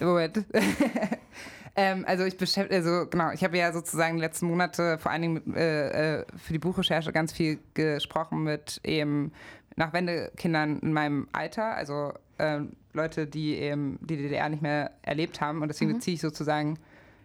Moment. 0.00 0.44
Ähm, 1.76 2.04
also 2.06 2.24
ich 2.24 2.36
beschäftige, 2.36 2.76
also 2.76 3.06
genau, 3.08 3.30
ich 3.32 3.42
habe 3.42 3.58
ja 3.58 3.72
sozusagen 3.72 4.16
die 4.16 4.20
letzten 4.20 4.46
Monate 4.46 4.98
vor 4.98 5.10
allen 5.10 5.22
Dingen 5.22 5.54
äh, 5.54 6.20
äh, 6.20 6.24
für 6.36 6.52
die 6.52 6.58
Buchrecherche 6.58 7.12
ganz 7.12 7.32
viel 7.32 7.58
gesprochen 7.74 8.44
mit 8.44 8.80
eben 8.84 9.32
Nachwendekindern 9.76 10.78
in 10.78 10.92
meinem 10.92 11.28
Alter, 11.32 11.74
also 11.74 12.12
äh, 12.38 12.60
Leute, 12.92 13.26
die 13.26 13.56
eben 13.56 13.98
die 14.00 14.16
DDR 14.16 14.48
nicht 14.48 14.62
mehr 14.62 14.92
erlebt 15.02 15.40
haben. 15.40 15.62
Und 15.62 15.68
deswegen 15.68 15.90
mhm. 15.90 15.96
beziehe 15.96 16.14
ich 16.14 16.20
sozusagen 16.20 16.78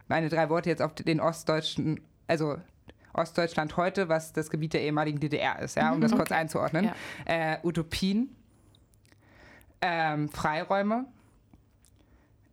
meine 0.07 0.29
drei 0.29 0.49
Worte 0.49 0.69
jetzt 0.69 0.81
auf 0.81 0.95
den 0.95 1.19
ostdeutschen, 1.19 2.01
also 2.27 2.57
Ostdeutschland 3.13 3.77
heute, 3.77 4.09
was 4.09 4.33
das 4.33 4.49
Gebiet 4.49 4.73
der 4.73 4.81
ehemaligen 4.81 5.19
DDR 5.19 5.59
ist, 5.59 5.75
ja, 5.75 5.91
um 5.91 5.97
mhm, 5.97 6.01
das 6.01 6.11
okay. 6.11 6.19
kurz 6.19 6.31
einzuordnen. 6.31 6.85
Ja. 6.85 7.53
Äh, 7.53 7.57
Utopien, 7.63 8.35
ähm, 9.81 10.29
Freiräume, 10.29 11.05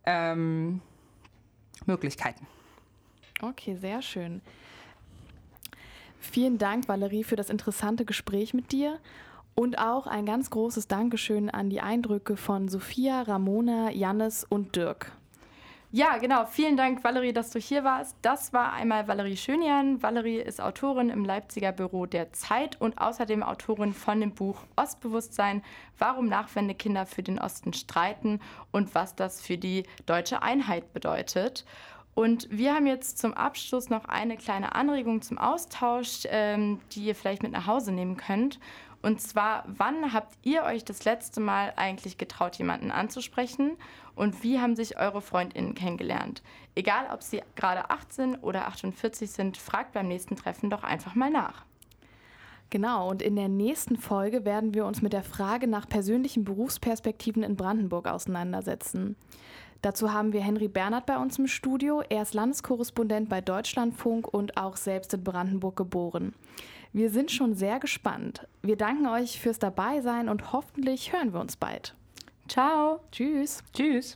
ähm, 0.05 0.81
Möglichkeiten. 1.87 2.45
Okay, 3.41 3.75
sehr 3.75 4.01
schön. 4.01 4.41
Vielen 6.19 6.57
Dank, 6.57 6.87
Valerie, 6.87 7.23
für 7.23 7.35
das 7.35 7.49
interessante 7.49 8.05
Gespräch 8.05 8.53
mit 8.53 8.71
dir. 8.71 8.99
Und 9.55 9.79
auch 9.79 10.05
ein 10.05 10.25
ganz 10.25 10.51
großes 10.51 10.87
Dankeschön 10.87 11.49
an 11.49 11.69
die 11.69 11.81
Eindrücke 11.81 12.37
von 12.37 12.69
Sophia, 12.69 13.23
Ramona, 13.23 13.91
Jannis 13.91 14.43
und 14.43 14.75
Dirk. 14.75 15.16
Ja, 15.91 16.17
genau. 16.17 16.45
Vielen 16.45 16.75
Dank, 16.75 17.01
Valerie, 17.05 17.31
dass 17.31 17.49
du 17.49 17.59
hier 17.59 17.85
warst. 17.85 18.17
Das 18.21 18.51
war 18.51 18.73
einmal 18.73 19.07
Valerie 19.07 19.37
Schönjan. 19.37 20.03
Valerie 20.03 20.35
ist 20.39 20.59
Autorin 20.59 21.09
im 21.09 21.23
Leipziger 21.23 21.71
Büro 21.71 22.05
der 22.05 22.33
Zeit 22.33 22.79
und 22.81 22.97
außerdem 22.99 23.41
Autorin 23.41 23.93
von 23.93 24.19
dem 24.19 24.33
Buch 24.33 24.59
Ostbewusstsein, 24.75 25.63
warum 25.97 26.27
Nachwendekinder 26.27 27.05
für 27.05 27.23
den 27.23 27.39
Osten 27.39 27.71
streiten 27.71 28.41
und 28.73 28.95
was 28.95 29.15
das 29.15 29.39
für 29.39 29.57
die 29.57 29.83
deutsche 30.05 30.41
Einheit 30.41 30.91
bedeutet. 30.91 31.63
Und 32.15 32.49
wir 32.49 32.73
haben 32.73 32.87
jetzt 32.87 33.19
zum 33.19 33.33
Abschluss 33.33 33.89
noch 33.89 34.05
eine 34.05 34.35
kleine 34.35 34.75
Anregung 34.75 35.21
zum 35.21 35.37
Austausch, 35.37 36.23
ähm, 36.25 36.81
die 36.91 37.05
ihr 37.05 37.15
vielleicht 37.15 37.43
mit 37.43 37.53
nach 37.53 37.67
Hause 37.67 37.93
nehmen 37.93 38.17
könnt. 38.17 38.59
Und 39.01 39.21
zwar, 39.21 39.63
wann 39.67 40.13
habt 40.13 40.33
ihr 40.43 40.63
euch 40.63 40.83
das 40.83 41.05
letzte 41.05 41.39
Mal 41.39 41.73
eigentlich 41.75 42.17
getraut, 42.17 42.55
jemanden 42.55 42.91
anzusprechen? 42.91 43.77
Und 44.15 44.43
wie 44.43 44.59
haben 44.59 44.75
sich 44.75 44.99
eure 44.99 45.21
FreundInnen 45.21 45.75
kennengelernt? 45.75 46.41
Egal, 46.75 47.07
ob 47.13 47.21
sie 47.21 47.41
gerade 47.55 47.89
18 47.89 48.35
oder 48.35 48.67
48 48.67 49.29
sind, 49.29 49.57
fragt 49.57 49.93
beim 49.93 50.07
nächsten 50.07 50.35
Treffen 50.35 50.69
doch 50.69 50.83
einfach 50.83 51.15
mal 51.15 51.29
nach. 51.29 51.63
Genau, 52.69 53.09
und 53.09 53.21
in 53.21 53.37
der 53.37 53.47
nächsten 53.47 53.95
Folge 53.95 54.43
werden 54.43 54.73
wir 54.73 54.85
uns 54.85 55.01
mit 55.01 55.13
der 55.13 55.23
Frage 55.23 55.67
nach 55.67 55.87
persönlichen 55.87 56.43
Berufsperspektiven 56.43 57.43
in 57.43 57.55
Brandenburg 57.55 58.07
auseinandersetzen. 58.07 59.15
Dazu 59.81 60.11
haben 60.11 60.33
wir 60.33 60.41
Henry 60.41 60.67
Bernhard 60.67 61.05
bei 61.05 61.17
uns 61.17 61.39
im 61.39 61.47
Studio. 61.47 62.01
Er 62.09 62.23
ist 62.23 62.33
Landeskorrespondent 62.33 63.29
bei 63.29 63.41
Deutschlandfunk 63.41 64.27
und 64.27 64.57
auch 64.57 64.75
selbst 64.75 65.13
in 65.13 65.23
Brandenburg 65.23 65.77
geboren. 65.77 66.33
Wir 66.93 67.09
sind 67.09 67.31
schon 67.31 67.53
sehr 67.53 67.79
gespannt. 67.79 68.47
Wir 68.61 68.77
danken 68.77 69.07
euch 69.07 69.39
fürs 69.39 69.59
Dabeisein 69.59 70.29
und 70.29 70.51
hoffentlich 70.53 71.13
hören 71.13 71.33
wir 71.33 71.39
uns 71.39 71.55
bald. 71.55 71.95
Ciao. 72.47 73.01
Tschüss. 73.11 73.63
Tschüss. 73.73 74.15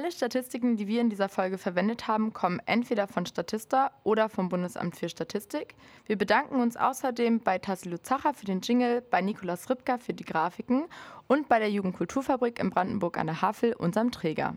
Alle 0.00 0.12
Statistiken, 0.12 0.78
die 0.78 0.86
wir 0.86 1.02
in 1.02 1.10
dieser 1.10 1.28
Folge 1.28 1.58
verwendet 1.58 2.08
haben, 2.08 2.32
kommen 2.32 2.62
entweder 2.64 3.06
von 3.06 3.26
Statista 3.26 3.90
oder 4.02 4.30
vom 4.30 4.48
Bundesamt 4.48 4.96
für 4.96 5.10
Statistik. 5.10 5.74
Wir 6.06 6.16
bedanken 6.16 6.58
uns 6.62 6.78
außerdem 6.78 7.40
bei 7.40 7.58
Tassilo 7.58 7.98
Zacher 7.98 8.32
für 8.32 8.46
den 8.46 8.62
Jingle, 8.62 9.02
bei 9.02 9.20
Nikolaus 9.20 9.68
Ripka 9.68 9.98
für 9.98 10.14
die 10.14 10.24
Grafiken 10.24 10.86
und 11.26 11.50
bei 11.50 11.58
der 11.58 11.70
Jugendkulturfabrik 11.70 12.60
in 12.60 12.70
Brandenburg 12.70 13.18
an 13.18 13.26
der 13.26 13.42
Havel, 13.42 13.74
unserem 13.74 14.10
Träger. 14.10 14.56